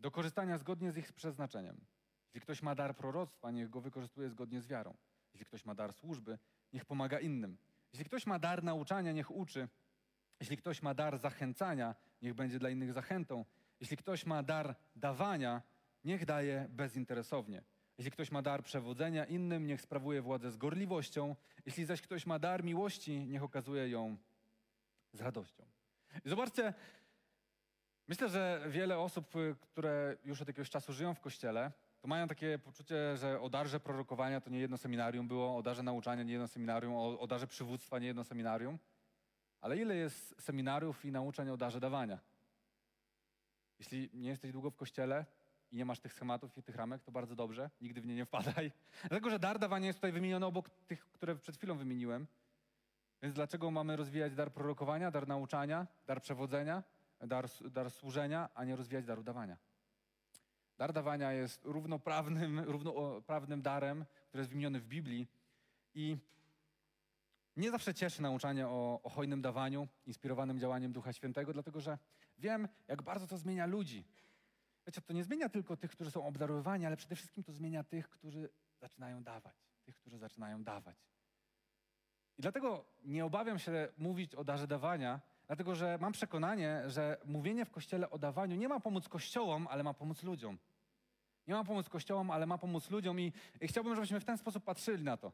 do 0.00 0.10
korzystania 0.10 0.58
zgodnie 0.58 0.92
z 0.92 0.96
ich 0.96 1.12
przeznaczeniem. 1.12 1.86
Jeśli 2.34 2.40
ktoś 2.40 2.62
ma 2.62 2.74
dar 2.74 2.96
proroctwa, 2.96 3.50
niech 3.50 3.70
go 3.70 3.80
wykorzystuje 3.80 4.30
zgodnie 4.30 4.60
z 4.60 4.66
wiarą. 4.66 4.96
Jeśli 5.34 5.46
ktoś 5.46 5.64
ma 5.64 5.74
dar 5.74 5.92
służby, 5.92 6.38
niech 6.72 6.84
pomaga 6.84 7.20
innym. 7.20 7.58
Jeśli 7.92 8.04
ktoś 8.04 8.26
ma 8.26 8.38
dar 8.38 8.64
nauczania, 8.64 9.12
niech 9.12 9.30
uczy. 9.30 9.68
Jeśli 10.40 10.56
ktoś 10.56 10.82
ma 10.82 10.94
dar 10.94 11.18
zachęcania, 11.18 11.94
niech 12.22 12.34
będzie 12.34 12.58
dla 12.58 12.70
innych 12.70 12.92
zachętą. 12.92 13.44
Jeśli 13.80 13.96
ktoś 13.96 14.26
ma 14.26 14.42
dar 14.42 14.76
dawania, 14.96 15.62
niech 16.04 16.24
daje 16.24 16.66
bezinteresownie. 16.70 17.62
Jeśli 17.98 18.10
ktoś 18.10 18.30
ma 18.30 18.42
dar 18.42 18.62
przewodzenia 18.62 19.24
innym, 19.24 19.66
niech 19.66 19.80
sprawuje 19.80 20.22
władzę 20.22 20.50
z 20.50 20.56
gorliwością. 20.56 21.36
Jeśli 21.66 21.84
zaś 21.84 22.02
ktoś 22.02 22.26
ma 22.26 22.38
dar 22.38 22.64
miłości, 22.64 23.26
niech 23.26 23.42
okazuje 23.42 23.88
ją 23.88 24.16
z 25.12 25.20
radością. 25.20 25.64
I 26.24 26.28
zobaczcie, 26.28 26.74
myślę, 28.08 28.28
że 28.28 28.64
wiele 28.68 28.98
osób, 28.98 29.36
y, 29.36 29.56
które 29.60 30.16
już 30.24 30.42
od 30.42 30.48
jakiegoś 30.48 30.70
czasu 30.70 30.92
żyją 30.92 31.14
w 31.14 31.20
kościele, 31.20 31.72
to 32.00 32.08
mają 32.08 32.28
takie 32.28 32.58
poczucie, 32.58 33.16
że 33.16 33.40
o 33.40 33.48
darze 33.48 33.80
prorokowania 33.80 34.40
to 34.40 34.50
nie 34.50 34.58
jedno 34.58 34.76
seminarium 34.76 35.28
było, 35.28 35.56
o 35.56 35.62
darze 35.62 35.82
nauczania 35.82 36.22
nie 36.22 36.32
jedno 36.32 36.48
seminarium, 36.48 36.94
o, 36.94 37.20
o 37.20 37.26
darze 37.26 37.46
przywództwa 37.46 37.98
nie 37.98 38.06
jedno 38.06 38.24
seminarium. 38.24 38.78
Ale 39.60 39.76
ile 39.76 39.96
jest 39.96 40.42
seminariów 40.42 41.04
i 41.04 41.12
nauczeń 41.12 41.50
o 41.50 41.56
darze 41.56 41.80
dawania? 41.80 42.18
Jeśli 43.78 44.10
nie 44.14 44.28
jesteś 44.28 44.52
długo 44.52 44.70
w 44.70 44.76
kościele 44.76 45.26
i 45.72 45.76
nie 45.76 45.84
masz 45.84 46.00
tych 46.00 46.12
schematów 46.12 46.58
i 46.58 46.62
tych 46.62 46.76
ramek, 46.76 47.02
to 47.02 47.12
bardzo 47.12 47.36
dobrze, 47.36 47.70
nigdy 47.80 48.00
w 48.00 48.06
nie 48.06 48.14
nie 48.14 48.24
wpadaj. 48.24 48.72
Dlatego, 49.08 49.30
że 49.30 49.38
dar 49.38 49.58
dawania 49.58 49.86
jest 49.86 49.98
tutaj 49.98 50.12
wymieniony 50.12 50.46
obok 50.46 50.70
tych, 50.70 51.06
które 51.12 51.36
przed 51.36 51.56
chwilą 51.56 51.76
wymieniłem. 51.76 52.26
Więc 53.22 53.34
dlaczego 53.34 53.70
mamy 53.70 53.96
rozwijać 53.96 54.34
dar 54.34 54.52
prorokowania, 54.52 55.10
dar 55.10 55.28
nauczania, 55.28 55.86
dar 56.06 56.22
przewodzenia, 56.22 56.82
dar, 57.20 57.48
dar 57.70 57.90
służenia, 57.90 58.48
a 58.54 58.64
nie 58.64 58.76
rozwijać 58.76 59.04
daru 59.04 59.22
dawania? 59.22 59.56
Dar 60.78 60.92
dawania 60.92 61.32
jest 61.32 61.64
równoprawnym, 61.64 62.60
równoprawnym 62.74 63.62
darem, 63.62 64.04
który 64.28 64.40
jest 64.40 64.50
wymieniony 64.50 64.80
w 64.80 64.86
Biblii. 64.86 65.28
I 65.94 66.16
mnie 67.56 67.70
zawsze 67.70 67.94
cieszy 67.94 68.22
nauczanie 68.22 68.68
o, 68.68 69.00
o 69.02 69.08
hojnym 69.08 69.42
dawaniu, 69.42 69.88
inspirowanym 70.06 70.58
działaniem 70.58 70.92
Ducha 70.92 71.12
Świętego, 71.12 71.52
dlatego 71.52 71.80
że 71.80 71.98
wiem, 72.38 72.68
jak 72.88 73.02
bardzo 73.02 73.26
to 73.26 73.38
zmienia 73.38 73.66
ludzi. 73.66 74.04
Wiecie, 74.86 75.00
to 75.00 75.12
nie 75.12 75.24
zmienia 75.24 75.48
tylko 75.48 75.76
tych, 75.76 75.90
którzy 75.90 76.10
są 76.10 76.26
obdarowywani, 76.26 76.86
ale 76.86 76.96
przede 76.96 77.16
wszystkim 77.16 77.44
to 77.44 77.52
zmienia 77.52 77.84
tych, 77.84 78.08
którzy 78.08 78.48
zaczynają 78.80 79.22
dawać. 79.22 79.56
Tych, 79.84 79.96
którzy 79.96 80.18
zaczynają 80.18 80.64
dawać. 80.64 80.96
I 82.38 82.42
dlatego 82.42 82.84
nie 83.04 83.24
obawiam 83.24 83.58
się 83.58 83.88
mówić 83.98 84.34
o 84.34 84.44
darze 84.44 84.66
dawania, 84.66 85.20
Dlatego, 85.46 85.74
że 85.74 85.98
mam 86.00 86.12
przekonanie, 86.12 86.82
że 86.86 87.16
mówienie 87.24 87.64
w 87.64 87.70
kościele 87.70 88.10
o 88.10 88.18
dawaniu 88.18 88.56
nie 88.56 88.68
ma 88.68 88.80
pomóc 88.80 89.08
kościołom, 89.08 89.66
ale 89.70 89.82
ma 89.82 89.94
pomóc 89.94 90.22
ludziom. 90.22 90.58
Nie 91.46 91.54
ma 91.54 91.64
pomóc 91.64 91.88
kościołom, 91.88 92.30
ale 92.30 92.46
ma 92.46 92.58
pomóc 92.58 92.90
ludziom 92.90 93.20
i, 93.20 93.32
i 93.60 93.68
chciałbym, 93.68 93.94
żebyśmy 93.94 94.20
w 94.20 94.24
ten 94.24 94.38
sposób 94.38 94.64
patrzyli 94.64 95.04
na 95.04 95.16
to. 95.16 95.32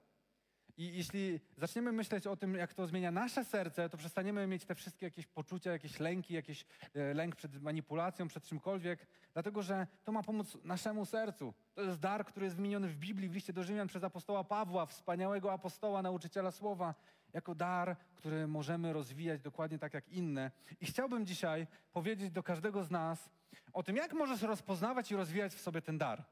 I 0.80 0.96
jeśli 0.96 1.40
zaczniemy 1.56 1.92
myśleć 1.92 2.26
o 2.26 2.36
tym, 2.36 2.54
jak 2.54 2.74
to 2.74 2.86
zmienia 2.86 3.10
nasze 3.10 3.44
serce, 3.44 3.88
to 3.88 3.96
przestaniemy 3.96 4.46
mieć 4.46 4.64
te 4.64 4.74
wszystkie 4.74 5.06
jakieś 5.06 5.26
poczucia, 5.26 5.72
jakieś 5.72 6.00
lęki, 6.00 6.34
jakiś 6.34 6.64
e, 6.94 7.14
lęk 7.14 7.36
przed 7.36 7.62
manipulacją, 7.62 8.28
przed 8.28 8.44
czymkolwiek, 8.44 9.06
dlatego 9.32 9.62
że 9.62 9.86
to 10.04 10.12
ma 10.12 10.22
pomóc 10.22 10.58
naszemu 10.64 11.06
sercu. 11.06 11.54
To 11.74 11.82
jest 11.82 11.98
dar, 11.98 12.24
który 12.24 12.46
jest 12.46 12.56
wymieniony 12.56 12.88
w 12.88 12.96
Biblii, 12.96 13.28
w 13.28 13.34
liście 13.34 13.52
do 13.52 13.64
Rzymian 13.64 13.88
przez 13.88 14.04
apostoła 14.04 14.44
Pawła, 14.44 14.86
wspaniałego 14.86 15.52
apostoła, 15.52 16.02
nauczyciela 16.02 16.50
słowa, 16.50 16.94
jako 17.32 17.54
dar, 17.54 17.96
który 18.14 18.46
możemy 18.46 18.92
rozwijać 18.92 19.40
dokładnie 19.40 19.78
tak 19.78 19.94
jak 19.94 20.08
inne. 20.08 20.50
I 20.80 20.86
chciałbym 20.86 21.26
dzisiaj 21.26 21.66
powiedzieć 21.92 22.30
do 22.30 22.42
każdego 22.42 22.84
z 22.84 22.90
nas 22.90 23.30
o 23.72 23.82
tym, 23.82 23.96
jak 23.96 24.12
możesz 24.12 24.42
rozpoznawać 24.42 25.10
i 25.10 25.16
rozwijać 25.16 25.54
w 25.54 25.60
sobie 25.60 25.82
ten 25.82 25.98
dar. 25.98 26.24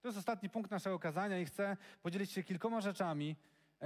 To 0.00 0.08
jest 0.08 0.18
ostatni 0.18 0.50
punkt 0.50 0.70
naszego 0.70 0.98
kazania 0.98 1.38
i 1.38 1.44
chcę 1.44 1.76
podzielić 2.02 2.32
się 2.32 2.42
kilkoma 2.42 2.80
rzeczami, 2.80 3.36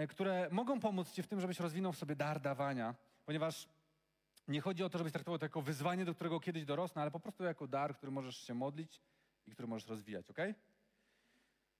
które 0.06 0.48
mogą 0.50 0.80
pomóc 0.80 1.12
Ci 1.12 1.22
w 1.22 1.26
tym, 1.26 1.40
żebyś 1.40 1.60
rozwinął 1.60 1.92
w 1.92 1.98
sobie 1.98 2.16
dar 2.16 2.40
dawania, 2.40 2.94
ponieważ 3.26 3.68
nie 4.48 4.60
chodzi 4.60 4.84
o 4.84 4.90
to, 4.90 4.98
żebyś 4.98 5.12
traktował 5.12 5.38
to 5.38 5.44
jako 5.44 5.62
wyzwanie, 5.62 6.04
do 6.04 6.14
którego 6.14 6.40
kiedyś 6.40 6.64
dorosnę, 6.64 7.02
ale 7.02 7.10
po 7.10 7.20
prostu 7.20 7.44
jako 7.44 7.66
dar, 7.66 7.96
który 7.96 8.12
możesz 8.12 8.36
się 8.36 8.54
modlić 8.54 9.02
i 9.46 9.50
który 9.50 9.68
możesz 9.68 9.88
rozwijać, 9.88 10.30
ok? 10.30 10.38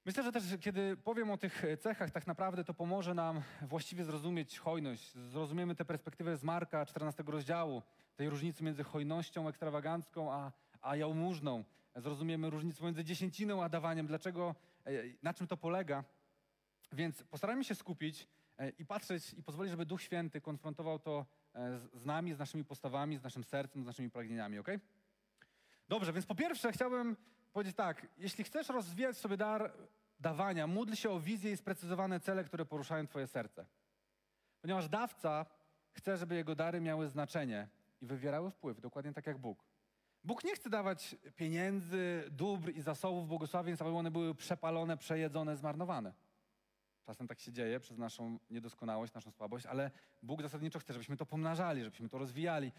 Myślę, 0.05 0.23
że 0.23 0.33
też 0.33 0.45
kiedy 0.61 0.97
powiem 0.97 1.31
o 1.31 1.39
tych 1.39 1.63
cechach, 1.81 2.11
tak 2.11 2.27
naprawdę 2.27 2.65
to 2.65 2.75
pomoże 2.75 3.15
nam 3.15 3.43
właściwie 3.63 4.05
zrozumieć 4.05 4.59
hojność. 4.59 5.15
Zrozumiemy 5.15 5.75
tę 5.75 5.85
perspektywę 5.85 6.37
z 6.37 6.45
Marka 6.45 6.87
14 6.87 7.23
rozdziału, 7.27 7.83
tej 8.17 8.31
różnicy 8.31 8.65
między 8.65 8.85
hojnością 8.85 9.49
ekstrawagancką 9.49 10.33
a, 10.33 10.53
a 10.81 10.97
jałmużną. 10.97 11.65
Zrozumiemy 11.97 12.51
różnicę 12.51 12.85
między 12.85 13.05
dziesięciną 13.05 13.63
a 13.63 13.69
dawaniem, 13.69 14.07
dlaczego, 14.07 14.55
e, 14.87 14.91
na 15.23 15.35
czym 15.35 15.47
to 15.47 15.57
polega. 15.57 16.05
Więc 16.93 17.23
postarajmy 17.23 17.65
się 17.65 17.75
skupić 17.75 18.29
e, 18.59 18.71
i 18.71 18.87
patrzeć 18.87 19.35
i 19.35 19.43
pozwolić, 19.43 19.71
żeby 19.71 19.87
Duch 19.87 20.03
Święty 20.03 20.41
konfrontował 20.41 20.99
to 20.99 21.27
e, 21.55 21.79
z 21.95 22.05
nami, 22.05 22.35
z 22.35 22.39
naszymi 22.39 22.65
postawami, 22.65 23.17
z 23.17 23.23
naszym 23.23 23.45
sercem, 23.45 23.83
z 23.83 23.87
naszymi 23.87 24.11
pragnieniami, 24.11 24.59
ok? 24.59 24.69
Dobrze, 25.89 26.13
więc 26.13 26.27
po 26.27 26.35
pierwsze 26.35 26.73
chciałbym 26.73 27.17
powiedzieć 27.53 27.77
tak, 27.77 28.07
jeśli 28.19 28.45
chcesz 28.45 28.69
rozwijać 28.69 29.17
sobie 29.17 29.37
dar 29.37 29.73
dawania, 30.21 30.67
módl 30.67 30.95
się 30.95 31.11
o 31.11 31.21
wizję 31.21 31.53
i 31.53 31.57
sprecyzowane 31.57 32.21
cele, 32.21 32.45
które 32.45 32.65
poruszają 32.65 33.07
twoje 33.07 33.27
serce. 33.27 33.67
Ponieważ 34.61 34.89
dawca 34.89 35.47
chce, 35.93 36.17
żeby 36.17 36.35
jego 36.35 36.55
dary 36.55 36.81
miały 36.81 37.09
znaczenie 37.09 37.69
i 38.01 38.07
wywierały 38.07 38.51
wpływ, 38.51 38.81
dokładnie 38.81 39.13
tak 39.13 39.27
jak 39.27 39.39
Bóg. 39.39 39.65
Bóg 40.25 40.45
nie 40.45 40.55
chce 40.55 40.71
dawać 40.71 41.17
pieniędzy, 41.37 42.25
dóbr 42.31 42.71
i 42.71 42.81
zasobów 42.81 43.29
błogosławieństw, 43.29 43.83
aby 43.83 43.97
one 43.97 44.11
były 44.11 44.35
przepalone, 44.35 44.97
przejedzone, 44.97 45.57
zmarnowane. 45.57 46.13
Czasem 47.09 47.29
tak 47.29 47.41
się 47.41 47.53
dzieje 47.53 47.81
przez 47.81 47.99
naszą 47.99 48.39
niedoskonałość, 48.51 49.13
naszą 49.15 49.31
słabość, 49.31 49.67
ale 49.67 49.91
Bóg 50.23 50.43
zasadniczo 50.43 50.79
chce, 50.79 50.93
żebyśmy 50.93 51.17
to 51.17 51.27
pomnażali, 51.27 51.85
żebyśmy 51.85 52.09
to 52.09 52.19
rozwijali. 52.19 52.73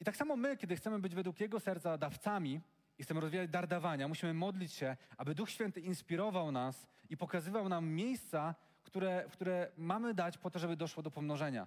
I 0.00 0.04
tak 0.04 0.16
samo 0.16 0.36
my, 0.36 0.56
kiedy 0.56 0.76
chcemy 0.76 0.98
być 0.98 1.14
według 1.14 1.40
Jego 1.40 1.60
serca 1.60 1.98
dawcami 1.98 2.60
i 2.98 3.02
chcemy 3.02 3.20
rozwijać 3.20 3.50
dar 3.50 3.68
dawania, 3.68 4.08
musimy 4.08 4.34
modlić 4.34 4.72
się, 4.72 4.96
aby 5.16 5.34
Duch 5.34 5.50
Święty 5.50 5.80
inspirował 5.80 6.52
nas 6.52 6.86
i 7.10 7.16
pokazywał 7.16 7.68
nam 7.68 7.88
miejsca, 7.88 8.54
które, 8.82 9.24
które 9.32 9.72
mamy 9.76 10.14
dać 10.14 10.38
po 10.38 10.50
to, 10.50 10.58
żeby 10.58 10.76
doszło 10.76 11.02
do 11.02 11.10
pomnożenia. 11.10 11.66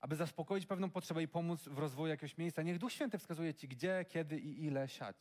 Aby 0.00 0.16
zaspokoić 0.16 0.66
pewną 0.66 0.90
potrzebę 0.90 1.22
i 1.22 1.28
pomóc 1.28 1.68
w 1.68 1.78
rozwoju 1.78 2.10
jakiegoś 2.10 2.38
miejsca. 2.38 2.62
Niech 2.62 2.78
Duch 2.78 2.92
Święty 2.92 3.18
wskazuje 3.18 3.54
Ci, 3.54 3.68
gdzie, 3.68 4.04
kiedy 4.08 4.38
i 4.38 4.64
ile 4.64 4.88
siać. 4.88 5.16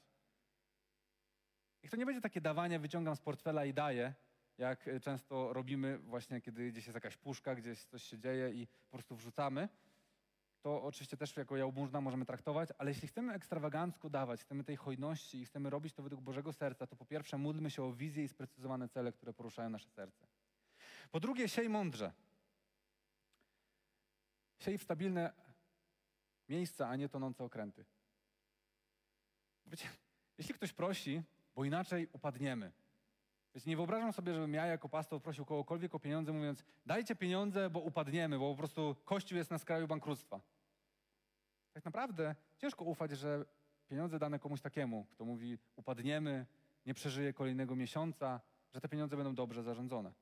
Niech 1.84 1.92
to 1.92 1.98
nie 1.98 2.06
będzie 2.06 2.22
takie 2.22 2.42
dawanie, 2.42 2.80
wyciągam 2.80 3.16
z 3.16 3.22
portfela 3.22 3.66
i 3.66 3.74
daję, 3.74 4.14
jak 4.58 4.90
często 5.02 5.54
robimy 5.54 5.98
właśnie, 5.98 6.42
kiedy 6.42 6.72
gdzieś 6.72 6.86
jest 6.86 6.96
jakaś 6.96 7.18
puszka, 7.18 7.56
gdzieś 7.56 7.86
coś 7.86 8.04
się 8.04 8.20
dzieje 8.20 8.50
i 8.50 8.68
po 8.68 8.92
prostu 8.92 9.16
wrzucamy. 9.16 9.70
To 10.62 10.84
oczywiście 10.84 11.18
też 11.18 11.38
jako 11.38 11.58
jałmużna 11.58 12.02
możemy 12.02 12.26
traktować, 12.26 12.70
ale 12.78 12.92
jeśli 12.92 13.08
chcemy 13.08 13.34
ekstrawagancko 13.34 14.10
dawać, 14.10 14.42
chcemy 14.42 14.64
tej 14.64 14.76
hojności 14.76 15.42
i 15.42 15.46
chcemy 15.46 15.70
robić 15.70 15.94
to 15.94 16.04
według 16.04 16.22
Bożego 16.22 16.54
serca, 16.54 16.88
to 16.88 16.96
po 16.96 17.06
pierwsze 17.06 17.38
módlmy 17.38 17.72
się 17.72 17.84
o 17.84 17.94
wizję 17.94 18.24
i 18.24 18.28
sprecyzowane 18.28 18.90
cele, 18.90 19.12
które 19.12 19.34
poruszają 19.34 19.70
nasze 19.70 19.90
serce. 19.90 20.28
Po 21.12 21.20
drugie, 21.20 21.50
siej 21.50 21.70
mądrze. 21.70 22.14
Siej 24.60 24.78
w 24.78 24.84
stabilne 24.84 25.34
miejsca, 26.50 26.90
a 26.90 26.96
nie 26.96 27.10
tonące 27.10 27.44
okręty. 27.44 27.86
Wiecie, 29.66 29.90
jeśli 30.38 30.54
ktoś 30.54 30.74
prosi, 30.74 31.24
bo 31.56 31.66
inaczej 31.66 32.08
upadniemy. 32.14 32.72
Wiecie, 33.56 33.70
nie 33.70 33.76
wyobrażam 33.76 34.14
sobie, 34.14 34.34
żebym 34.34 34.54
ja 34.54 34.66
jako 34.66 34.90
pastor 34.90 35.22
prosił 35.22 35.46
kogokolwiek 35.46 35.96
o 35.96 36.00
pieniądze, 36.00 36.32
mówiąc 36.32 36.64
dajcie 36.86 37.16
pieniądze, 37.16 37.70
bo 37.70 37.80
upadniemy, 37.80 38.40
bo 38.40 38.52
po 38.52 38.58
prostu 38.58 38.96
Kościół 39.06 39.38
jest 39.38 39.52
na 39.52 39.58
skraju 39.58 39.88
bankructwa. 39.88 40.42
Tak 41.74 41.86
naprawdę 41.86 42.36
ciężko 42.58 42.84
ufać, 42.86 43.12
że 43.12 43.46
pieniądze 43.88 44.20
dane 44.20 44.40
komuś 44.40 44.62
takiemu, 44.62 45.06
kto 45.06 45.26
mówi 45.26 45.58
upadniemy, 45.76 46.46
nie 46.86 46.94
przeżyje 46.94 47.34
kolejnego 47.34 47.76
miesiąca, 47.76 48.42
że 48.74 48.82
te 48.82 48.90
pieniądze 48.90 49.18
będą 49.18 49.36
dobrze 49.36 49.64
zarządzone. 49.64 50.14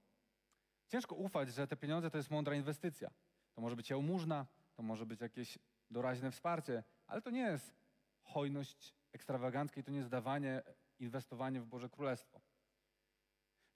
Ciężko 0.88 1.16
ufać, 1.16 1.50
że 1.50 1.68
te 1.68 1.76
pieniądze 1.76 2.12
to 2.12 2.18
jest 2.18 2.32
mądra 2.32 2.56
inwestycja. 2.56 3.10
To 3.54 3.62
może 3.62 3.76
być 3.76 3.90
jałmużna, 3.90 4.46
to 4.76 4.84
może 4.84 5.06
być 5.06 5.22
jakieś 5.22 5.60
doraźne 5.92 6.32
wsparcie, 6.32 6.84
ale 7.08 7.22
to 7.22 7.30
nie 7.30 7.42
jest 7.42 7.76
hojność 8.24 8.96
ekstrawagancka 9.14 9.82
i 9.82 9.84
to 9.84 9.92
nie 9.92 9.98
jest 9.98 10.10
dawanie, 10.10 10.62
inwestowanie 11.00 11.62
w 11.62 11.66
Boże 11.66 11.90
Królestwo. 11.90 12.42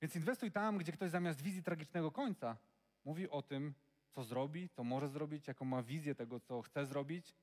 Więc 0.05 0.15
inwestuj 0.15 0.51
tam, 0.51 0.77
gdzie 0.77 0.91
ktoś 0.91 1.11
zamiast 1.11 1.41
wizji 1.41 1.63
tragicznego 1.63 2.11
końca 2.11 2.57
mówi 3.05 3.29
o 3.29 3.41
tym, 3.41 3.73
co 4.09 4.23
zrobi, 4.23 4.69
co 4.69 4.83
może 4.83 5.09
zrobić, 5.09 5.47
jaką 5.47 5.65
ma 5.65 5.83
wizję 5.83 6.15
tego, 6.15 6.39
co 6.39 6.61
chce 6.61 6.85
zrobić. 6.85 7.35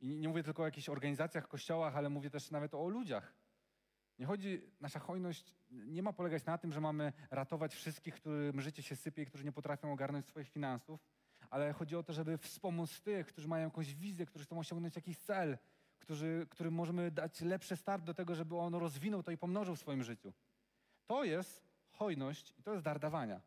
I 0.00 0.18
nie 0.18 0.28
mówię 0.28 0.42
tylko 0.42 0.62
o 0.62 0.66
jakichś 0.66 0.88
organizacjach, 0.88 1.48
kościołach, 1.48 1.96
ale 1.96 2.10
mówię 2.10 2.30
też 2.30 2.50
nawet 2.50 2.74
o 2.74 2.88
ludziach. 2.88 3.34
Nie 4.18 4.26
chodzi, 4.26 4.62
nasza 4.80 4.98
hojność 4.98 5.54
nie 5.70 6.02
ma 6.02 6.12
polegać 6.12 6.44
na 6.44 6.58
tym, 6.58 6.72
że 6.72 6.80
mamy 6.80 7.12
ratować 7.30 7.74
wszystkich, 7.74 8.14
którym 8.14 8.60
życie 8.60 8.82
się 8.82 8.96
sypie 8.96 9.22
i 9.22 9.26
którzy 9.26 9.44
nie 9.44 9.52
potrafią 9.52 9.92
ogarnąć 9.92 10.26
swoich 10.26 10.48
finansów, 10.48 11.00
ale 11.50 11.72
chodzi 11.72 11.96
o 11.96 12.02
to, 12.02 12.12
żeby 12.12 12.38
wspomóc 12.38 13.00
tych, 13.00 13.26
którzy 13.26 13.48
mają 13.48 13.64
jakąś 13.64 13.94
wizję, 13.94 14.26
którzy 14.26 14.44
chcą 14.44 14.58
osiągnąć 14.58 14.96
jakiś 14.96 15.18
cel, 15.18 15.58
którzy, 16.10 16.46
którym 16.50 16.74
możemy 16.74 17.10
dać 17.10 17.40
lepszy 17.40 17.76
start 17.76 18.04
do 18.04 18.14
tego, 18.14 18.34
żeby 18.34 18.56
on 18.56 18.74
rozwinął 18.74 19.22
to 19.22 19.30
i 19.30 19.36
pomnożył 19.36 19.76
w 19.76 19.80
swoim 19.80 20.02
życiu. 20.02 20.32
To 21.06 21.24
jest 21.24 21.64
hojność 21.90 22.54
i 22.58 22.62
to 22.62 22.72
jest 22.72 22.84
dar 22.84 22.98
dawania. 22.98 23.40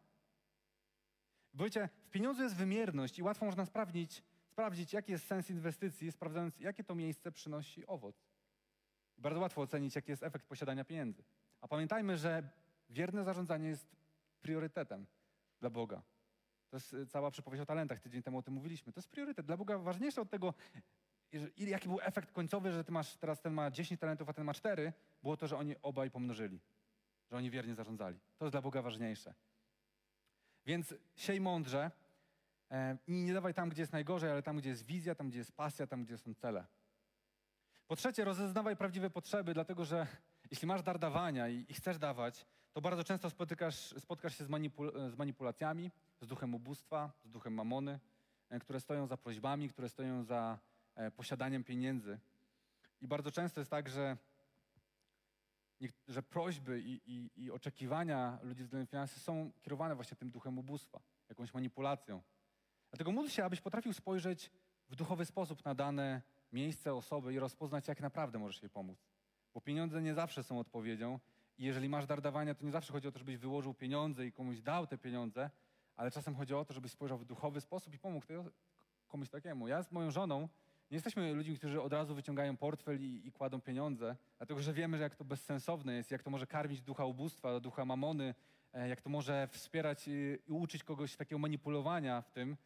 Bo 1.53 1.64
wiecie, 1.64 1.89
w 2.05 2.09
pieniądzu 2.09 2.43
jest 2.43 2.55
wymierność 2.55 3.20
i 3.20 3.24
łatwo 3.24 3.45
można 3.45 3.66
sprawdzić, 3.66 4.24
sprawdzić 4.45 4.93
jaki 4.93 5.11
jest 5.11 5.28
sens 5.28 5.49
inwestycji, 5.49 6.11
sprawdzając, 6.11 6.59
jakie 6.59 6.84
to 6.84 6.95
miejsce 6.95 7.32
przynosi 7.32 7.88
owoc. 7.88 8.16
Bardzo 9.18 9.39
łatwo 9.39 9.61
ocenić, 9.61 9.95
jaki 9.95 10.11
jest 10.11 10.24
efekt 10.24 10.47
posiadania 10.47 10.86
pieniędzy. 10.86 11.24
A 11.61 11.68
pamiętajmy, 11.68 12.18
że 12.18 12.49
wierne 12.89 13.24
zarządzanie 13.24 13.70
jest 13.70 13.95
priorytetem 14.41 15.05
dla 15.59 15.70
Boga. 15.70 16.01
To 16.70 16.78
jest 16.78 16.93
y, 16.93 17.07
cała 17.07 17.32
przypowieść 17.32 17.61
o 17.61 17.66
talentach, 17.66 17.99
tydzień 17.99 18.24
temu 18.24 18.38
o 18.38 18.41
tym 18.41 18.53
mówiliśmy. 18.53 18.93
To 18.93 18.99
jest 18.99 19.09
priorytet. 19.09 19.45
Dla 19.45 19.57
Boga 19.57 19.78
ważniejsze 19.78 20.22
od 20.22 20.30
tego, 20.30 20.53
jaki 21.58 21.88
był 21.88 22.00
efekt 22.02 22.32
końcowy, 22.32 22.72
że 22.72 22.84
ty 22.84 22.92
masz, 22.92 23.18
teraz 23.18 23.42
ten 23.42 23.54
ma 23.54 23.72
10 23.72 24.00
talentów, 24.00 24.30
a 24.30 24.34
ten 24.34 24.44
ma 24.44 24.54
4, 24.54 24.94
było 25.24 25.38
to, 25.38 25.48
że 25.48 25.58
oni 25.58 25.76
obaj 25.82 26.12
pomnożyli. 26.12 26.60
Że 27.32 27.38
oni 27.38 27.50
wiernie 27.50 27.76
zarządzali. 27.76 28.20
To 28.38 28.46
jest 28.46 28.54
dla 28.54 28.62
Boga 28.62 28.82
ważniejsze. 28.82 29.34
Więc 30.66 30.94
siej 31.16 31.42
mądrze 31.42 31.92
e, 32.72 32.98
i 33.08 33.12
nie 33.12 33.34
dawaj 33.34 33.54
tam, 33.54 33.70
gdzie 33.70 33.82
jest 33.82 33.94
najgorzej, 33.94 34.32
ale 34.32 34.44
tam, 34.44 34.58
gdzie 34.58 34.70
jest 34.70 34.86
wizja, 34.86 35.16
tam, 35.16 35.30
gdzie 35.30 35.38
jest 35.38 35.52
pasja, 35.52 35.88
tam, 35.88 36.04
gdzie 36.04 36.18
są 36.18 36.34
cele. 36.34 36.66
Po 37.88 37.96
trzecie, 37.96 38.26
rozeznawaj 38.26 38.78
prawdziwe 38.78 39.10
potrzeby, 39.10 39.54
dlatego 39.54 39.86
że 39.86 40.08
jeśli 40.52 40.68
masz 40.68 40.84
dar 40.84 41.00
dawania 41.00 41.50
i, 41.50 41.66
i 41.70 41.74
chcesz 41.74 41.98
dawać, 41.98 42.46
to 42.74 42.82
bardzo 42.82 43.04
często 43.04 43.30
spotykasz, 43.30 43.76
spotkasz 44.00 44.38
się 44.38 44.44
z, 44.44 44.50
manipul 44.50 44.92
z 45.10 45.16
manipulacjami, 45.16 45.92
z 46.22 46.28
duchem 46.28 46.56
ubóstwa, 46.56 47.12
z 47.24 47.30
duchem 47.30 47.54
mamony, 47.54 48.00
e, 48.50 48.60
które 48.60 48.80
stoją 48.80 49.08
za 49.08 49.18
prośbami, 49.18 49.70
które 49.70 49.90
stoją 49.90 50.24
za 50.24 50.60
e, 50.60 50.72
posiadaniem 51.16 51.64
pieniędzy. 51.64 52.20
I 53.02 53.08
bardzo 53.08 53.32
często 53.32 53.62
jest 53.62 53.72
tak, 53.72 53.89
że, 53.89 54.18
że 56.08 56.24
prośby 56.24 56.82
i, 56.82 57.02
i, 57.06 57.44
i 57.44 57.52
oczekiwania 57.52 58.39
ludzi 58.44 58.64
względem 58.64 58.88
finansów 58.88 59.22
są 59.22 59.52
kierowane 59.62 59.96
właśnie 59.96 60.18
tym 60.18 60.32
duchem 60.32 60.60
ubóstwa, 60.60 61.00
jakąś 61.30 61.54
manipulacją. 61.54 62.22
Dlatego 62.89 63.12
módl 63.12 63.30
się, 63.30 63.46
abyś 63.46 63.62
potrafił 63.62 63.94
spojrzeć 63.94 64.52
w 64.89 64.96
duchowy 64.96 65.26
sposób 65.26 65.66
na 65.66 65.76
dane 65.76 66.22
miejsce, 66.52 66.94
osoby 66.94 67.34
i 67.34 67.39
rozpoznać, 67.39 67.88
jak 67.88 68.02
naprawdę 68.02 68.39
możesz 68.39 68.62
jej 68.62 68.70
pomóc. 68.70 69.06
Bo 69.54 69.62
pieniądze 69.62 70.02
nie 70.02 70.14
zawsze 70.14 70.44
są 70.44 70.60
odpowiedzią 70.60 71.20
i 71.58 71.64
jeżeli 71.64 71.89
masz 71.89 72.06
dar 72.06 72.22
dawania, 72.22 72.56
to 72.56 72.66
nie 72.66 72.72
zawsze 72.72 72.94
chodzi 72.94 73.08
o 73.08 73.12
to, 73.12 73.20
żebyś 73.20 73.38
wyłożył 73.38 73.74
pieniądze 73.74 74.26
i 74.26 74.32
komuś 74.32 74.62
dał 74.62 74.88
te 74.88 74.98
pieniądze, 74.98 75.50
ale 75.96 76.12
czasem 76.12 76.36
chodzi 76.36 76.54
o 76.54 76.66
to, 76.66 76.74
żebyś 76.74 76.91
spojrzał 76.91 77.18
w 77.18 77.26
duchowy 77.26 77.62
sposób 77.62 77.94
i 77.94 78.00
pomógł 78.00 78.26
komuś 79.08 79.30
takiemu. 79.30 79.68
Ja 79.68 79.84
z 79.84 79.91
moją 79.91 80.12
żoną 80.12 80.50
nie 80.94 80.98
jesteśmy 80.98 81.34
ludźmi, 81.34 81.58
którzy 81.58 81.82
od 81.82 81.94
razu 81.94 82.16
wyciągają 82.16 82.58
portfel 82.58 83.02
i, 83.02 83.22
i, 83.28 83.32
kładą 83.32 83.62
pieniądze, 83.62 84.16
dlatego 84.38 84.62
że 84.62 84.74
wiemy, 84.74 84.98
że 84.98 85.04
jak 85.04 85.16
to 85.16 85.26
bezsensowne 85.26 85.94
jest, 85.94 86.12
jak 86.12 86.24
to 86.24 86.30
może 86.30 86.48
karmić 86.48 86.82
ducha 86.82 87.06
ubóstwa, 87.06 87.60
ducha 87.60 87.86
mamony, 87.86 88.36
e, 88.74 88.89
jak 88.89 89.02
to 89.02 89.10
może 89.10 89.48
wspierać 89.52 90.08
i, 90.08 90.12
i 90.48 90.52
uczyć 90.52 90.84
kogoś 90.84 91.16
takiego 91.16 91.39
manipulowania 91.39 92.22
w 92.22 92.32
tym, 92.32 92.58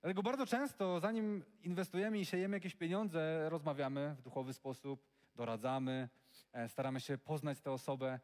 Dlatego 0.00 0.22
bardzo 0.22 0.46
często, 0.46 1.00
zanim 1.00 1.44
inwestujemy 1.62 2.18
i 2.18 2.24
siejemy 2.24 2.56
jakieś 2.56 2.74
pieniądze, 2.74 3.50
rozmawiamy 3.50 4.14
w 4.18 4.22
duchowy 4.22 4.52
sposób, 4.52 5.04
doradzamy, 5.34 6.08
e, 6.52 6.68
staramy 6.68 7.00
się 7.00 7.18
poznać 7.18 7.60
tę 7.60 7.72
osobę. 7.72 8.20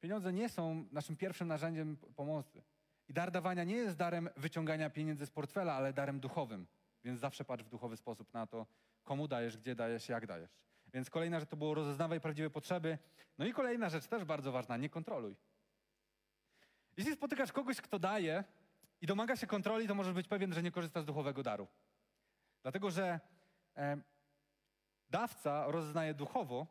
Pieniądze 0.00 0.32
nie 0.32 0.48
są 0.48 0.84
naszym 0.92 1.16
pierwszym 1.16 1.48
narzędziem 1.48 1.96
pomocy. 1.96 2.62
I 3.08 3.12
dar 3.12 3.30
dawania 3.30 3.64
nie 3.64 3.76
jest 3.76 3.96
darem 3.96 4.28
wyciągania 4.36 4.90
pieniędzy 4.90 5.26
z 5.26 5.30
portfela, 5.30 5.74
ale 5.74 5.92
darem 5.92 6.20
duchowym. 6.20 6.66
Więc 7.04 7.20
zawsze 7.20 7.44
patrz 7.44 7.64
w 7.64 7.68
duchowy 7.68 7.96
sposób 7.96 8.32
na 8.32 8.46
to, 8.46 8.66
komu 9.04 9.28
dajesz, 9.28 9.56
gdzie 9.56 9.74
dajesz, 9.74 10.08
jak 10.08 10.26
dajesz. 10.26 10.50
Więc 10.94 11.10
kolejna 11.10 11.40
rzecz 11.40 11.48
to 11.48 11.56
było 11.56 11.74
rozeznawaj 11.74 12.20
prawdziwe 12.20 12.50
potrzeby. 12.50 12.98
No 13.38 13.46
i 13.46 13.52
kolejna 13.52 13.88
rzecz 13.88 14.06
też 14.06 14.24
bardzo 14.24 14.52
ważna, 14.52 14.76
nie 14.76 14.88
kontroluj. 14.88 15.36
Jeśli 16.96 17.12
spotykasz 17.12 17.52
kogoś, 17.52 17.80
kto 17.80 17.98
daje, 17.98 18.44
i 19.00 19.06
domaga 19.06 19.36
się 19.36 19.46
kontroli, 19.46 19.88
to 19.88 19.94
możesz 19.94 20.12
być 20.12 20.28
pewien, 20.28 20.52
że 20.52 20.62
nie 20.62 20.70
korzysta 20.70 21.02
z 21.02 21.04
duchowego 21.04 21.42
daru. 21.42 21.68
Dlatego, 22.62 22.90
że 22.90 23.20
e, 23.76 23.96
dawca 25.10 25.66
rozznaje 25.66 26.14
duchowo, 26.14 26.66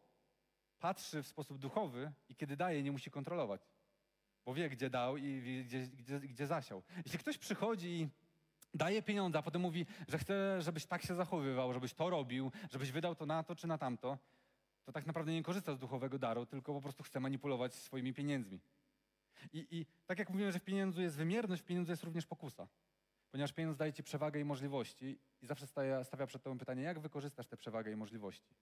patrzy 0.79 1.23
w 1.23 1.27
sposób 1.27 1.57
duchowy 1.57 2.11
i 2.29 2.35
kiedy 2.35 2.57
daje, 2.57 2.83
nie 2.83 2.91
musi 2.91 3.11
kontrolować. 3.11 3.61
Bo 4.45 4.53
wie, 4.53 4.69
gdzie 4.69 4.89
dał 4.89 5.17
i 5.17 5.41
wie, 5.41 5.63
gdzie, 5.63 5.87
gdzie, 5.87 6.19
gdzie 6.19 6.47
zasiał. 6.47 6.83
Jeśli 7.05 7.19
ktoś 7.19 7.37
przychodzi 7.37 7.87
i 7.87 8.09
daje 8.73 9.01
pieniądze, 9.01 9.39
a 9.39 9.41
potem 9.41 9.61
mówi, 9.61 9.85
że 10.07 10.17
chce, 10.17 10.61
żebyś 10.61 10.85
tak 10.85 11.03
się 11.03 11.15
zachowywał, 11.15 11.73
żebyś 11.73 11.93
to 11.93 12.09
robił, 12.09 12.51
żebyś 12.71 12.91
wydał 12.91 13.15
to 13.15 13.25
na 13.25 13.43
to 13.43 13.55
czy 13.55 13.67
na 13.67 13.77
tamto, 13.77 14.17
to 14.85 14.91
tak 14.91 15.05
naprawdę 15.05 15.33
nie 15.33 15.43
korzysta 15.43 15.73
z 15.73 15.79
duchowego 15.79 16.19
daru, 16.19 16.45
tylko 16.45 16.73
po 16.73 16.81
prostu 16.81 17.03
chce 17.03 17.19
manipulować 17.19 17.75
swoimi 17.75 18.13
pieniędzmi. 18.13 18.59
I, 19.53 19.67
I 19.71 19.85
tak 20.05 20.19
jak 20.19 20.29
mówiłem, 20.29 20.51
że 20.51 20.59
w 20.59 20.63
pieniądzu 20.63 21.01
jest 21.01 21.15
wymierność, 21.15 21.61
w 21.61 21.65
pieniądzu 21.65 21.91
jest 21.91 22.03
również 22.03 22.25
pokusa. 22.25 22.67
Ponieważ 23.31 23.53
pieniądz 23.53 23.77
daje 23.77 23.93
ci 23.93 24.03
przewagę 24.03 24.39
i 24.39 24.45
możliwości 24.45 25.19
i 25.41 25.47
zawsze 25.47 25.67
stawia, 25.67 26.03
stawia 26.03 26.27
przed 26.27 26.43
tobą 26.43 26.57
pytanie, 26.57 26.83
jak 26.83 26.99
wykorzystasz 26.99 27.47
tę 27.47 27.57
przewagę 27.57 27.91
i 27.91 27.95
możliwości. 27.95 28.55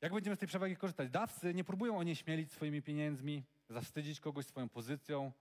Jak 0.00 0.12
będziemy 0.12 0.36
z 0.36 0.38
tej 0.38 0.48
przewagi 0.48 0.76
korzystać? 0.76 1.10
Dawcy 1.10 1.54
nie 1.54 1.64
próbują 1.64 1.98
onieśmielić 1.98 2.52
swoimi 2.52 2.82
pieniędzmi, 2.82 3.44
zawstydzić 3.68 4.20
kogoś 4.20 4.46
swoją 4.46 4.68
pozycją. 4.68 5.32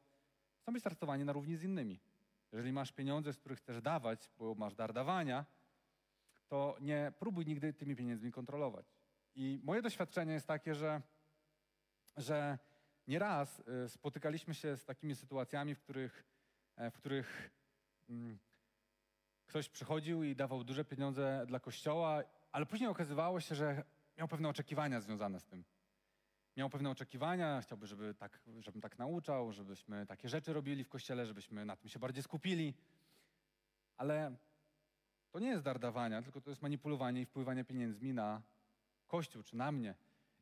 Chcą 0.62 0.74
być 0.74 0.84
traktowani 0.84 1.26
na 1.26 1.34
równi 1.34 1.58
z 1.58 1.64
innymi. 1.64 2.00
Jeżeli 2.52 2.74
masz 2.74 2.92
pieniądze, 2.92 3.34
z 3.34 3.38
których 3.38 3.60
chcesz 3.60 3.82
dawać, 3.82 4.32
bo 4.38 4.56
masz 4.56 4.76
dar 4.76 4.94
dawania, 4.94 5.46
to 6.48 6.78
nie 6.82 7.14
próbuj 7.20 7.46
nigdy 7.46 7.74
tymi 7.74 7.96
pieniędzmi 7.96 8.32
kontrolować. 8.32 8.86
I 9.36 9.60
moje 9.64 9.82
doświadczenie 9.82 10.34
jest 10.34 10.48
takie, 10.48 10.76
że, 10.76 11.02
że 12.18 12.58
Nieraz 13.08 13.64
y, 13.86 13.90
spotykaliśmy 13.90 14.54
się 14.54 14.78
z 14.78 14.86
takimi 14.86 15.16
sytuacjami, 15.16 15.76
w 15.76 15.80
których, 15.80 16.26
e, 16.76 16.92
w 16.92 16.98
których 16.98 17.52
mm, 18.10 18.40
ktoś 19.46 19.70
przychodził 19.70 20.24
i 20.24 20.36
dawał 20.36 20.64
duże 20.64 20.86
pieniądze 20.86 21.46
dla 21.48 21.60
kościoła, 21.60 22.24
ale 22.52 22.66
później 22.66 22.90
okazywało 22.90 23.40
się, 23.40 23.56
że 23.56 23.84
miał 24.18 24.28
pewne 24.28 24.50
oczekiwania 24.50 25.02
związane 25.02 25.40
z 25.40 25.46
tym. 25.46 25.64
Miał 26.56 26.70
pewne 26.70 26.90
oczekiwania, 26.90 27.62
chciałby, 27.62 27.88
żeby 27.88 28.14
tak, 28.14 28.40
żebym 28.60 28.82
tak 28.82 29.00
nauczał, 29.00 29.52
żebyśmy 29.52 30.06
takie 30.06 30.30
rzeczy 30.30 30.54
robili 30.54 30.84
w 30.84 30.90
kościele, 30.90 31.26
żebyśmy 31.26 31.66
na 31.66 31.76
tym 31.76 31.90
się 31.90 32.00
bardziej 32.00 32.24
skupili. 32.24 32.74
Ale 33.98 34.36
to 35.32 35.40
nie 35.40 35.48
jest 35.48 35.64
dar 35.64 35.80
dawania, 35.80 36.22
tylko 36.22 36.42
to 36.42 36.50
jest 36.50 36.62
manipulowanie 36.62 37.22
i 37.22 37.26
wpływanie 37.26 37.64
pieniędzmi 37.64 38.14
na 38.14 38.42
Kościół 39.08 39.44
czy 39.44 39.56
na 39.56 39.72
mnie. 39.72 39.96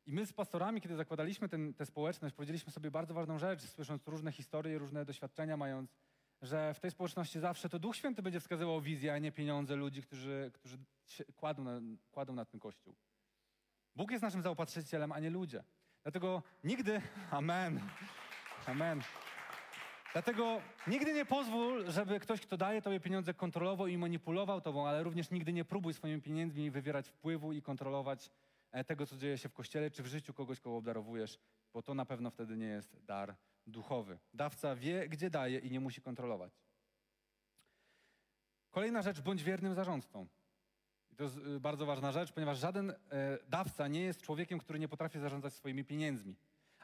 I 0.06 0.12
my 0.12 0.26
z 0.26 0.32
pastorami, 0.32 0.80
kiedy 0.80 0.96
zakładaliśmy 0.96 1.48
ten, 1.48 1.74
tę 1.74 1.86
społeczność, 1.86 2.34
powiedzieliśmy 2.34 2.72
sobie 2.72 2.90
bardzo 2.90 3.14
ważną 3.14 3.38
rzecz, 3.38 3.62
słysząc 3.62 4.06
różne 4.06 4.32
historie, 4.32 4.78
różne 4.78 5.04
doświadczenia, 5.04 5.56
mając, 5.56 5.94
że 6.42 6.74
w 6.74 6.80
tej 6.80 6.90
społeczności 6.90 7.40
zawsze 7.40 7.68
to 7.68 7.78
Duch 7.78 7.96
Święty 7.96 8.22
będzie 8.22 8.40
wskazywał 8.40 8.80
wizję, 8.80 9.14
a 9.14 9.18
nie 9.18 9.32
pieniądze 9.32 9.76
ludzi, 9.76 10.02
którzy, 10.02 10.50
którzy 10.54 10.78
kładą 11.36 11.64
na, 11.64 11.80
kładą 12.12 12.34
na 12.34 12.44
ten 12.44 12.60
Kościół. 12.60 12.94
Bóg 13.96 14.10
jest 14.10 14.22
naszym 14.22 14.42
zaopatrzycielem, 14.42 15.12
a 15.12 15.20
nie 15.20 15.30
ludzie. 15.30 15.64
Dlatego 16.04 16.42
nigdy, 16.64 17.00
amen, 17.30 17.80
amen. 18.66 19.02
Dlatego 20.12 20.60
nigdy 20.86 21.14
nie 21.14 21.24
pozwól, 21.24 21.90
żeby 21.90 22.20
ktoś, 22.20 22.40
kto 22.40 22.56
daje 22.56 22.82
tobie 22.82 23.00
pieniądze, 23.00 23.34
kontrolował 23.34 23.86
i 23.86 23.98
manipulował 23.98 24.60
tobą, 24.60 24.88
ale 24.88 25.02
również 25.02 25.30
nigdy 25.30 25.52
nie 25.52 25.64
próbuj 25.64 25.94
swoimi 25.94 26.22
pieniędzmi 26.22 26.70
wywierać 26.70 27.08
wpływu 27.08 27.52
i 27.52 27.62
kontrolować 27.62 28.30
e, 28.72 28.84
tego, 28.84 29.06
co 29.06 29.16
dzieje 29.16 29.38
się 29.38 29.48
w 29.48 29.52
kościele, 29.52 29.90
czy 29.90 30.02
w 30.02 30.06
życiu 30.06 30.34
kogoś, 30.34 30.60
kogo 30.60 30.76
obdarowujesz, 30.76 31.38
bo 31.72 31.82
to 31.82 31.94
na 31.94 32.04
pewno 32.04 32.30
wtedy 32.30 32.56
nie 32.56 32.66
jest 32.66 33.04
dar 33.04 33.36
duchowy. 33.66 34.18
Dawca 34.34 34.74
wie, 34.74 35.08
gdzie 35.08 35.30
daje 35.30 35.58
i 35.58 35.70
nie 35.70 35.80
musi 35.80 36.00
kontrolować. 36.00 36.52
Kolejna 38.70 39.02
rzecz, 39.02 39.20
bądź 39.20 39.42
wiernym 39.42 39.74
zarządcą. 39.74 40.26
I 41.14 41.16
to 41.16 41.24
jest 41.24 41.36
y, 41.36 41.60
bardzo 41.60 41.86
ważna 41.86 42.12
rzecz, 42.12 42.32
ponieważ 42.32 42.58
żaden 42.58 42.90
e, 42.90 42.94
dawca 43.48 43.88
nie 43.88 44.00
jest 44.00 44.22
człowiekiem, 44.22 44.58
który 44.58 44.78
nie 44.78 44.88
potrafi 44.88 45.18
zarządzać 45.18 45.52
swoimi 45.52 45.84
pieniędzmi. 45.84 46.36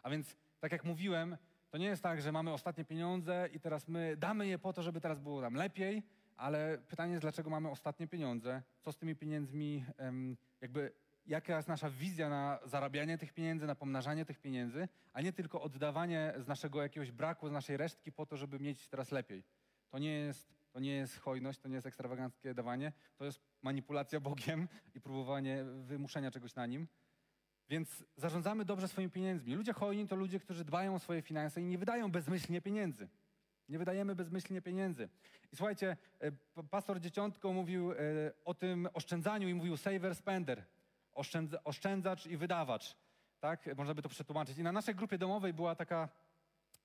A 0.03 0.11
więc, 0.11 0.37
tak 0.61 0.73
jak 0.73 0.85
mówiłem, 0.85 1.37
to 1.71 1.79
nie 1.79 1.87
jest 1.87 2.03
tak, 2.03 2.23
że 2.23 2.33
mamy 2.33 2.53
ostatnie 2.53 2.85
pieniądze 2.85 3.49
i 3.53 3.61
teraz 3.61 3.89
my 3.89 4.17
damy 4.17 4.47
je 4.47 4.59
po 4.59 4.73
to, 4.73 4.83
żeby 4.83 5.01
teraz 5.01 5.19
było 5.19 5.41
nam 5.41 5.55
lepiej, 5.55 6.03
ale 6.37 6.79
pytanie 6.89 7.13
jest, 7.13 7.23
dlaczego 7.23 7.51
mamy 7.51 7.71
ostatnie 7.71 8.09
pieniądze? 8.09 8.63
Co 8.81 8.93
z 8.93 8.97
tymi 8.97 9.17
pieniędzmi, 9.17 9.85
jakby 10.61 10.93
jaka 11.27 11.57
jest 11.57 11.69
nasza 11.69 11.91
wizja 11.91 12.29
na 12.29 12.59
zarabianie 12.65 13.19
tych 13.19 13.33
pieniędzy, 13.33 13.67
na 13.67 13.75
pomnażanie 13.75 14.25
tych 14.25 14.39
pieniędzy, 14.39 14.89
a 15.13 15.21
nie 15.21 15.33
tylko 15.33 15.63
oddawanie 15.63 16.35
z 16.39 16.47
naszego 16.47 16.83
jakiegoś 16.83 17.13
braku, 17.13 17.49
z 17.49 17.53
naszej 17.53 17.77
resztki 17.77 18.13
po 18.13 18.27
to, 18.27 18.37
żeby 18.37 18.61
mieć 18.61 18.89
teraz 18.89 19.11
lepiej. 19.11 19.45
To 19.91 19.99
nie 19.99 20.13
jest, 20.13 20.60
to 20.73 20.81
nie 20.81 20.93
jest 20.93 21.19
hojność, 21.19 21.59
to 21.59 21.69
nie 21.69 21.75
jest 21.75 21.87
ekstrawaganckie 21.87 22.55
dawanie, 22.55 22.93
to 23.17 23.25
jest 23.25 23.41
manipulacja 23.63 24.21
Bogiem 24.21 24.69
i 24.95 25.01
próbowanie 25.01 25.65
wymuszenia 25.65 26.31
czegoś 26.31 26.55
na 26.55 26.67
Nim. 26.67 26.89
Więc 27.69 28.05
zarządzamy 28.17 28.65
dobrze 28.65 28.89
swoimi 28.89 29.11
pieniędzmi. 29.11 29.55
Ludzie 29.55 29.73
hojni 29.73 30.09
to 30.09 30.17
ludzie, 30.17 30.41
którzy 30.41 30.65
dbają 30.65 30.95
o 30.95 30.99
swoje 30.99 31.23
finanse 31.23 31.61
i 31.61 31.65
nie 31.65 31.79
wydają 31.79 32.11
bezmyślnie 32.11 32.61
pieniędzy. 32.63 33.09
Nie 33.69 33.79
wydajemy 33.79 34.15
bezmyślnie 34.15 34.63
pieniędzy. 34.63 35.09
I 35.53 35.57
słuchajcie, 35.57 35.97
e, 36.21 36.33
pastor 36.71 37.01
Dzieciątko 37.01 37.53
mówił 37.53 37.93
e, 37.93 37.97
o 38.45 38.55
tym 38.55 38.89
oszczędzaniu 38.93 39.49
i 39.49 39.55
mówił 39.55 39.77
saver, 39.77 40.15
spender. 40.15 40.65
oszczędzacz 41.65 42.27
i 42.27 42.37
wydawacz. 42.37 42.97
Tak? 43.41 43.77
Można 43.77 43.95
by 43.95 44.03
to 44.03 44.09
przetłumaczyć. 44.09 44.59
I 44.59 44.63
na 44.63 44.73
naszej 44.73 44.95
grupie 44.95 45.19
domowej 45.19 45.53
była 45.53 45.75
taka 45.75 46.09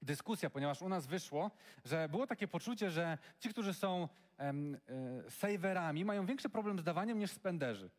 dyskusja, 0.06 0.50
ponieważ 0.50 0.82
u 0.82 0.90
nas 0.90 1.08
wyszło, 1.08 1.52
że 1.86 2.10
było 2.10 2.28
takie 2.28 2.48
poczucie, 2.48 2.92
że 2.92 3.18
ci, 3.40 3.50
którzy 3.50 3.74
są 3.74 4.10
em, 4.38 4.76
e, 4.76 5.32
saverami, 5.32 6.06
mają 6.06 6.26
większy 6.26 6.50
problem 6.50 6.80
z 6.80 6.84
dawaniem 6.84 7.20
niż 7.20 7.32
spenderzy. 7.32 7.90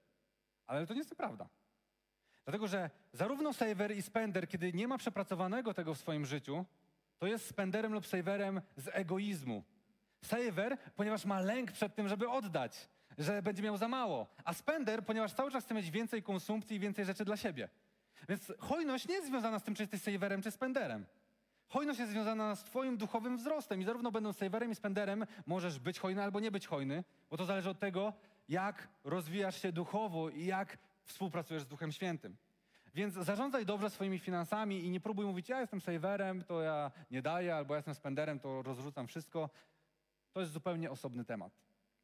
Ale 0.66 0.86
to 0.86 0.94
nie 0.94 1.00
jest 1.00 1.14
prawda. 1.14 1.48
Dlatego, 2.44 2.66
że 2.66 2.90
zarówno 3.12 3.52
saver 3.52 3.96
i 3.96 4.02
spender, 4.02 4.48
kiedy 4.48 4.72
nie 4.72 4.88
ma 4.88 4.98
przepracowanego 4.98 5.74
tego 5.74 5.94
w 5.94 5.98
swoim 5.98 6.26
życiu, 6.26 6.64
to 7.18 7.26
jest 7.26 7.46
spenderem 7.46 7.92
lub 7.92 8.06
saverem 8.06 8.60
z 8.76 8.88
egoizmu. 8.92 9.64
Saver, 10.22 10.78
ponieważ 10.96 11.24
ma 11.24 11.40
lęk 11.40 11.72
przed 11.72 11.94
tym, 11.94 12.08
żeby 12.08 12.28
oddać, 12.28 12.88
że 13.18 13.42
będzie 13.42 13.62
miał 13.62 13.76
za 13.76 13.88
mało. 13.88 14.26
A 14.44 14.54
spender, 14.54 15.04
ponieważ 15.04 15.32
cały 15.32 15.50
czas 15.50 15.64
chce 15.64 15.74
mieć 15.74 15.90
więcej 15.90 16.22
konsumpcji 16.22 16.76
i 16.76 16.80
więcej 16.80 17.04
rzeczy 17.04 17.24
dla 17.24 17.36
siebie. 17.36 17.68
Więc 18.28 18.52
hojność 18.58 19.08
nie 19.08 19.14
jest 19.14 19.26
związana 19.26 19.58
z 19.58 19.62
tym, 19.62 19.74
czy 19.74 19.82
jesteś 19.82 20.02
saverem, 20.02 20.42
czy 20.42 20.50
spenderem. 20.50 21.06
Hojność 21.68 21.98
jest 21.98 22.12
związana 22.12 22.56
z 22.56 22.64
Twoim 22.64 22.96
duchowym 22.96 23.36
wzrostem 23.36 23.80
i 23.80 23.84
zarówno 23.84 24.12
będąc 24.12 24.36
saverem 24.36 24.70
i 24.70 24.74
spenderem 24.74 25.26
możesz 25.46 25.78
być 25.78 25.98
hojny 25.98 26.22
albo 26.22 26.40
nie 26.40 26.50
być 26.50 26.66
hojny, 26.66 27.04
bo 27.30 27.36
to 27.36 27.44
zależy 27.44 27.70
od 27.70 27.78
tego, 27.78 28.12
jak 28.48 28.88
rozwijasz 29.04 29.62
się 29.62 29.72
duchowo 29.72 30.30
i 30.30 30.44
jak 30.46 30.78
współpracujesz 31.04 31.62
z 31.62 31.66
Duchem 31.66 31.92
Świętym. 31.92 32.36
Więc 32.94 33.14
zarządzaj 33.14 33.66
dobrze 33.66 33.90
swoimi 33.90 34.18
finansami 34.18 34.84
i 34.84 34.90
nie 34.90 35.00
próbuj 35.00 35.26
mówić, 35.26 35.48
ja 35.48 35.60
jestem 35.60 35.80
saverem, 35.80 36.44
to 36.44 36.62
ja 36.62 36.90
nie 37.10 37.22
daję, 37.22 37.54
albo 37.54 37.74
ja 37.74 37.78
jestem 37.78 37.94
spenderem, 37.94 38.40
to 38.40 38.62
rozrzucam 38.62 39.06
wszystko. 39.06 39.50
To 40.32 40.40
jest 40.40 40.52
zupełnie 40.52 40.90
osobny 40.90 41.24
temat. 41.24 41.52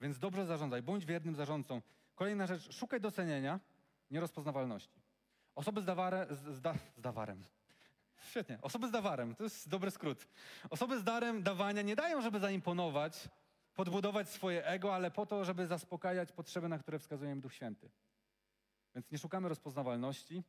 Więc 0.01 0.19
dobrze 0.19 0.47
zarządzaj, 0.47 0.83
bądź 0.83 1.07
wiernym 1.07 1.35
zarządcą. 1.35 1.83
Kolejna 2.15 2.47
rzecz, 2.47 2.75
szukaj 2.75 3.01
docenienia, 3.01 3.61
nierozpoznawalności. 4.11 5.01
Osoby 5.55 5.81
z, 5.81 5.85
daware, 5.85 6.27
z, 6.31 6.61
da, 6.61 6.75
z 6.97 7.01
dawarem. 7.01 7.45
Świetnie. 8.33 8.59
Osoby 8.63 8.89
z 8.89 8.91
dawarem, 8.91 9.35
to 9.35 9.45
jest 9.45 9.69
dobry 9.69 9.91
skrót. 9.91 10.29
Osoby 10.71 10.99
z 11.01 11.05
darem 11.05 11.43
dawania 11.43 11.83
nie 11.83 11.97
dają, 11.97 12.23
żeby 12.23 12.41
zaimponować, 12.41 13.29
podbudować 13.75 14.29
swoje 14.29 14.67
ego, 14.67 14.95
ale 14.95 15.11
po 15.11 15.27
to, 15.27 15.45
żeby 15.45 15.67
zaspokajać 15.67 16.33
potrzeby, 16.33 16.69
na 16.69 16.79
które 16.79 16.99
wskazuje 16.99 17.37
Duch 17.37 17.55
Święty. 17.55 17.91
Więc 18.95 19.11
nie 19.11 19.19
szukamy 19.19 19.49
rozpoznawalności, 19.49 20.43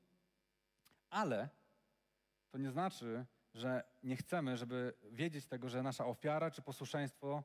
ale 1.09 1.49
to 2.51 2.57
nie 2.57 2.71
znaczy, 2.71 3.25
że 3.53 3.83
nie 4.03 4.15
chcemy, 4.15 4.57
żeby 4.57 4.93
wiedzieć 5.11 5.45
tego, 5.45 5.69
że 5.69 5.83
nasza 5.83 6.05
ofiara 6.05 6.51
czy 6.51 6.61
posłuszeństwo 6.61 7.43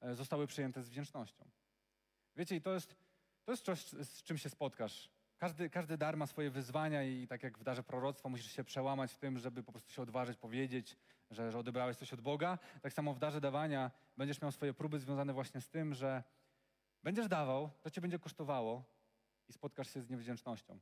e, 0.00 0.14
zostały 0.14 0.46
przyjęte 0.46 0.82
z 0.82 0.88
wdzięcznością. 0.88 1.44
Wiecie, 2.36 2.56
i 2.56 2.60
to 2.60 2.74
jest, 2.74 2.96
to 3.44 3.52
jest 3.52 3.64
coś, 3.64 3.84
z 3.84 4.22
czym 4.22 4.38
się 4.38 4.50
spotkasz. 4.50 5.15
Każdy, 5.38 5.70
każdy 5.70 5.98
dar 5.98 6.16
ma 6.16 6.26
swoje 6.26 6.50
wyzwania 6.50 7.02
i 7.02 7.26
tak 7.26 7.42
jak 7.42 7.58
w 7.58 7.62
darze 7.62 7.82
proroctwa 7.82 8.28
musisz 8.28 8.52
się 8.52 8.64
przełamać 8.64 9.12
w 9.12 9.18
tym, 9.18 9.38
żeby 9.38 9.62
po 9.62 9.72
prostu 9.72 9.92
się 9.92 10.02
odważyć, 10.02 10.38
powiedzieć, 10.38 10.96
że, 11.30 11.52
że 11.52 11.58
odebrałeś 11.58 11.96
coś 11.96 12.12
od 12.12 12.20
Boga. 12.20 12.58
Tak 12.82 12.92
samo 12.92 13.14
w 13.14 13.18
darze 13.18 13.40
dawania 13.40 13.90
będziesz 14.16 14.42
miał 14.42 14.52
swoje 14.52 14.74
próby 14.74 14.98
związane 14.98 15.32
właśnie 15.32 15.60
z 15.60 15.68
tym, 15.68 15.94
że 15.94 16.22
będziesz 17.02 17.28
dawał, 17.28 17.70
to 17.82 17.90
cię 17.90 18.00
będzie 18.00 18.18
kosztowało, 18.18 18.96
i 19.48 19.52
spotkasz 19.52 19.94
się 19.94 20.02
z 20.02 20.10
niewdzięcznością. 20.10 20.78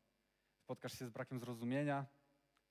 Spotkasz 0.58 0.98
się 0.98 1.06
z 1.06 1.10
brakiem 1.10 1.40
zrozumienia, 1.40 2.06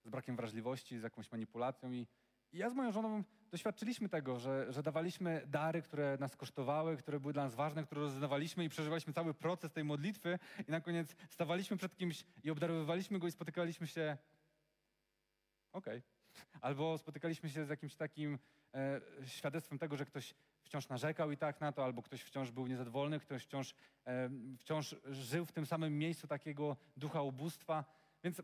z 0.03 0.09
brakiem 0.09 0.35
wrażliwości, 0.35 0.99
z 0.99 1.03
jakąś 1.03 1.31
manipulacją. 1.31 1.91
I, 1.91 2.07
i 2.51 2.57
ja 2.57 2.69
z 2.69 2.73
moją 2.73 2.91
żoną 2.91 3.23
doświadczyliśmy 3.53 4.09
tego, 4.09 4.39
że, 4.39 4.73
że 4.73 4.83
dawaliśmy 4.83 5.41
dary, 5.47 5.81
które 5.81 6.17
nas 6.19 6.35
kosztowały, 6.35 6.97
które 6.97 7.19
były 7.19 7.33
dla 7.33 7.43
nas 7.43 7.55
ważne, 7.55 7.83
które 7.83 8.01
rozdawaliśmy 8.01 8.65
i 8.65 8.69
przeżywaliśmy 8.69 9.13
cały 9.13 9.33
proces 9.33 9.71
tej 9.71 9.83
modlitwy 9.83 10.39
i 10.67 10.71
na 10.71 10.81
koniec 10.81 11.15
stawaliśmy 11.29 11.77
przed 11.77 11.95
kimś 11.95 12.25
i 12.43 12.51
obdarowywaliśmy 12.51 13.19
go 13.19 13.27
i 13.27 13.31
spotykaliśmy 13.31 13.87
się 13.87 14.17
okej. 15.71 15.97
Okay. 15.97 16.61
Albo 16.61 16.97
spotykaliśmy 16.97 17.49
się 17.49 17.65
z 17.65 17.69
jakimś 17.69 17.95
takim 17.95 18.39
e, 18.73 19.01
świadectwem 19.25 19.79
tego, 19.79 19.97
że 19.97 20.05
ktoś 20.05 20.35
wciąż 20.63 20.89
narzekał 20.89 21.31
i 21.31 21.37
tak 21.37 21.61
na 21.61 21.71
to, 21.71 21.83
albo 21.83 22.01
ktoś 22.01 22.21
wciąż 22.21 22.51
był 22.51 22.67
niezadowolony, 22.67 23.19
ktoś 23.19 23.43
wciąż, 23.43 23.75
e, 24.05 24.29
wciąż 24.59 24.95
żył 25.05 25.45
w 25.45 25.51
tym 25.51 25.65
samym 25.65 25.97
miejscu 25.97 26.27
takiego 26.27 26.77
ducha 26.97 27.21
ubóstwa. 27.21 27.85
Więc 28.23 28.41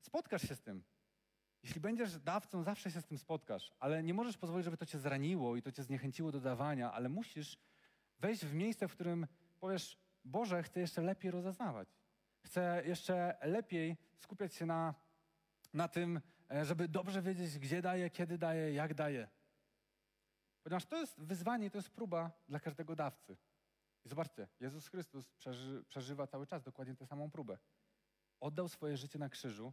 spotkasz 0.00 0.48
się 0.48 0.54
z 0.54 0.60
tym. 0.60 0.82
Jeśli 1.62 1.80
będziesz 1.80 2.18
dawcą, 2.18 2.62
zawsze 2.62 2.90
się 2.90 3.00
z 3.00 3.04
tym 3.04 3.18
spotkasz, 3.18 3.72
ale 3.78 4.02
nie 4.02 4.14
możesz 4.14 4.38
pozwolić, 4.38 4.64
żeby 4.64 4.76
to 4.76 4.86
cię 4.86 4.98
zraniło 4.98 5.56
i 5.56 5.62
to 5.62 5.72
cię 5.72 5.82
zniechęciło 5.82 6.32
do 6.32 6.40
dawania, 6.40 6.92
ale 6.92 7.08
musisz 7.08 7.58
wejść 8.18 8.44
w 8.44 8.54
miejsce, 8.54 8.88
w 8.88 8.92
którym 8.92 9.26
powiesz, 9.60 9.98
Boże, 10.24 10.62
chcę 10.62 10.80
jeszcze 10.80 11.02
lepiej 11.02 11.30
rozeznawać. 11.30 11.88
Chcę 12.42 12.82
jeszcze 12.86 13.38
lepiej 13.42 13.96
skupiać 14.18 14.54
się 14.54 14.66
na, 14.66 14.94
na 15.74 15.88
tym, 15.88 16.20
e, 16.50 16.64
żeby 16.64 16.88
dobrze 16.88 17.22
wiedzieć, 17.22 17.58
gdzie 17.58 17.82
daję, 17.82 18.10
kiedy 18.10 18.38
daję, 18.38 18.72
jak 18.72 18.94
daję. 18.94 19.28
Ponieważ 20.62 20.86
to 20.86 20.96
jest 20.96 21.20
wyzwanie, 21.22 21.70
to 21.70 21.78
jest 21.78 21.90
próba 21.90 22.30
dla 22.48 22.60
każdego 22.60 22.96
dawcy. 22.96 23.36
I 24.04 24.08
zobaczcie, 24.08 24.48
Jezus 24.60 24.88
Chrystus 24.88 25.32
przeży, 25.32 25.84
przeżywa 25.88 26.26
cały 26.26 26.46
czas 26.46 26.62
dokładnie 26.62 26.96
tę 26.96 27.06
samą 27.06 27.30
próbę. 27.30 27.58
Oddał 28.40 28.68
swoje 28.68 28.96
życie 28.96 29.18
na 29.18 29.28
krzyżu 29.28 29.72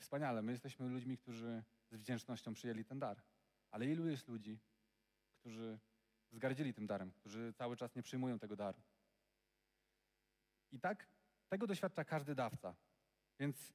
wspaniale, 0.00 0.42
my 0.42 0.52
jesteśmy 0.52 0.88
ludźmi, 0.88 1.18
którzy 1.18 1.64
z 1.90 1.96
wdzięcznością 1.96 2.54
przyjęli 2.54 2.84
ten 2.84 2.98
dar. 2.98 3.22
Ale 3.70 3.86
ilu 3.86 4.08
jest 4.08 4.28
ludzi, 4.28 4.58
którzy 5.40 5.78
zgardzili 6.30 6.74
tym 6.74 6.86
darem, 6.86 7.10
którzy 7.12 7.52
cały 7.52 7.76
czas 7.76 7.94
nie 7.94 8.02
przyjmują 8.02 8.38
tego 8.38 8.56
daru? 8.56 8.82
I 10.72 10.80
tak 10.80 11.08
tego 11.48 11.66
doświadcza 11.66 12.04
każdy 12.04 12.34
dawca. 12.34 12.74
Więc 13.38 13.72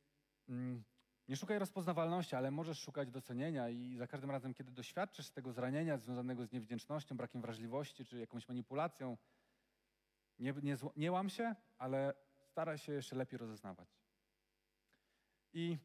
mm, 0.49 0.83
nie 1.27 1.35
szukaj 1.35 1.59
rozpoznawalności, 1.59 2.35
ale 2.35 2.51
możesz 2.51 2.79
szukać 2.79 3.11
docenienia 3.11 3.69
i 3.69 3.97
za 3.97 4.07
każdym 4.07 4.31
razem, 4.31 4.53
kiedy 4.53 4.71
doświadczysz 4.71 5.29
tego 5.29 5.51
zranienia 5.51 5.97
związanego 5.97 6.45
z 6.45 6.51
niewdzięcznością, 6.51 7.17
brakiem 7.17 7.41
wrażliwości 7.41 8.05
czy 8.05 8.19
jakąś 8.19 8.47
manipulacją, 8.47 9.17
Nie, 10.39 10.53
nie, 10.63 10.77
nie 10.95 11.11
łam 11.11 11.29
się, 11.29 11.55
ale 11.77 12.13
staraj 12.43 12.77
się 12.77 12.93
jeszcze 12.93 13.15
lepiej 13.15 13.37
rozeznawać. 13.37 13.89
I 15.53 15.77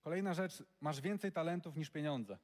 kolejna 0.00 0.34
rzecz, 0.34 0.62
masz 0.80 1.00
więcej 1.00 1.32
talentów 1.32 1.76
niż 1.76 1.90
pieniądze. 1.90 2.38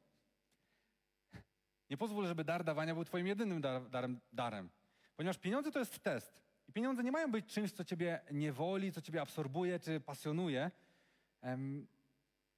Nie 1.91 1.97
pozwól, 1.97 2.27
żeby 2.27 2.45
dar 2.45 2.65
dawania 2.65 2.95
był 2.95 3.05
twoim 3.05 3.27
jedynym 3.27 3.61
dar, 3.61 3.91
darem, 3.91 4.21
darem. 4.33 4.71
Ponieważ 5.17 5.39
pieniądze 5.39 5.73
to 5.73 5.79
jest 5.79 5.99
test. 5.99 6.43
I 6.69 6.73
pieniądze 6.73 7.05
nie 7.05 7.13
mają 7.13 7.31
być 7.31 7.47
czymś, 7.47 7.73
co 7.73 7.85
ciebie 7.85 8.21
niewoli, 8.33 8.93
co 8.93 9.01
ciebie 9.01 9.21
absorbuje 9.21 9.81
czy 9.81 10.01
pasjonuje, 10.01 10.71
um, 11.43 11.87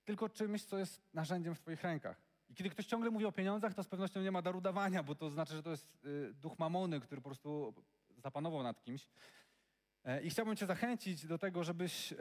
tylko 0.04 0.28
czymś, 0.28 0.64
co 0.64 0.78
jest 0.78 1.02
narzędziem 1.14 1.54
w 1.54 1.60
twoich 1.60 1.82
rękach. 1.82 2.22
I 2.48 2.54
kiedy 2.54 2.70
ktoś 2.70 2.86
ciągle 2.86 3.10
mówi 3.10 3.24
o 3.24 3.32
pieniądzach, 3.32 3.74
to 3.74 3.82
z 3.82 3.88
pewnością 3.88 4.22
nie 4.22 4.30
ma 4.30 4.42
daru 4.42 4.60
dawania, 4.60 5.02
bo 5.02 5.14
to 5.14 5.30
znaczy, 5.30 5.52
że 5.54 5.62
to 5.62 5.70
jest 5.70 6.04
y, 6.04 6.34
duch 6.34 6.58
mamony, 6.58 7.00
który 7.00 7.20
po 7.20 7.28
prostu 7.28 7.74
zapanował 8.16 8.62
nad 8.62 8.82
kimś. 8.82 9.08
E, 10.08 10.22
I 10.22 10.30
chciałbym 10.30 10.56
Cię 10.56 10.66
zachęcić 10.66 11.26
do 11.26 11.38
tego, 11.38 11.64
żebyś, 11.64 12.14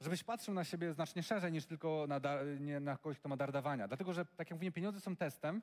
żebyś 0.00 0.24
patrzył 0.24 0.54
na 0.54 0.64
siebie 0.64 0.92
znacznie 0.92 1.22
szerzej 1.22 1.52
niż 1.52 1.66
tylko 1.66 2.06
na, 2.08 2.20
nie, 2.60 2.80
na 2.80 2.96
kogoś, 2.96 3.18
kto 3.18 3.28
ma 3.28 3.36
dar 3.36 3.52
dawania. 3.52 3.88
Dlatego, 3.88 4.12
że 4.12 4.24
tak 4.24 4.50
jak 4.50 4.58
mówię, 4.58 4.72
pieniądze 4.72 5.00
są 5.00 5.16
testem 5.16 5.62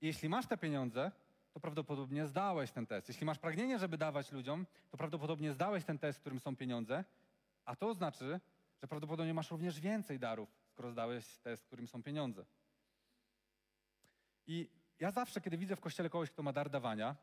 i 0.00 0.06
jeśli 0.06 0.28
masz 0.28 0.46
te 0.46 0.56
pieniądze, 0.56 1.12
to 1.52 1.60
prawdopodobnie 1.60 2.26
zdałeś 2.26 2.70
ten 2.70 2.86
test. 2.86 3.08
Jeśli 3.08 3.26
masz 3.26 3.38
pragnienie, 3.38 3.78
żeby 3.78 3.98
dawać 3.98 4.32
ludziom, 4.32 4.66
to 4.90 4.96
prawdopodobnie 4.96 5.52
zdałeś 5.52 5.84
ten 5.84 5.98
test, 5.98 6.18
w 6.18 6.20
którym 6.20 6.40
są 6.40 6.56
pieniądze, 6.56 7.04
a 7.64 7.76
to 7.76 7.94
znaczy, 7.94 8.40
że 8.82 8.88
prawdopodobnie 8.88 9.34
masz 9.34 9.50
również 9.50 9.80
więcej 9.80 10.18
darów, 10.18 10.48
skoro 10.68 10.90
zdałeś 10.90 11.38
test, 11.38 11.62
w 11.62 11.66
którym 11.66 11.88
są 11.88 12.02
pieniądze. 12.02 12.44
I 14.46 14.70
ja 15.00 15.10
zawsze, 15.10 15.40
kiedy 15.40 15.58
widzę 15.58 15.76
w 15.76 15.80
kościele 15.80 16.10
kogoś, 16.10 16.30
kto 16.30 16.42
ma 16.42 16.52
dar 16.52 16.70
dawania, 16.70 17.16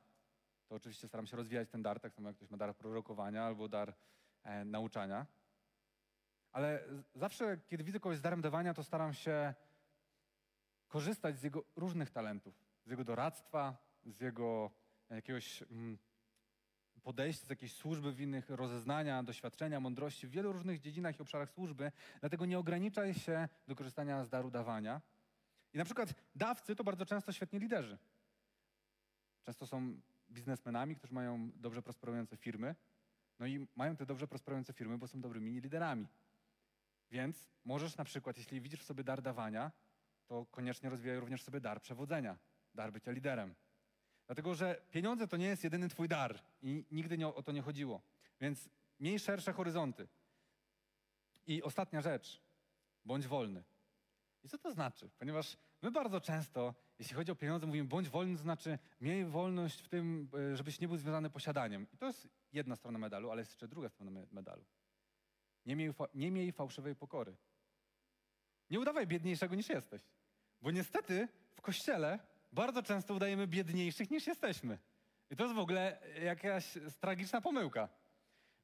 to 0.68 0.76
oczywiście 0.76 1.08
staram 1.08 1.28
się 1.28 1.38
rozwijać 1.38 1.70
ten 1.70 1.82
dar, 1.82 2.00
tak 2.00 2.14
samo 2.14 2.28
jak 2.28 2.38
ktoś 2.38 2.50
ma 2.50 2.58
dar 2.58 2.76
prorokowania 2.76 3.44
albo 3.44 3.68
dar 3.68 3.94
e, 4.44 4.66
nauczania. 4.66 5.26
Ale 6.52 6.84
zawsze, 7.16 7.58
kiedy 7.68 7.84
widzę 7.84 8.00
kogoś 8.00 8.18
z 8.18 8.22
darem 8.22 8.42
dawania, 8.42 8.74
to 8.74 8.84
staram 8.84 9.14
się 9.14 9.54
korzystać 10.88 11.40
z 11.40 11.44
jego 11.44 11.64
różnych 11.76 12.10
talentów, 12.10 12.66
z 12.86 12.90
jego 12.90 13.04
doradztwa, 13.04 13.78
z 14.06 14.22
jego 14.22 14.72
jakiegoś 15.10 15.62
mm, 15.62 15.98
podejścia, 17.04 17.46
z 17.46 17.50
jakiejś 17.50 17.74
służby 17.74 18.12
w 18.12 18.22
innych, 18.22 18.50
rozeznania, 18.50 19.24
doświadczenia, 19.24 19.80
mądrości 19.80 20.28
w 20.28 20.32
wielu 20.32 20.52
różnych 20.52 20.80
dziedzinach 20.80 21.20
i 21.20 21.22
obszarach 21.22 21.50
służby. 21.50 21.92
Dlatego 22.20 22.46
nie 22.46 22.60
ograniczaj 22.60 23.14
się 23.14 23.50
do 23.68 23.76
korzystania 23.76 24.24
z 24.24 24.30
daru 24.30 24.52
dawania. 24.52 25.02
I 25.74 25.78
na 25.78 25.86
przykład 25.86 26.14
dawcy 26.36 26.76
to 26.76 26.84
bardzo 26.84 27.06
często 27.06 27.32
świetni 27.32 27.60
liderzy. 27.60 27.98
Często 29.44 29.68
są 29.68 30.02
biznesmenami, 30.34 30.96
którzy 30.96 31.14
mają 31.14 31.52
dobrze 31.56 31.82
prosperujące 31.82 32.38
firmy. 32.38 32.76
No 33.40 33.46
i 33.48 33.68
mają 33.76 33.96
te 33.96 34.06
dobrze 34.06 34.28
prosperujące 34.28 34.74
firmy, 34.74 34.98
bo 34.98 35.08
są 35.08 35.22
dobrymi 35.22 35.62
liderami. 35.62 36.08
Więc 37.12 37.50
możesz 37.66 37.98
na 37.98 38.04
przykład, 38.04 38.38
jeśli 38.38 38.62
widzisz 38.62 38.80
w 38.80 38.86
sobie 38.86 39.04
dar 39.04 39.22
dawania, 39.22 39.72
to 40.28 40.46
koniecznie 40.46 40.90
rozwijaj 40.90 41.20
również 41.20 41.44
sobie 41.44 41.60
dar 41.60 41.82
przewodzenia, 41.82 42.38
dar 42.76 42.92
bycia 42.92 43.12
liderem. 43.12 43.56
Dlatego, 44.26 44.56
że 44.56 44.82
pieniądze 44.92 45.28
to 45.28 45.38
nie 45.38 45.46
jest 45.46 45.64
jedyny 45.64 45.90
twój 45.90 46.08
dar 46.08 46.40
i 46.62 46.86
nigdy 46.92 47.18
nie, 47.18 47.28
o 47.28 47.44
to 47.44 47.52
nie 47.52 47.62
chodziło. 47.62 48.02
Więc 48.42 48.70
miej 49.00 49.20
szersze 49.20 49.54
horyzonty. 49.54 50.08
I 51.48 51.64
ostatnia 51.64 52.02
rzecz, 52.02 52.42
bądź 53.06 53.28
wolny. 53.28 53.64
I 54.44 54.50
co 54.50 54.58
to 54.58 54.72
znaczy? 54.72 55.10
Ponieważ 55.20 55.58
my 55.84 55.92
bardzo 55.92 56.22
często, 56.22 56.74
jeśli 57.00 57.16
chodzi 57.16 57.32
o 57.32 57.36
pieniądze, 57.36 57.68
mówimy 57.68 57.88
bądź 57.88 58.10
wolny, 58.10 58.36
to 58.36 58.42
znaczy 58.42 58.80
miej 59.02 59.26
wolność 59.26 59.82
w 59.82 59.90
tym, 59.90 60.30
e, 60.52 60.58
żebyś 60.58 60.80
nie 60.80 60.88
był 60.88 60.98
związany 60.98 61.30
posiadaniem. 61.30 61.88
I 61.94 61.98
to 61.98 62.06
jest 62.06 62.28
jedna 62.54 62.76
strona 62.76 63.00
medalu, 63.00 63.32
ale 63.32 63.42
jest 63.42 63.52
jeszcze 63.52 63.68
druga 63.68 63.90
strona 63.90 64.12
medalu. 64.32 64.66
Nie 65.66 65.76
miej, 65.76 65.94
nie 66.14 66.32
miej 66.32 66.52
fałszywej 66.52 66.96
pokory. 66.96 67.36
Nie 68.70 68.80
udawaj 68.80 69.08
biedniejszego 69.08 69.56
niż 69.56 69.70
jesteś. 69.70 70.02
Bo 70.62 70.72
niestety 70.72 71.28
w 71.54 71.62
kościele 71.62 72.20
bardzo 72.52 72.84
często 72.84 73.14
udajemy 73.14 73.48
biedniejszych 73.48 74.12
niż 74.12 74.28
jesteśmy. 74.28 74.80
I 75.30 75.36
to 75.36 75.44
jest 75.44 75.56
w 75.56 75.60
ogóle 75.60 76.00
jakaś 76.24 76.78
tragiczna 77.00 77.42
pomyłka. 77.42 77.90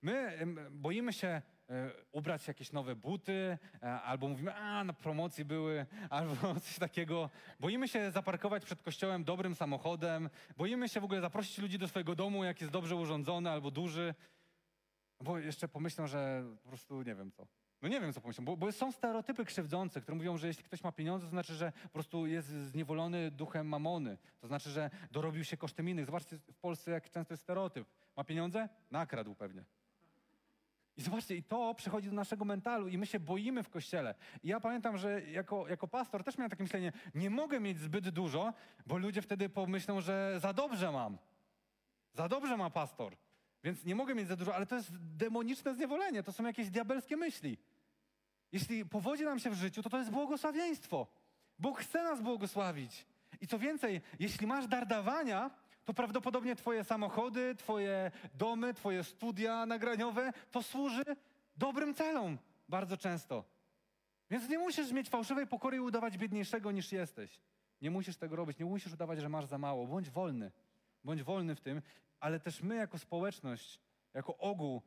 My 0.02 0.46
boimy 0.72 1.14
się 1.14 1.42
ubrać 2.12 2.48
jakieś 2.48 2.72
nowe 2.72 2.96
buty, 2.96 3.58
e, 3.84 4.02
albo 4.02 4.28
mówimy, 4.28 4.56
a 4.56 4.84
na 4.84 4.94
promocji 4.94 5.46
były, 5.46 5.86
albo 6.10 6.60
coś 6.60 6.80
takiego. 6.80 7.30
Boimy 7.60 7.88
się 7.88 8.12
zaparkować 8.12 8.66
przed 8.66 8.82
kościołem 8.82 9.24
dobrym 9.24 9.56
samochodem, 9.56 10.30
boimy 10.58 10.90
się 10.90 11.00
w 11.00 11.04
ogóle 11.04 11.22
zaprosić 11.22 11.58
ludzi 11.58 11.80
do 11.80 11.88
swojego 11.88 12.16
domu, 12.16 12.44
jak 12.44 12.62
jest 12.62 12.74
dobrze 12.74 12.96
urządzony 12.96 13.50
albo 13.50 13.72
duży, 13.72 14.14
bo 15.22 15.38
jeszcze 15.40 15.68
pomyślą, 15.68 16.08
że 16.08 16.44
po 16.64 16.70
prostu 16.70 17.02
nie 17.02 17.16
wiem 17.16 17.32
co. 17.32 17.48
No 17.82 17.90
nie 17.90 18.02
wiem, 18.02 18.14
co 18.14 18.22
pomyślą, 18.22 18.46
bo, 18.46 18.58
bo, 18.58 18.72
są 18.72 18.92
stereotypy 18.92 19.46
krzywdzące, 19.46 20.02
które 20.02 20.18
mówią, 20.18 20.38
że 20.38 20.48
jeśli 20.48 20.64
ktoś 20.64 20.84
ma 20.84 20.92
pieniądze, 20.92 21.26
to 21.26 21.30
znaczy, 21.30 21.54
że 21.54 21.72
po 21.84 21.90
prostu 21.90 22.28
jest 22.28 22.48
zniewolony 22.48 23.32
duchem 23.32 23.68
mamony. 23.68 24.18
To 24.40 24.48
znaczy, 24.48 24.70
że 24.70 24.90
dorobił 25.12 25.44
się 25.44 25.58
kosztem 25.58 25.90
innych. 25.90 26.06
Zobaczcie 26.06 26.38
w 26.38 26.58
Polsce, 26.58 26.92
jak 26.92 27.10
często 27.10 27.34
jest 27.34 27.44
stereotyp. 27.44 27.88
Ma 28.16 28.24
pieniądze? 28.24 28.70
Nakradł 28.92 29.36
pewnie. 29.36 29.64
I 31.00 31.02
zobaczcie, 31.02 31.36
i 31.36 31.44
to 31.44 31.74
przychodzi 31.76 32.10
do 32.10 32.16
naszego 32.16 32.46
mentalu 32.46 32.88
i 32.88 32.98
my 32.98 33.06
się 33.06 33.20
boimy 33.20 33.64
w 33.64 33.70
kościele. 33.70 34.16
I 34.44 34.48
ja 34.48 34.60
pamiętam, 34.60 34.98
że 34.98 35.22
jako, 35.22 35.68
jako 35.68 35.88
pastor 35.88 36.24
też 36.24 36.38
miałem 36.38 36.50
takie 36.50 36.64
myślenie, 36.64 36.92
nie 37.16 37.30
mogę 37.30 37.60
mieć 37.60 37.80
zbyt 37.80 38.10
dużo, 38.10 38.54
bo 38.86 38.98
ludzie 38.98 39.22
wtedy 39.22 39.50
pomyślą, 39.50 40.02
że 40.02 40.40
za 40.40 40.54
dobrze 40.54 40.92
mam. 40.92 41.18
Za 42.14 42.28
dobrze 42.28 42.58
ma 42.58 42.70
pastor. 42.70 43.18
Więc 43.64 43.86
nie 43.86 43.96
mogę 43.96 44.16
mieć 44.16 44.28
za 44.28 44.36
dużo, 44.36 44.56
ale 44.56 44.66
to 44.66 44.76
jest 44.76 44.92
demoniczne 45.18 45.76
zniewolenie, 45.76 46.24
to 46.24 46.32
są 46.32 46.44
jakieś 46.44 46.70
diabelskie 46.70 47.18
myśli. 47.18 47.58
Jeśli 48.52 48.86
powodzi 48.86 49.24
nam 49.24 49.40
się 49.40 49.50
w 49.50 49.54
życiu, 49.54 49.84
to 49.84 49.90
to 49.90 49.98
jest 49.98 50.12
błogosławieństwo. 50.12 51.08
Bóg 51.60 51.80
chce 51.80 52.04
nas 52.04 52.22
błogosławić. 52.22 53.06
I 53.42 53.48
co 53.48 53.60
więcej, 53.60 54.02
jeśli 54.20 54.48
masz 54.48 54.68
dar 54.68 54.88
dawania, 54.88 55.52
to 55.90 55.94
prawdopodobnie 55.94 56.56
Twoje 56.56 56.84
samochody, 56.84 57.56
Twoje 57.56 58.12
domy, 58.34 58.74
Twoje 58.74 59.04
studia 59.04 59.66
nagraniowe, 59.66 60.34
to 60.52 60.64
służy 60.64 61.04
dobrym 61.58 61.94
celom 61.94 62.38
bardzo 62.68 62.98
często. 62.98 63.44
Więc 64.32 64.50
nie 64.50 64.60
musisz 64.60 64.92
mieć 64.92 65.10
fałszywej 65.10 65.48
pokory 65.48 65.78
i 65.78 65.80
udawać 65.80 66.18
biedniejszego 66.18 66.72
niż 66.72 66.92
jesteś. 66.92 67.40
Nie 67.82 67.92
musisz 67.92 68.18
tego 68.18 68.36
robić, 68.36 68.60
nie 68.60 68.66
musisz 68.66 68.94
udawać, 68.94 69.20
że 69.20 69.30
masz 69.30 69.46
za 69.46 69.58
mało. 69.58 69.88
Bądź 69.88 70.10
wolny. 70.10 70.52
Bądź 71.04 71.24
wolny 71.24 71.56
w 71.56 71.62
tym, 71.62 71.82
ale 72.20 72.40
też 72.40 72.62
my 72.62 72.76
jako 72.76 72.98
społeczność, 72.98 73.80
jako 74.14 74.38
ogół, 74.38 74.82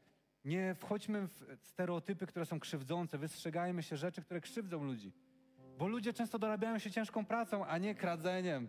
nie 0.44 0.74
wchodźmy 0.74 1.28
w 1.57 1.66
stereotypy, 1.66 2.26
które 2.26 2.46
są 2.46 2.61
krzywdzące. 2.61 3.18
Wystrzegajmy 3.18 3.82
się 3.82 3.96
rzeczy, 3.96 4.22
które 4.22 4.40
krzywdzą 4.40 4.84
ludzi. 4.84 5.12
Bo 5.78 5.88
ludzie 5.88 6.12
często 6.12 6.38
dorabiają 6.38 6.78
się 6.78 6.90
ciężką 6.90 7.24
pracą, 7.24 7.66
a 7.66 7.78
nie 7.78 7.94
kradzeniem. 7.94 8.68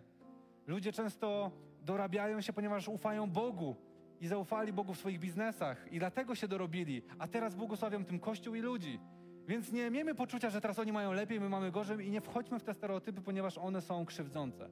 Ludzie 0.66 0.92
często 0.92 1.50
dorabiają 1.84 2.40
się, 2.40 2.52
ponieważ 2.52 2.88
ufają 2.88 3.30
Bogu 3.30 3.76
i 4.20 4.26
zaufali 4.26 4.72
Bogu 4.72 4.94
w 4.94 4.98
swoich 4.98 5.20
biznesach 5.20 5.92
i 5.92 5.98
dlatego 5.98 6.34
się 6.34 6.48
dorobili, 6.48 7.02
a 7.18 7.28
teraz 7.28 7.54
błogosławią 7.54 8.04
tym 8.04 8.18
Kościół 8.18 8.54
i 8.54 8.60
ludzi. 8.60 9.00
Więc 9.48 9.72
nie 9.72 9.90
miejmy 9.90 10.14
poczucia, 10.14 10.50
że 10.50 10.60
teraz 10.60 10.78
oni 10.78 10.92
mają 10.92 11.12
lepiej, 11.12 11.40
my 11.40 11.48
mamy 11.48 11.70
gorzej 11.70 12.06
i 12.06 12.10
nie 12.10 12.20
wchodźmy 12.20 12.58
w 12.58 12.64
te 12.64 12.74
stereotypy, 12.74 13.20
ponieważ 13.20 13.58
one 13.58 13.80
są 13.80 14.06
krzywdzące. 14.06 14.68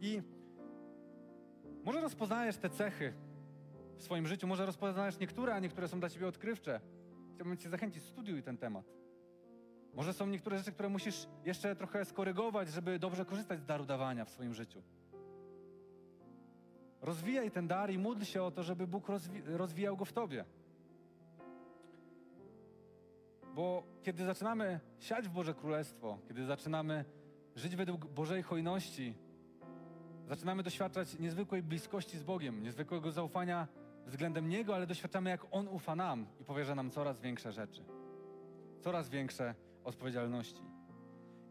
I 0.00 0.22
może 1.84 2.00
rozpoznajesz 2.00 2.56
te 2.56 2.70
cechy 2.70 3.12
w 3.96 4.02
swoim 4.02 4.26
życiu, 4.26 4.46
może 4.46 4.66
rozpoznajesz 4.66 5.18
niektóre, 5.18 5.54
a 5.54 5.58
niektóre 5.58 5.88
są 5.88 6.00
dla 6.00 6.08
ciebie 6.08 6.28
odkrywcze. 6.28 6.80
Chciałbym 7.34 7.56
cię 7.56 7.68
zachęcić, 7.68 8.02
studiuj 8.02 8.42
ten 8.42 8.58
temat. 8.58 8.99
Może 9.94 10.12
są 10.12 10.26
niektóre 10.26 10.58
rzeczy, 10.58 10.72
które 10.72 10.88
musisz 10.88 11.26
jeszcze 11.44 11.76
trochę 11.76 12.04
skorygować, 12.04 12.68
żeby 12.68 12.98
dobrze 12.98 13.24
korzystać 13.24 13.60
z 13.60 13.64
daru 13.64 13.84
dawania 13.84 14.24
w 14.24 14.30
swoim 14.30 14.54
życiu. 14.54 14.82
Rozwijaj 17.02 17.50
ten 17.50 17.68
dar 17.68 17.90
i 17.90 17.98
módl 17.98 18.24
się 18.24 18.42
o 18.42 18.50
to, 18.50 18.62
żeby 18.62 18.86
Bóg 18.86 19.08
rozwi 19.08 19.42
rozwijał 19.46 19.96
go 19.96 20.04
w 20.04 20.12
tobie. 20.12 20.44
Bo 23.54 23.82
kiedy 24.02 24.24
zaczynamy 24.24 24.80
siać 24.98 25.28
w 25.28 25.32
Boże 25.32 25.54
Królestwo, 25.54 26.18
kiedy 26.28 26.44
zaczynamy 26.44 27.04
żyć 27.56 27.76
według 27.76 28.06
Bożej 28.06 28.42
hojności, 28.42 29.14
zaczynamy 30.28 30.62
doświadczać 30.62 31.18
niezwykłej 31.18 31.62
bliskości 31.62 32.18
z 32.18 32.22
Bogiem, 32.22 32.62
niezwykłego 32.62 33.12
zaufania 33.12 33.68
względem 34.06 34.48
Niego, 34.48 34.74
ale 34.74 34.86
doświadczamy, 34.86 35.30
jak 35.30 35.46
On 35.50 35.68
ufa 35.68 35.96
nam 35.96 36.26
i 36.40 36.44
powierza 36.44 36.74
nam 36.74 36.90
coraz 36.90 37.20
większe 37.20 37.52
rzeczy. 37.52 37.84
Coraz 38.80 39.08
większe 39.08 39.54
odpowiedzialności. 39.84 40.62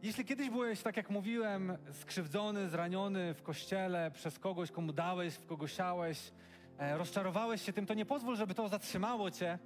Jeśli 0.02 0.26
kiedyś 0.26 0.50
byłeś, 0.50 0.82
tak 0.82 0.98
jak 0.98 1.10
mówiłem, 1.10 1.78
skrzywdzony, 1.92 2.70
zraniony 2.70 3.34
w 3.34 3.42
kościele 3.42 4.12
przez 4.12 4.40
kogoś, 4.40 4.72
komu 4.72 4.94
dałeś, 4.94 5.34
w 5.34 5.46
kogo 5.46 5.68
siałeś, 5.68 6.32
e, 6.78 6.98
rozczarowałeś 6.98 7.62
się 7.62 7.74
tym, 7.74 7.86
to 7.86 7.94
nie 7.94 8.06
pozwól, 8.06 8.36
żeby 8.36 8.54
to 8.54 8.70
zatrzymało 8.70 9.32
cię, 9.32 9.60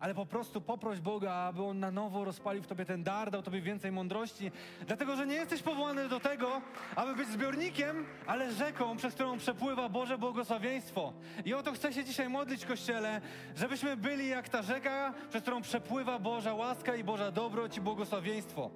ale 0.00 0.14
po 0.14 0.26
prostu 0.26 0.60
poproś 0.60 1.00
Boga, 1.00 1.32
aby 1.32 1.62
On 1.62 1.80
na 1.80 1.90
nowo 1.90 2.24
rozpalił 2.24 2.62
w 2.62 2.66
tobie 2.66 2.84
ten 2.84 3.02
dar, 3.02 3.30
dał 3.30 3.42
tobie 3.42 3.60
więcej 3.60 3.92
mądrości, 3.92 4.50
dlatego 4.86 5.16
że 5.16 5.26
nie 5.26 5.34
jesteś 5.34 5.62
powołany 5.62 6.08
do 6.08 6.20
tego, 6.20 6.60
aby 6.96 7.16
być 7.16 7.28
zbiornikiem, 7.28 8.06
ale 8.26 8.52
rzeką, 8.52 8.96
przez 8.96 9.14
którą 9.14 9.38
przepływa 9.38 9.88
Boże 9.88 10.18
błogosławieństwo. 10.18 11.12
I 11.44 11.54
o 11.54 11.62
to 11.62 11.72
chcę 11.72 11.92
się 11.92 12.04
dzisiaj 12.04 12.28
modlić, 12.28 12.66
Kościele, 12.66 13.20
żebyśmy 13.56 13.96
byli 13.96 14.28
jak 14.28 14.48
ta 14.48 14.62
rzeka, 14.62 15.14
przez 15.28 15.42
którą 15.42 15.62
przepływa 15.62 16.18
Boża 16.18 16.54
łaska 16.54 16.94
i 16.94 17.04
Boża 17.04 17.30
dobroć 17.30 17.76
i 17.76 17.80
błogosławieństwo. 17.80 18.70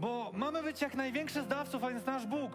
Bo 0.00 0.30
mamy 0.34 0.62
być 0.62 0.82
jak 0.82 0.94
największy 0.94 1.42
z 1.42 1.46
dawców, 1.46 1.84
a 1.84 1.88
więc 1.88 2.06
nasz 2.06 2.26
Bóg. 2.26 2.52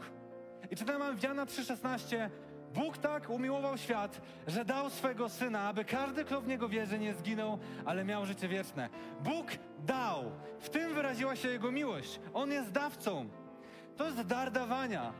I 0.72 0.76
czytamy 0.76 1.14
w 1.14 1.24
Jana 1.24 1.46
3,16 1.46 2.30
Bóg 2.74 2.98
tak 2.98 3.30
umiłował 3.30 3.78
świat, 3.78 4.22
że 4.48 4.66
dał 4.66 4.90
swego 4.90 5.30
Syna, 5.30 5.62
aby 5.62 5.86
każdy, 5.86 6.26
kto 6.26 6.42
w 6.42 6.48
Niego 6.48 6.70
wierzy, 6.70 7.00
nie 7.00 7.14
zginął, 7.14 7.60
ale 7.86 8.06
miał 8.06 8.26
życie 8.26 8.48
wieczne. 8.48 8.90
Bóg 9.24 9.48
dał. 9.86 10.32
W 10.60 10.70
tym 10.70 10.94
wyraziła 10.94 11.36
się 11.36 11.48
Jego 11.48 11.72
miłość. 11.72 12.20
On 12.34 12.52
jest 12.52 12.72
dawcą. 12.72 13.30
To 13.98 14.06
jest 14.06 14.22
dar 14.22 14.52
dawania. 14.52 15.14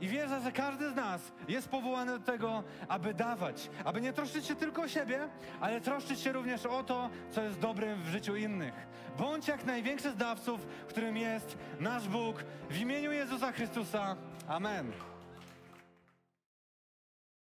I 0.00 0.08
wierzę, 0.08 0.40
że 0.40 0.52
każdy 0.52 0.90
z 0.90 0.94
nas 0.94 1.32
jest 1.48 1.68
powołany 1.68 2.18
do 2.18 2.24
tego, 2.24 2.64
aby 2.88 3.14
dawać, 3.14 3.70
aby 3.84 4.00
nie 4.00 4.12
troszczyć 4.12 4.46
się 4.46 4.54
tylko 4.54 4.82
o 4.82 4.88
siebie, 4.88 5.28
ale 5.60 5.80
troszczyć 5.80 6.20
się 6.20 6.32
również 6.32 6.66
o 6.66 6.82
to, 6.82 7.10
co 7.30 7.42
jest 7.42 7.58
dobrym 7.58 8.02
w 8.02 8.06
życiu 8.06 8.36
innych. 8.36 8.74
Bądź 9.18 9.48
jak 9.48 9.64
największy 9.64 10.10
z 10.10 10.16
dawców, 10.16 10.66
którym 10.88 11.16
jest 11.16 11.58
nasz 11.80 12.08
Bóg. 12.08 12.44
W 12.70 12.78
imieniu 12.78 13.12
Jezusa 13.12 13.52
Chrystusa. 13.52 14.16
Amen. 14.48 15.13